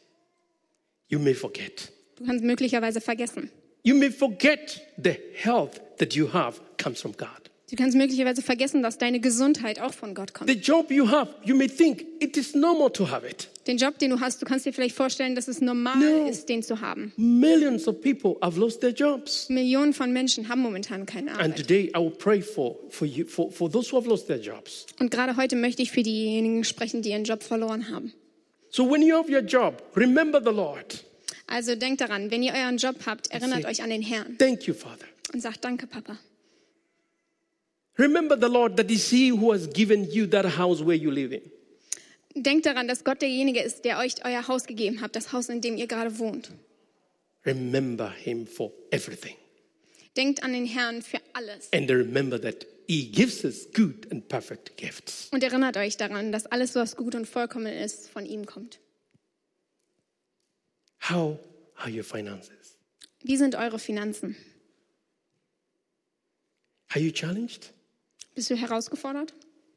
You 1.08 1.18
may 1.18 1.34
forget. 1.34 1.92
Du 2.16 2.24
kannst 2.24 2.44
möglicherweise 2.44 3.00
vergessen. 3.00 3.50
You 3.82 3.94
may 3.94 4.10
forget 4.10 4.80
the 4.96 5.16
health 5.34 5.80
that 5.98 6.14
you 6.14 6.32
have 6.32 6.60
comes 6.76 7.00
from 7.00 7.12
God. 7.12 7.45
Du 7.68 7.74
kannst 7.74 7.96
möglicherweise 7.96 8.42
vergessen, 8.42 8.80
dass 8.84 8.96
deine 8.96 9.18
Gesundheit 9.18 9.80
auch 9.80 9.92
von 9.92 10.14
Gott 10.14 10.32
kommt. 10.32 10.48
The 10.48 10.56
job 10.56 10.88
you 10.92 11.08
have, 11.10 11.34
you 11.44 11.56
may 11.56 11.66
think 11.66 12.06
it 12.20 12.36
is 12.36 12.54
normal 12.54 12.90
to 12.92 13.10
have 13.10 13.28
it. 13.28 13.48
Den 13.66 13.76
Job, 13.76 13.98
den 13.98 14.10
du 14.10 14.20
hast, 14.20 14.40
du 14.40 14.46
kannst 14.46 14.66
dir 14.66 14.72
vielleicht 14.72 14.94
vorstellen, 14.94 15.34
dass 15.34 15.48
es 15.48 15.60
normal 15.60 15.96
No. 15.98 16.28
ist, 16.28 16.48
den 16.48 16.62
zu 16.62 16.80
haben. 16.80 17.12
Millions 17.16 17.88
of 17.88 18.00
people 18.00 18.36
have 18.40 18.56
lost 18.60 18.82
their 18.82 18.90
jobs. 18.92 19.48
Millionen 19.48 19.92
von 19.92 20.12
Menschen 20.12 20.48
haben 20.48 20.60
momentan 20.60 21.06
keine 21.06 21.32
And 21.32 21.40
Arbeit. 21.40 21.56
today 21.56 21.90
I 21.92 21.98
will 21.98 22.10
pray 22.12 22.40
for, 22.40 22.76
for 22.90 23.04
you 23.04 23.26
for, 23.26 23.50
for 23.50 23.68
those 23.68 23.90
who 23.90 23.96
have 23.98 24.08
lost 24.08 24.28
their 24.28 24.38
jobs. 24.40 24.86
Und 25.00 25.10
gerade 25.10 25.36
heute 25.36 25.56
möchte 25.56 25.82
ich 25.82 25.90
für 25.90 26.04
diejenigen 26.04 26.62
sprechen, 26.62 27.02
die 27.02 27.10
ihren 27.10 27.24
Job 27.24 27.42
verloren 27.42 27.90
haben. 27.90 28.12
So 28.70 28.88
when 28.88 29.02
you 29.02 29.16
have 29.16 29.28
your 29.28 29.40
job, 29.42 29.82
remember 29.96 30.40
the 30.40 30.54
Lord. 30.54 31.04
Also 31.48 31.74
denkt 31.74 32.00
daran, 32.00 32.30
wenn 32.30 32.44
ihr 32.44 32.52
euren 32.52 32.76
Job 32.76 32.94
habt, 33.06 33.32
erinnert 33.32 33.60
it. 33.60 33.66
euch 33.66 33.82
an 33.82 33.90
den 33.90 34.02
Herrn 34.02 34.38
Thank 34.38 34.68
you, 34.68 34.74
Father. 34.74 35.06
und 35.34 35.40
sagt 35.40 35.64
Danke, 35.64 35.88
Papa. 35.88 36.16
Remember 37.98 38.36
the 38.38 38.48
Lord 38.48 38.76
that 38.76 38.90
is 38.90 39.08
He 39.10 39.30
who 39.30 39.52
has 39.52 39.66
given 39.66 40.04
you 40.10 40.26
that 40.26 40.44
house 40.44 40.82
where 40.82 40.96
you 40.96 41.10
live 41.10 41.32
in. 41.32 41.42
Denkt 42.34 42.66
daran, 42.66 42.86
dass 42.86 43.02
Gott 43.02 43.22
derjenige 43.22 43.62
ist, 43.62 43.84
der 43.84 43.98
euch 43.98 44.22
euer 44.24 44.46
Haus 44.46 44.66
gegeben 44.66 45.00
hat, 45.00 45.16
das 45.16 45.32
Haus, 45.32 45.48
in 45.48 45.62
dem 45.62 45.78
ihr 45.78 45.86
gerade 45.86 46.18
wohnt. 46.18 46.50
Remember 47.46 48.10
Him 48.10 48.46
for 48.46 48.72
everything. 48.90 49.36
Denkt 50.16 50.42
an 50.42 50.52
den 50.52 50.66
Herrn 50.66 51.00
für 51.00 51.20
alles. 51.32 51.72
And 51.72 51.90
remember 51.90 52.38
that 52.40 52.66
He 52.86 53.10
gives 53.10 53.44
us 53.44 53.66
good 53.72 54.10
and 54.12 54.28
perfect 54.28 54.76
gifts. 54.76 55.28
Und 55.32 55.42
erinnert 55.42 55.76
euch 55.78 55.96
daran, 55.96 56.30
dass 56.30 56.46
alles, 56.46 56.74
was 56.74 56.96
gut 56.96 57.14
und 57.14 57.26
vollkommen 57.26 57.72
ist, 57.72 58.10
von 58.10 58.26
ihm 58.26 58.44
kommt. 58.44 58.80
How 61.08 61.38
are 61.76 61.90
your 61.90 62.04
finances? 62.04 62.76
Wie 63.22 63.36
sind 63.36 63.54
eure 63.54 63.78
Finanzen? 63.78 64.36
Are 66.90 67.00
you 67.00 67.10
challenged? 67.10 67.72
Bist 68.36 68.50
du 68.50 68.54
herausgefordert? 68.54 69.32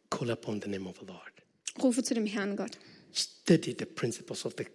Call 0.10 0.32
upon 0.32 0.62
the 0.62 0.68
name 0.68 0.86
of 0.86 0.98
the 1.00 1.06
Lord. 1.06 1.32
Rufe 1.82 2.04
zu 2.04 2.14
dem 2.14 2.26
Herrn 2.26 2.58
Gott. 2.58 2.78
Study 3.14 3.74
the 3.74 3.86
principles 3.86 4.46
of 4.46 4.54
the, 4.58 4.66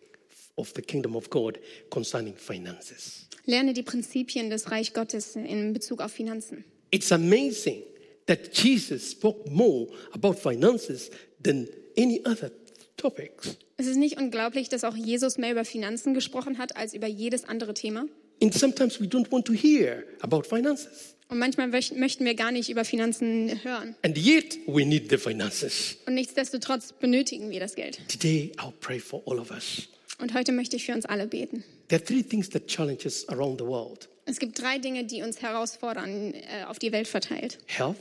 of 0.56 0.72
the 0.74 0.80
kingdom 0.80 1.14
of 1.14 1.28
God 1.28 1.58
concerning 1.90 2.34
finances. 2.34 3.28
Lerne 3.44 3.74
die 3.74 3.82
Prinzipien 3.82 4.48
des 4.48 4.70
Reich 4.70 4.94
Gottes 4.94 5.36
in 5.36 5.74
Bezug 5.74 6.00
auf 6.00 6.12
Finanzen. 6.12 6.64
It's 6.92 7.12
amazing 7.12 7.82
that 8.26 8.56
Jesus 8.56 9.10
spoke 9.10 9.50
more 9.50 9.88
about 10.12 10.36
finances 10.38 11.10
than 11.42 11.68
any 11.98 12.24
other 12.24 12.50
topics. 12.96 13.58
Es 13.76 13.86
ist 13.86 13.96
nicht 13.96 14.16
unglaublich, 14.16 14.70
dass 14.70 14.84
auch 14.84 14.96
Jesus 14.96 15.36
mehr 15.36 15.52
über 15.52 15.66
Finanzen 15.66 16.14
gesprochen 16.14 16.56
hat 16.56 16.74
als 16.74 16.94
über 16.94 17.06
jedes 17.06 17.44
andere 17.44 17.74
Thema. 17.74 18.06
And 18.42 18.54
sometimes 18.54 18.98
we 18.98 19.04
don't 19.04 19.30
want 19.30 19.44
to 19.44 19.52
hear 19.52 20.04
about 20.22 20.44
finances. 20.44 21.16
Und 21.34 21.40
manchmal 21.40 21.66
möcht- 21.66 21.96
möchten 21.96 22.24
wir 22.24 22.34
gar 22.36 22.52
nicht 22.52 22.68
über 22.70 22.84
Finanzen 22.84 23.64
hören. 23.64 23.96
And 24.02 24.16
yet 24.16 24.56
we 24.68 24.86
need 24.86 25.10
the 25.10 25.16
finances. 25.18 25.96
Und 26.06 26.14
nichtsdestotrotz 26.14 26.92
benötigen 26.92 27.50
wir 27.50 27.58
das 27.58 27.74
Geld. 27.74 27.98
Today 28.08 28.52
I'll 28.58 28.70
pray 28.78 29.00
for 29.00 29.20
all 29.26 29.40
of 29.40 29.50
us. 29.50 29.88
Und 30.20 30.32
heute 30.32 30.52
möchte 30.52 30.76
ich 30.76 30.84
für 30.86 30.92
uns 30.92 31.04
alle 31.06 31.26
beten. 31.26 31.64
There 31.88 32.00
are 32.00 32.04
three 32.06 32.22
things 32.22 32.48
that 32.50 32.68
challenge 32.68 33.00
us 33.04 33.28
around 33.28 33.58
the 33.60 33.66
world. 33.66 34.08
Es 34.26 34.38
gibt 34.38 34.60
drei 34.62 34.78
Dinge, 34.78 35.02
die 35.06 35.22
uns 35.22 35.42
herausfordern, 35.42 36.34
äh, 36.34 36.64
auf 36.68 36.78
die 36.78 36.92
Welt 36.92 37.08
verteilt. 37.08 37.58
Health, 37.66 37.96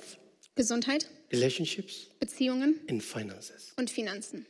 Gesundheit, 0.53 1.07
relationships, 1.31 2.09
Beziehungen 2.19 2.79
and 2.87 3.01
finances. 3.01 3.73
und 3.77 3.89
Finanzen. 3.89 4.45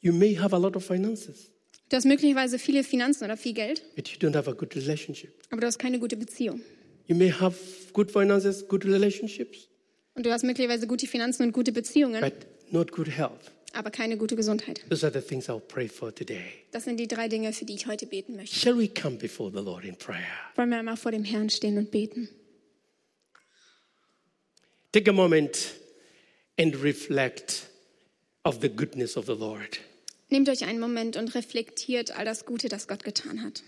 You 0.00 0.12
may 0.12 0.34
have 0.34 0.52
a 0.56 0.58
lot 0.58 0.74
of 0.74 0.84
finances, 0.84 1.50
Du 1.88 1.96
hast 1.96 2.04
möglicherweise 2.04 2.58
viele 2.58 2.82
Finanzen 2.82 3.22
oder 3.22 3.36
viel 3.36 3.52
Geld, 3.52 3.84
but 3.94 4.08
you 4.08 4.18
don't 4.18 4.34
have 4.34 4.50
a 4.50 4.54
good 4.54 4.74
relationship. 4.74 5.32
aber 5.50 5.60
du 5.60 5.68
hast 5.68 5.78
keine 5.78 6.00
gute 6.00 6.16
Beziehung. 6.16 6.62
You 7.06 7.16
may 7.16 7.30
have 7.32 7.56
good 7.92 8.10
finances, 8.10 8.66
good 8.66 8.84
relationships, 8.84 9.68
Und 10.14 10.26
du 10.26 10.30
hast 10.32 10.44
möglicherweise 10.44 10.86
gute 10.86 11.06
Finanzen 11.06 11.42
und 11.44 11.52
gute 11.52 11.72
Beziehungen, 11.72 12.20
but 12.20 12.46
not 12.72 12.92
good 12.92 13.08
health. 13.08 13.50
aber 13.72 13.90
keine 13.90 14.16
gute 14.16 14.36
Gesundheit. 14.36 14.82
Those 14.88 15.06
are 15.06 15.12
the 15.12 15.26
things 15.26 15.48
I'll 15.48 15.60
pray 15.60 15.88
for 15.88 16.14
today. 16.14 16.44
Das 16.70 16.84
sind 16.84 16.98
die 16.98 17.08
drei 17.08 17.28
Dinge, 17.28 17.52
für 17.52 17.64
die 17.64 17.74
ich 17.74 17.86
heute 17.86 18.06
beten 18.06 18.36
möchte. 18.36 18.54
Shall 18.58 18.78
we 18.78 18.88
come 18.88 19.16
before 19.16 19.50
the 19.50 19.62
Lord 19.64 19.84
in 19.84 19.96
prayer? 19.96 20.20
Wollen 20.56 20.70
wir 20.70 20.78
einmal 20.78 20.96
vor 20.96 21.10
dem 21.12 21.24
Herrn 21.24 21.48
stehen 21.50 21.78
und 21.78 21.90
beten? 21.90 22.28
Take 24.92 25.08
a 25.10 25.12
moment 25.14 25.72
and 26.58 26.76
reflect 26.82 27.62
of 28.44 28.58
the 28.60 28.68
goodness 28.68 29.16
of 29.16 29.26
the 29.26 29.32
Lord. 29.34 29.80
Nehmt 30.28 30.48
euch 30.48 30.64
einen 30.64 30.80
Moment 30.80 31.16
und 31.16 31.34
reflektiert 31.34 32.16
all 32.16 32.24
das 32.24 32.44
Gute, 32.46 32.68
das 32.68 32.88
Gott 32.88 33.04
getan 33.04 33.42
hat. 33.42 33.62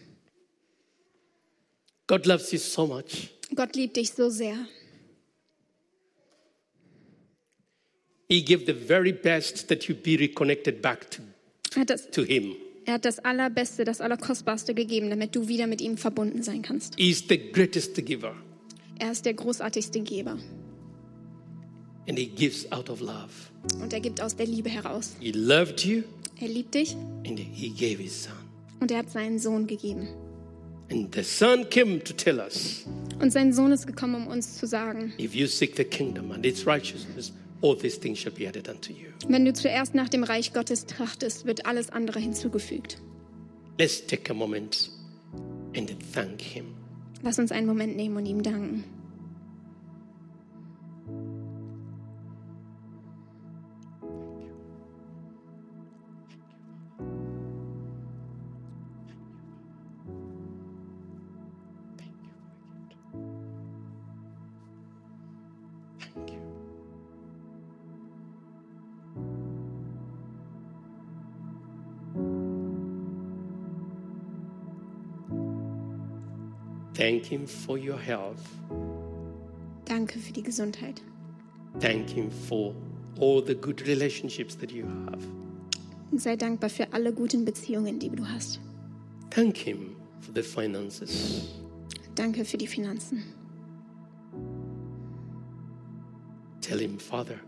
God 2.07 2.27
loves 2.27 2.53
you 2.53 2.59
so 2.59 2.87
much. 2.87 3.31
Gott 3.55 3.75
liebt 3.77 3.97
dich 3.97 4.13
so 4.13 4.29
sehr. 4.31 4.57
He 8.29 8.43
gave 8.43 8.65
the 8.67 8.73
very 8.75 9.13
best 9.13 9.69
that 9.69 9.85
you 9.89 9.95
be 9.95 10.17
reconnected 10.19 10.81
back 10.83 11.11
to, 11.11 11.23
Er 11.75 11.81
hat, 11.83 11.91
das, 11.91 12.11
to 12.11 12.23
Him. 12.25 12.57
er 12.87 12.95
hat 12.95 13.05
das 13.05 13.19
Allerbeste, 13.19 13.85
das 13.85 14.01
Allerkostbarste 14.01 14.75
gegeben, 14.75 15.11
damit 15.11 15.35
du 15.37 15.47
wieder 15.49 15.67
mit 15.67 15.81
ihm 15.81 15.97
verbunden 15.97 16.43
sein 16.43 16.63
kannst. 16.63 16.95
He's 16.99 17.23
the 17.29 17.39
greatest 17.53 17.95
giver, 18.05 18.35
Er 18.99 19.13
ist 19.13 19.25
der 19.27 19.35
großartigste 19.35 20.01
Geber 20.01 20.39
and 22.09 22.19
He 22.19 22.27
gives 22.27 22.71
out 22.73 22.89
of 22.91 23.01
love. 23.01 23.31
und 23.83 23.93
er 23.93 24.01
gibt 24.01 24.21
aus 24.21 24.37
der 24.37 24.47
Liebe 24.47 24.69
heraus. 24.71 25.15
He 25.21 25.33
loved 25.33 25.85
you, 25.85 26.03
Er 26.41 26.49
liebt 26.49 26.75
dich 26.75 26.95
and 27.27 27.39
He 27.39 27.69
gave 27.71 28.03
His 28.03 28.25
Son. 28.25 28.33
und 28.81 28.91
er 28.91 28.99
hat 28.99 29.11
seinen 29.11 29.39
Sohn 29.39 29.67
gegeben. 29.67 30.09
Und 30.91 31.15
sein 33.31 33.53
Sohn 33.53 33.73
ist 33.73 33.87
gekommen, 33.87 34.15
um 34.15 34.27
uns 34.27 34.59
zu 34.59 34.67
sagen, 34.67 35.13
if 35.19 35.35
you 35.35 35.47
seek 35.47 35.77
the 35.77 35.85
kingdom 35.85 36.31
and 36.31 36.45
its 36.45 36.67
righteousness, 36.67 37.33
all 37.63 37.77
these 37.77 37.99
things 37.99 38.19
shall 38.19 38.33
be 38.33 38.47
added 38.47 38.69
unto 38.69 38.93
you. 38.93 39.09
wenn 39.29 39.45
du 39.45 39.53
zuerst 39.53 39.95
nach 39.95 40.09
dem 40.09 40.25
Reich 40.25 40.53
Gottes 40.53 40.87
trachtest, 40.87 41.47
wird 41.47 41.67
alles 41.67 41.91
andere 41.91 42.21
hinzugefügt. 42.21 42.99
Let's 43.79 44.07
take 44.07 44.31
a 44.31 44.35
moment 44.35 44.91
and 45.77 45.91
thank 46.13 46.41
Him. 46.41 46.67
Lass 47.23 47.39
uns 47.39 47.51
einen 47.51 47.67
Moment 47.67 47.97
nehmen 47.97 48.17
und 48.17 48.27
ihm 48.27 48.43
danken. 48.43 48.85
Thank 77.05 77.27
Him 77.27 77.47
for 77.47 77.77
your 77.77 77.99
health. 77.99 78.41
Danke 79.85 80.19
für 80.19 80.33
die 80.33 80.43
Gesundheit. 80.43 81.03
Thank 81.79 82.09
Him 82.09 82.31
for 82.31 82.75
all 83.21 83.43
the 83.45 83.55
good 83.55 83.87
relationships 83.87 84.57
that 84.57 84.73
you 84.73 84.87
have. 84.87 85.23
Sei 86.17 86.35
dankbar 86.35 86.71
für 86.71 86.91
alle 86.95 87.13
guten 87.13 87.45
Beziehungen, 87.45 87.99
die 87.99 88.09
du 88.09 88.27
hast. 88.27 88.59
Thank 89.29 89.59
Him 89.59 89.97
for 90.23 90.33
the 90.35 90.43
finances. 90.43 91.61
Danke 92.15 92.43
für 92.47 92.57
die 92.57 92.67
Finanzen. 92.67 93.23
Tell 96.63 96.79
Him, 96.79 96.99
Father, 96.99 97.39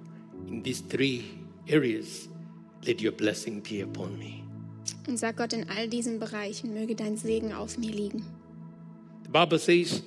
in 0.48 0.62
these 0.62 0.86
three 0.86 1.24
areas, 1.66 2.28
let 2.84 3.02
your 3.02 3.12
blessing 3.12 3.62
be 3.62 3.82
upon 3.82 4.18
me. 4.18 4.42
Und 5.08 5.16
sag 5.18 5.38
Gott, 5.38 5.54
in 5.54 5.66
all 5.70 5.88
diesen 5.88 6.18
Bereichen 6.18 6.74
möge 6.74 6.94
dein 6.94 7.16
Segen 7.16 7.54
auf 7.54 7.78
mir 7.78 7.92
liegen. 7.92 8.35
The 9.36 9.40
Bible 9.44 9.58
says, 9.58 10.02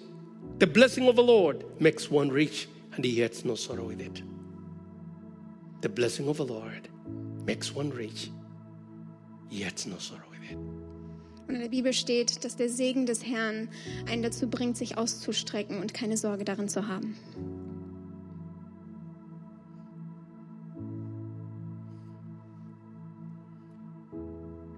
the 0.58 0.66
blessing 0.66 1.08
of 1.08 1.16
the 1.16 1.22
Lord 1.22 1.64
makes 1.80 2.10
one 2.10 2.30
rich, 2.30 2.68
and 2.96 3.06
he 3.06 3.20
has 3.20 3.46
no 3.46 3.54
sorrow 3.54 3.84
with 3.84 4.02
it. 4.02 4.24
The 5.82 5.90
blessing 5.90 6.28
of 6.28 6.38
the 6.38 6.46
Lord 6.46 6.90
makes 7.46 7.72
one 7.72 7.92
rich, 7.92 8.32
he 9.48 9.62
has 9.62 9.86
no 9.86 10.00
sorrow 10.00 10.26
with 10.32 10.50
it. 10.50 10.58
Und 11.48 11.54
in 11.54 11.62
der 11.62 11.70
Bibel 11.70 11.94
steht, 11.94 12.44
dass 12.44 12.56
der 12.56 12.70
Segen 12.70 13.06
des 13.06 13.24
Herrn 13.24 13.70
einen 14.08 14.24
dazu 14.24 14.50
bringt, 14.50 14.78
sich 14.78 14.98
auszustrecken 14.98 15.80
und 15.80 15.94
keine 15.94 16.18
Sorge 16.18 16.44
darin 16.44 16.68
zu 16.68 16.88
haben. 16.88 17.16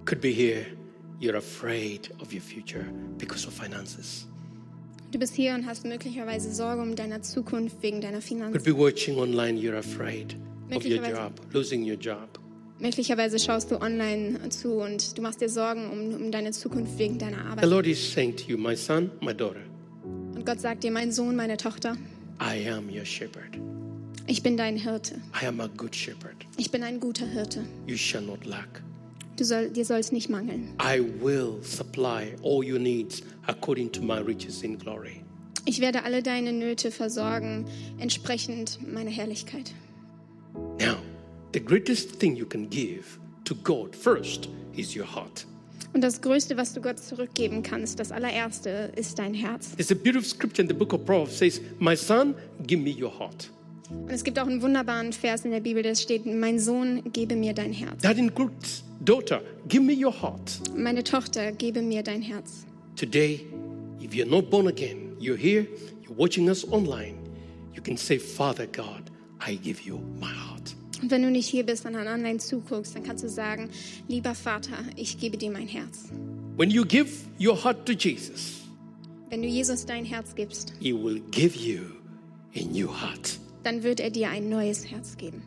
Could 0.04 0.20
be 0.20 0.34
here, 0.34 0.66
you're 1.22 1.38
afraid 1.38 2.12
of 2.20 2.34
your 2.34 2.42
future 2.42 2.84
because 3.18 3.48
of 3.48 3.54
finances. 3.54 4.28
Du 5.12 5.20
bist 5.20 5.36
hier 5.36 5.54
und 5.56 5.66
hast 5.66 5.86
möglicherweise 5.86 6.54
Sorge 6.54 6.82
um 6.82 6.96
deine 6.96 7.22
Zukunft 7.22 7.82
wegen 7.82 8.00
deiner 8.02 8.18
Could 8.20 8.24
Finanzen. 8.28 8.64
be 8.64 8.78
watching 8.78 9.18
online, 9.18 9.60
you're 9.60 9.78
afraid 9.78 10.34
of 10.34 10.40
your 10.86 11.00
Möglicherweise- 11.00 11.12
job, 11.18 11.34
losing 11.54 11.84
your 11.84 11.98
job. 11.98 12.40
Möglicherweise 12.80 13.38
schaust 13.38 13.70
du 13.72 13.76
online 13.82 14.50
zu 14.50 14.76
und 14.82 15.18
du 15.18 15.22
machst 15.22 15.42
dir 15.42 15.50
Sorgen 15.50 15.90
um, 15.92 16.16
um 16.26 16.32
deine 16.32 16.52
Zukunft 16.52 16.98
wegen 16.98 17.18
deiner 17.20 17.38
The 17.38 17.44
Arbeit. 17.50 17.66
Lord 17.66 17.88
is 17.88 18.14
saying 18.14 18.38
to 18.38 18.44
you, 18.48 18.58
my 18.58 18.76
son, 18.76 19.12
my 19.22 19.34
daughter, 19.36 19.60
Und 20.34 20.46
Gott 20.46 20.62
sagt 20.62 20.84
dir, 20.84 20.92
mein 20.92 21.12
Sohn, 21.12 21.36
meine 21.36 21.58
Tochter, 21.58 21.96
I 22.42 22.68
am 22.70 22.88
your 22.90 23.06
shepherd. 23.06 23.60
ich 24.28 24.42
bin 24.42 24.58
dein 24.58 24.78
Hirte. 24.78 25.16
I 25.40 25.46
am 25.46 25.60
a 25.60 25.68
good 25.68 25.96
shepherd. 25.96 26.36
Ich 26.58 26.72
bin 26.72 26.82
ein 26.84 27.00
guter 27.00 27.28
Hirte. 27.28 27.66
You 27.86 27.98
shall 27.98 28.22
not 28.24 28.46
lack. 28.46 28.82
Du 29.42 29.46
soll, 29.46 29.72
dir 29.72 29.86
soll 29.86 29.98
es 29.98 30.12
nicht 30.12 30.30
mangeln. 30.30 30.70
I 30.80 31.00
will 31.00 31.64
supply 31.64 32.36
all 32.44 32.64
your 32.64 32.78
needs 32.78 33.24
according 33.48 33.92
to 33.94 34.00
my 34.00 34.20
riches 34.20 34.62
in 34.62 34.78
glory. 34.78 35.24
Ich 35.66 35.82
werde 35.82 36.04
alle 36.04 36.22
deine 36.22 36.54
Nöte 36.54 36.92
versorgen, 36.92 37.66
entsprechend 37.98 38.78
meiner 38.88 39.10
Herrlichkeit. 39.10 39.74
Now, 40.80 40.98
the 41.54 41.60
greatest 41.60 42.20
thing 42.20 42.36
you 42.36 42.46
can 42.46 42.70
give 42.70 43.18
to 43.46 43.56
God 43.56 43.96
first 43.96 44.48
is 44.78 44.96
your 44.96 45.08
heart. 45.08 45.48
Und 45.96 46.02
das 46.02 46.22
Größte, 46.22 46.56
was 46.56 46.76
du 46.76 46.82
Gott 46.82 47.00
zurückgeben 47.00 47.64
kannst, 47.64 48.00
das 48.00 48.12
allererste, 48.12 48.92
ist 48.96 49.18
dein 49.18 49.34
Herz. 49.34 49.72
There's 49.76 49.92
a 49.92 49.96
beautiful 49.96 50.24
scripture 50.24 50.62
in 50.62 50.68
the 50.68 50.76
book 50.76 50.94
of 50.94 51.04
Proverbs 51.04 51.40
says, 51.40 51.60
My 51.80 51.96
son, 51.96 52.36
give 52.68 52.80
me 52.80 52.92
your 52.92 53.12
heart. 53.12 53.50
Und 54.04 54.10
es 54.12 54.24
gibt 54.24 54.40
auch 54.40 54.48
einen 54.48 54.62
wunderbaren 54.62 55.14
Vers 55.14 55.46
in 55.46 55.52
der 55.52 55.60
Bibel, 55.62 55.84
da 55.84 55.96
steht, 55.96 56.26
mein 56.26 56.60
Sohn, 56.60 57.02
gebe 57.14 57.36
mir 57.36 57.54
dein 57.54 57.74
Herz. 57.74 58.02
That 58.02 58.18
includes, 58.18 58.84
daughter, 59.04 59.42
give 59.68 59.82
me 59.84 59.94
your 59.94 60.14
heart. 60.14 60.60
Meine 60.76 61.04
Tochter, 61.04 61.52
gebe 61.52 61.82
mir 61.82 62.04
dein 62.04 62.22
Herz. 62.22 62.66
Today, 62.96 63.46
if 64.02 64.14
you're 64.14 64.30
not 64.30 64.50
born 64.50 64.68
again, 64.68 65.16
you're 65.20 65.38
here, 65.38 65.66
you're 66.04 66.18
watching 66.18 66.50
us 66.50 66.68
online, 66.72 67.16
you 67.74 67.82
can 67.82 67.98
say, 67.98 68.18
Father 68.20 68.68
God, 68.68 69.10
I 69.40 69.56
give 69.56 69.82
you 69.82 70.00
my 70.20 70.28
heart. 70.28 70.76
Und 71.02 71.10
wenn 71.10 71.24
du 71.24 71.32
nicht 71.32 71.48
hier 71.48 71.66
bist, 71.66 71.84
sondern 71.84 72.08
online 72.08 72.38
zuguckst, 72.38 72.96
dann 72.96 73.04
kannst 73.04 73.24
du 73.24 73.30
sagen, 73.30 73.70
lieber 74.08 74.36
Vater, 74.36 74.78
ich 74.96 75.18
gebe 75.20 75.38
dir 75.38 75.50
mein 75.50 75.68
Herz. 75.68 76.10
When 76.58 76.70
you 76.70 76.86
give 76.86 77.10
your 77.40 77.64
heart 77.64 77.86
to 77.88 77.94
Jesus, 77.94 78.62
Wenn 79.32 79.42
du 79.42 79.48
Jesus 79.48 79.86
dein 79.86 80.04
Herz 80.06 80.36
gibst, 80.36 80.74
He 80.80 80.94
will 80.94 81.22
give 81.32 81.58
you 81.58 81.82
a 82.56 82.64
new 82.66 82.88
heart. 82.88 83.40
Dann 83.64 83.84
wird 83.84 84.00
er 84.00 84.10
dir 84.10 84.30
ein 84.30 84.50
neues 84.50 84.90
Herz 84.90 85.18
geben. 85.18 85.44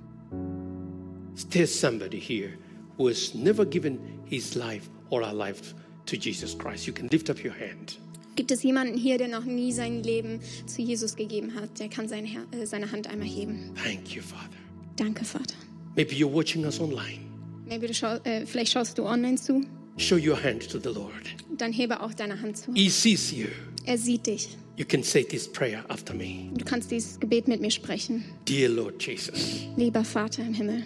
There's 1.50 1.72
somebody 1.78 2.20
here 2.20 2.50
who 2.96 3.08
has 3.08 3.34
never 3.34 3.64
given 3.64 3.98
his 4.24 4.54
life 4.54 4.88
or 5.10 5.24
her 5.24 5.34
life 5.34 5.74
to 6.06 6.16
Jesus 6.16 6.56
Christ. 6.56 6.86
You 6.86 6.92
can 6.92 7.08
lift 7.08 7.28
up 7.30 7.44
your 7.44 7.54
hand. 7.54 7.98
Gibt 8.36 8.50
es 8.50 8.62
jemanden 8.62 8.98
hier, 8.98 9.16
der 9.18 9.28
noch 9.28 9.44
nie 9.44 9.72
sein 9.72 10.02
Leben 10.02 10.40
zu 10.66 10.82
Jesus 10.82 11.14
gegeben 11.14 11.54
hat? 11.54 11.78
Der 11.78 11.88
kann 11.88 12.08
sein 12.08 12.24
Her 12.24 12.42
äh, 12.50 12.66
seine 12.66 12.90
Hand 12.90 13.08
einmal 13.08 13.28
heben. 13.28 13.72
Thank 13.82 14.14
you, 14.14 14.22
Father. 14.22 14.56
Danke, 14.96 15.24
Vater. 15.24 15.54
Maybe 15.96 16.14
you're 16.14 16.32
watching 16.32 16.64
us 16.64 16.80
online. 16.80 17.20
Maybe 17.66 17.86
du 17.86 17.94
schau, 17.94 18.16
äh, 18.24 18.44
vielleicht 18.44 18.72
schaust 18.72 18.98
du 18.98 19.04
online 19.04 19.36
zu. 19.36 19.64
Show 19.96 20.16
your 20.16 20.42
hand 20.42 20.68
to 20.68 20.78
the 20.78 20.88
Lord. 20.88 21.12
Dann 21.56 21.72
hebe 21.72 22.00
auch 22.00 22.12
deine 22.12 22.40
Hand 22.40 22.58
zu. 22.58 22.72
He 22.74 22.88
sees 22.88 23.30
you. 23.30 23.46
Er 23.84 23.98
sieht 23.98 24.26
dich. 24.26 24.56
You 24.76 24.84
can 24.84 25.02
say 25.04 25.22
this 25.22 25.46
prayer 25.46 25.84
after 25.88 26.12
me. 26.14 26.50
Du 26.54 26.64
kannst 26.64 26.90
dieses 26.90 27.20
Gebet 27.20 27.46
mit 27.46 27.60
mir 27.60 27.70
sprechen. 27.70 28.24
Dear 28.48 28.68
Lord 28.70 29.00
Jesus, 29.04 29.60
Lieber 29.76 30.04
Vater 30.04 30.42
im 30.42 30.52
Himmel, 30.54 30.82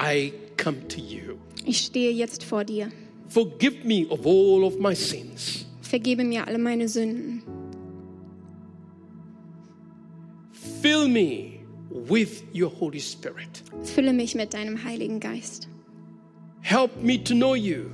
I 0.00 0.32
come 0.56 0.86
to 0.88 1.00
you. 1.00 1.36
ich 1.64 1.78
stehe 1.78 2.10
jetzt 2.12 2.42
vor 2.44 2.64
dir. 2.64 2.90
Forgive 3.28 3.84
me 3.84 4.06
of 4.08 4.26
all 4.26 4.64
of 4.64 4.78
my 4.80 4.94
sins. 4.94 5.66
Vergebe 5.82 6.24
mir 6.24 6.46
alle 6.46 6.58
meine 6.58 6.88
Sünden. 6.88 7.42
Fill 10.82 11.08
me 11.08 11.60
with 11.90 12.42
your 12.54 12.70
Holy 12.70 13.00
Spirit. 13.00 13.62
Fülle 13.82 14.12
mich 14.12 14.34
mit 14.34 14.54
deinem 14.54 14.82
Heiligen 14.84 15.20
Geist. 15.20 15.68
Help 16.60 17.02
me 17.02 17.22
to 17.22 17.34
know 17.34 17.54
you. 17.54 17.90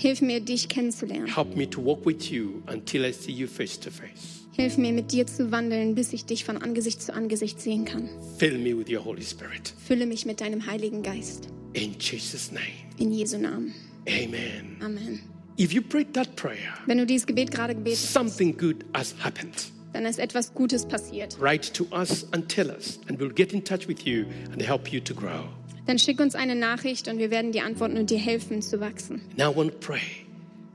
Hilf 0.00 0.22
mir, 0.22 0.40
dich 0.40 0.70
kennenzulernen. 0.70 1.26
Help 1.26 1.56
me 1.56 1.68
to 1.68 1.84
walk 1.84 2.06
with 2.06 2.30
you 2.30 2.62
until 2.72 3.04
I 3.04 3.12
see 3.12 3.32
you 3.32 3.46
face 3.46 3.78
to 3.78 3.90
face. 3.90 4.46
Hilf 4.52 4.78
mir, 4.78 4.92
mit 4.94 5.12
dir 5.12 5.26
zu 5.26 5.52
wandeln, 5.52 5.94
bis 5.94 6.14
ich 6.14 6.24
dich 6.24 6.42
von 6.46 6.56
Angesicht 6.56 7.02
zu 7.02 7.12
Angesicht 7.12 7.60
sehen 7.60 7.84
kann. 7.84 8.08
Fill 8.38 8.56
me 8.56 8.74
with 8.74 8.90
your 8.90 9.04
Holy 9.04 9.22
Spirit. 9.22 9.74
Fülle 9.86 10.06
mich 10.06 10.24
mit 10.24 10.40
deinem 10.40 10.66
Heiligen 10.66 11.02
Geist. 11.02 11.48
In 11.74 11.94
Jesus' 11.98 12.50
name. 12.50 12.64
In 12.96 13.12
Jesu 13.12 13.36
Namen. 13.36 13.74
Amen. 14.08 14.78
Amen. 14.80 15.20
If 15.58 15.74
you 15.74 15.82
prayed 15.82 16.14
that 16.14 16.34
prayer, 16.34 16.78
Wenn 16.86 16.96
du 16.96 17.04
dieses 17.04 17.26
Gebet 17.26 17.50
gerade 17.50 17.74
gebetet 17.74 17.98
hast, 17.98 18.14
something 18.14 18.56
good 18.56 18.76
has 18.94 19.14
happened. 19.22 19.70
dann 19.92 20.06
ist 20.06 20.18
etwas 20.18 20.54
Gutes 20.54 20.86
passiert. 20.86 21.38
Write 21.38 21.74
to 21.74 21.84
us 21.94 22.26
and 22.32 22.48
tell 22.48 22.70
us, 22.70 23.00
and 23.08 23.20
we'll 23.20 23.34
get 23.34 23.52
in 23.52 23.62
touch 23.62 23.86
with 23.86 24.06
you 24.06 24.24
and 24.50 24.62
help 24.62 24.90
you 24.90 25.00
to 25.00 25.12
grow. 25.12 25.44
Dann 25.86 25.98
schick 25.98 26.20
uns 26.20 26.34
eine 26.34 26.54
Nachricht 26.54 27.08
und 27.08 27.18
wir 27.18 27.30
werden 27.30 27.52
dir 27.52 27.64
antworten 27.64 27.96
und 27.96 28.10
dir 28.10 28.18
helfen 28.18 28.62
zu 28.62 28.80
wachsen. 28.80 29.20
Now 29.36 29.52
I 29.52 29.56
want 29.56 29.72
to 29.72 29.78
pray 29.78 30.00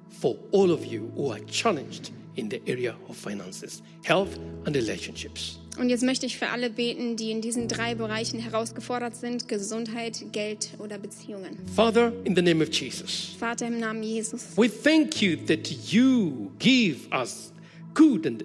for 0.10 0.36
all 0.51 0.72
of 0.72 0.86
you 0.86 1.10
who 1.16 1.32
are 1.32 1.45
challenged 1.45 2.12
in 2.36 2.49
the 2.49 2.62
area 2.68 2.95
of 3.08 3.16
finances, 3.16 3.82
health, 4.03 4.39
and 4.66 4.76
relationships. 4.76 5.60
Und 5.78 5.89
jetzt 5.89 6.03
möchte 6.03 6.26
ich 6.26 6.38
für 6.38 6.47
alle 6.49 6.70
beten, 6.70 7.18
die 7.18 7.32
in 7.32 7.41
diesen 7.41 7.68
drei 7.68 7.95
Bereichen 7.95 8.39
herausgefordert 8.39 9.16
sind: 9.16 9.47
Gesundheit, 9.47 10.26
Geld 10.32 10.70
oder 10.80 10.97
Beziehungen. 10.97 11.58
Father, 11.76 12.14
in 12.24 12.36
the 12.36 12.41
name 12.41 12.64
of 12.64 12.74
Jesus, 12.74 13.36
Vater 13.38 13.68
im 13.68 13.80
Namen 13.80 14.03
Jesus, 14.03 14.47
we 14.56 14.70
thank 14.70 15.22
you 15.22 15.36
that 15.47 15.68
you 15.91 16.51
give 16.60 17.08
us 17.12 17.51
good 17.93 18.26
and 18.26 18.43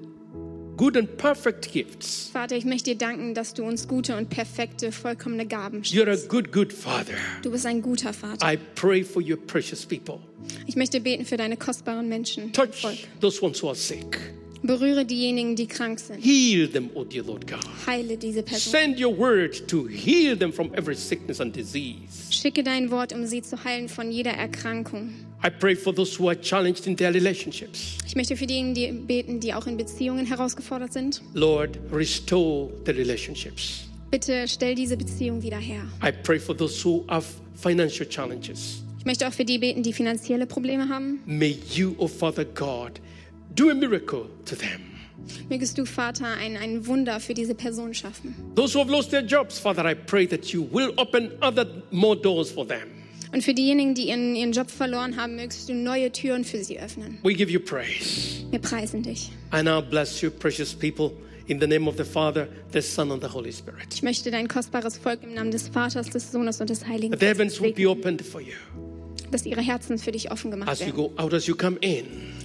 good 0.80 0.96
and 0.96 1.14
perfect 1.18 1.70
gifts. 1.72 2.30
Vater, 2.32 2.56
ich 2.56 2.64
möchte 2.64 2.90
dir 2.92 2.96
danken, 2.96 3.34
dass 3.34 3.52
du 3.52 3.64
uns 3.64 3.86
gute 3.86 4.16
und 4.16 4.30
perfekte, 4.30 4.92
vollkommene 4.92 5.44
Gaben 5.46 5.82
You're 5.82 6.04
a 6.04 6.16
schenkst. 6.16 6.28
good, 6.30 6.52
good 6.52 6.72
Father. 6.72 7.12
Du 7.42 7.50
bist 7.50 7.66
ein 7.66 7.82
guter 7.82 8.14
Vater. 8.14 8.50
I 8.50 8.56
pray 8.76 9.04
for 9.04 9.20
your 9.20 9.36
precious 9.36 9.84
people. 9.84 10.20
Ich 10.66 10.76
möchte 10.76 10.98
beten 11.02 11.26
für 11.26 11.36
deine 11.36 11.58
kostbaren 11.58 12.08
Menschen. 12.08 12.54
Touch 12.54 12.80
Volk. 12.80 12.96
those 13.20 13.42
ones 13.42 13.62
who 13.62 13.68
are 13.68 13.76
sick. 13.76 14.18
Berühre 14.62 15.04
diejenigen, 15.04 15.54
die 15.54 15.66
krank 15.66 16.00
sind. 16.00 16.18
Heal 16.18 16.66
them, 16.66 16.88
O 16.94 17.04
dear 17.04 17.24
Lord 17.24 17.46
God. 17.46 17.60
Heile 17.86 18.16
diese 18.16 18.42
Person. 18.42 18.72
Send 18.72 18.98
your 18.98 19.14
word 19.18 19.68
to 19.68 19.86
heal 19.86 20.34
them 20.34 20.50
from 20.50 20.70
every 20.74 20.94
sickness 20.94 21.42
and 21.42 21.54
disease. 21.54 22.30
Schicke 22.30 22.62
dein 22.62 22.90
Wort, 22.90 23.12
um 23.12 23.26
sie 23.26 23.42
zu 23.42 23.62
heilen 23.64 23.90
von 23.90 24.10
jeder 24.10 24.32
Erkrankung. 24.32 25.12
I 25.42 25.48
pray 25.48 25.74
for 25.74 25.94
those 25.94 26.18
who 26.18 26.28
are 26.28 26.38
challenged 26.38 26.86
in 26.86 26.96
their 26.96 27.14
relationships. 27.14 27.96
Ich 28.06 28.14
möchte 28.14 28.36
für 28.36 28.46
diejenigen 28.46 28.74
die 28.74 28.92
beten, 28.92 29.40
die 29.40 29.54
auch 29.54 29.66
in 29.66 29.78
Beziehungen 29.78 30.26
herausgefordert 30.26 30.92
sind. 30.92 31.22
Lord, 31.32 31.78
restore 31.90 32.70
the 32.84 32.92
relationships. 32.92 33.88
Bitte 34.10 34.46
stell 34.48 34.74
diese 34.74 34.98
Beziehung 34.98 35.42
wieder 35.42 35.56
her. 35.56 35.82
I 36.04 36.12
pray 36.12 36.38
for 36.38 36.54
those 36.54 36.84
who 36.84 37.04
have 37.08 37.26
financial 37.54 38.06
challenges. 38.06 38.82
Ich 38.98 39.06
möchte 39.06 39.26
auch 39.26 39.32
für 39.32 39.46
die 39.46 39.58
beten, 39.58 39.82
die 39.82 39.94
finanzielle 39.94 40.46
Probleme 40.46 40.90
haben. 40.90 41.20
May 41.24 41.58
you, 41.72 41.94
O 41.96 42.06
Father 42.06 42.44
God, 42.44 43.00
do 43.54 43.70
a 43.70 43.74
miracle 43.74 44.26
to 44.44 44.54
them. 44.54 44.82
Mögest 45.48 45.78
du, 45.78 45.86
Vater, 45.86 46.26
ein, 46.26 46.58
ein 46.58 46.86
Wunder 46.86 47.18
für 47.18 47.32
diese 47.32 47.54
Person 47.54 47.94
schaffen. 47.94 48.34
Those 48.54 48.74
who 48.74 48.80
have 48.80 48.90
lost 48.90 49.10
their 49.10 49.22
jobs, 49.22 49.58
Father, 49.58 49.90
I 49.90 49.94
pray 49.94 50.26
that 50.26 50.52
you 50.52 50.68
will 50.70 50.92
open 50.98 51.32
other 51.40 51.66
more 51.90 52.14
doors 52.14 52.50
for 52.50 52.66
them. 52.66 52.99
Und 53.32 53.42
für 53.44 53.54
diejenigen, 53.54 53.94
die 53.94 54.08
ihren, 54.08 54.34
ihren 54.34 54.52
Job 54.52 54.70
verloren 54.70 55.16
haben, 55.16 55.36
mögest 55.36 55.68
du 55.68 55.74
neue 55.74 56.10
Türen 56.10 56.44
für 56.44 56.62
sie 56.64 56.80
öffnen. 56.80 57.18
We 57.22 57.34
give 57.34 57.50
you 57.50 57.60
praise. 57.60 58.44
Wir 58.50 58.58
preisen 58.58 59.02
dich. 59.02 59.30
I 59.54 59.62
now 59.62 59.80
bless 59.80 60.20
you, 60.20 60.30
precious 60.30 60.74
people, 60.74 61.12
in 61.46 61.60
the 61.60 61.66
name 61.66 61.88
of 61.88 61.96
the 61.96 62.04
Father, 62.04 62.48
the 62.72 62.80
Son, 62.80 63.12
and 63.12 63.22
the 63.22 63.28
Holy 63.32 63.52
Spirit. 63.52 63.86
Ich 63.94 64.02
möchte 64.02 64.30
dein 64.30 64.48
kostbares 64.48 64.98
Volk 64.98 65.22
im 65.22 65.34
Namen 65.34 65.50
des 65.52 65.68
Vaters, 65.68 66.10
des 66.10 66.32
Sohnes 66.32 66.60
und 66.60 66.70
des 66.70 66.86
Heiligen 66.86 67.12
That 67.12 67.20
the 67.20 67.26
heavens 67.26 67.52
Geistes 67.58 67.62
will 67.62 67.72
be 67.72 67.88
opened 67.88 68.22
for 68.22 68.40
you 68.40 68.54
dass 69.30 69.46
ihre 69.46 69.60
Herzen 69.60 69.98
für 69.98 70.12
dich 70.12 70.32
offen 70.32 70.50
gemacht 70.50 70.68
as 70.68 70.80
you 70.80 70.86
werden. 70.86 70.96
go 70.96 71.12
out, 71.22 71.32
as 71.32 71.46
you 71.46 71.54
come 71.54 71.76
in. 71.80 72.04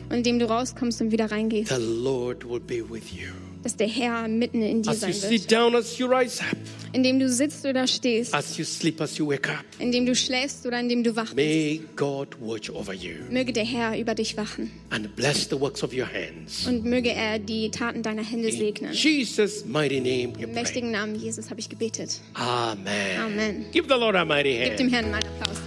Und 0.10 0.18
indem 0.18 0.38
du 0.40 0.48
rauskommst 0.48 1.02
und 1.02 1.12
wieder 1.12 1.32
reingehst, 1.32 1.74
The 1.76 1.82
Lord 1.82 2.48
will 2.48 2.60
be 2.60 2.88
with 2.88 3.12
you. 3.12 3.32
Dass 3.66 3.76
der 3.76 3.88
Herr 3.88 4.28
mitten 4.28 4.62
in 4.62 4.84
dir 4.84 4.92
As 4.92 5.02
you 5.02 5.12
sein 5.12 5.14
sit 5.14 5.32
wird. 5.32 5.52
down, 5.52 5.76
as 5.76 5.98
you 5.98 6.06
rise 6.06 6.40
up, 6.44 6.56
Indem 6.94 7.20
du 7.20 7.28
sitzt 7.28 7.66
oder 7.66 7.88
stehst, 7.88 8.34
as 8.34 8.58
you 8.58 8.64
sleep, 8.64 9.02
as 9.02 9.18
you 9.18 9.28
wake 9.28 9.50
up, 9.50 9.66
indem 9.80 10.06
du 10.06 10.16
schläfst 10.16 10.66
oder 10.68 10.80
indem 10.80 11.04
du 11.04 11.16
wach 11.16 11.34
bist, 11.34 11.36
may 11.36 11.82
God 11.96 12.28
watch 12.40 12.70
over 12.70 12.94
you 12.94 13.16
möge 13.32 13.52
der 13.52 13.66
Herr 13.66 14.00
über 14.00 14.14
dich 14.14 14.38
wachen. 14.38 14.70
and 14.92 15.14
bless 15.16 15.50
the 15.50 15.60
works 15.60 15.84
of 15.84 15.92
your 15.94 16.06
hands. 16.08 16.68
Und 16.68 16.86
möge 16.86 17.12
er 17.12 17.40
die 17.40 17.72
Taten 17.72 18.04
deiner 18.04 18.24
Hände 18.24 18.50
In 18.50 18.58
segnen. 18.58 18.94
Jesus' 18.94 19.66
mighty 19.66 20.00
name 20.00 20.34
Im 20.40 20.54
mächtigen 20.54 20.92
Namen 20.92 21.16
Jesus 21.16 21.50
habe 21.50 21.60
ich 21.60 21.68
gebetet. 21.68 22.20
Amen. 22.36 22.86
Amen. 23.20 23.66
Give 23.74 23.88
the 23.90 24.00
Lord 24.00 24.16
a 24.16 24.24
mighty 24.24 24.60
Gib 24.64 24.78
dem 24.78 24.92
hand. 24.94 24.94
Herrn 24.94 25.12
meinen 25.12 25.26
Applaus. 25.26 25.58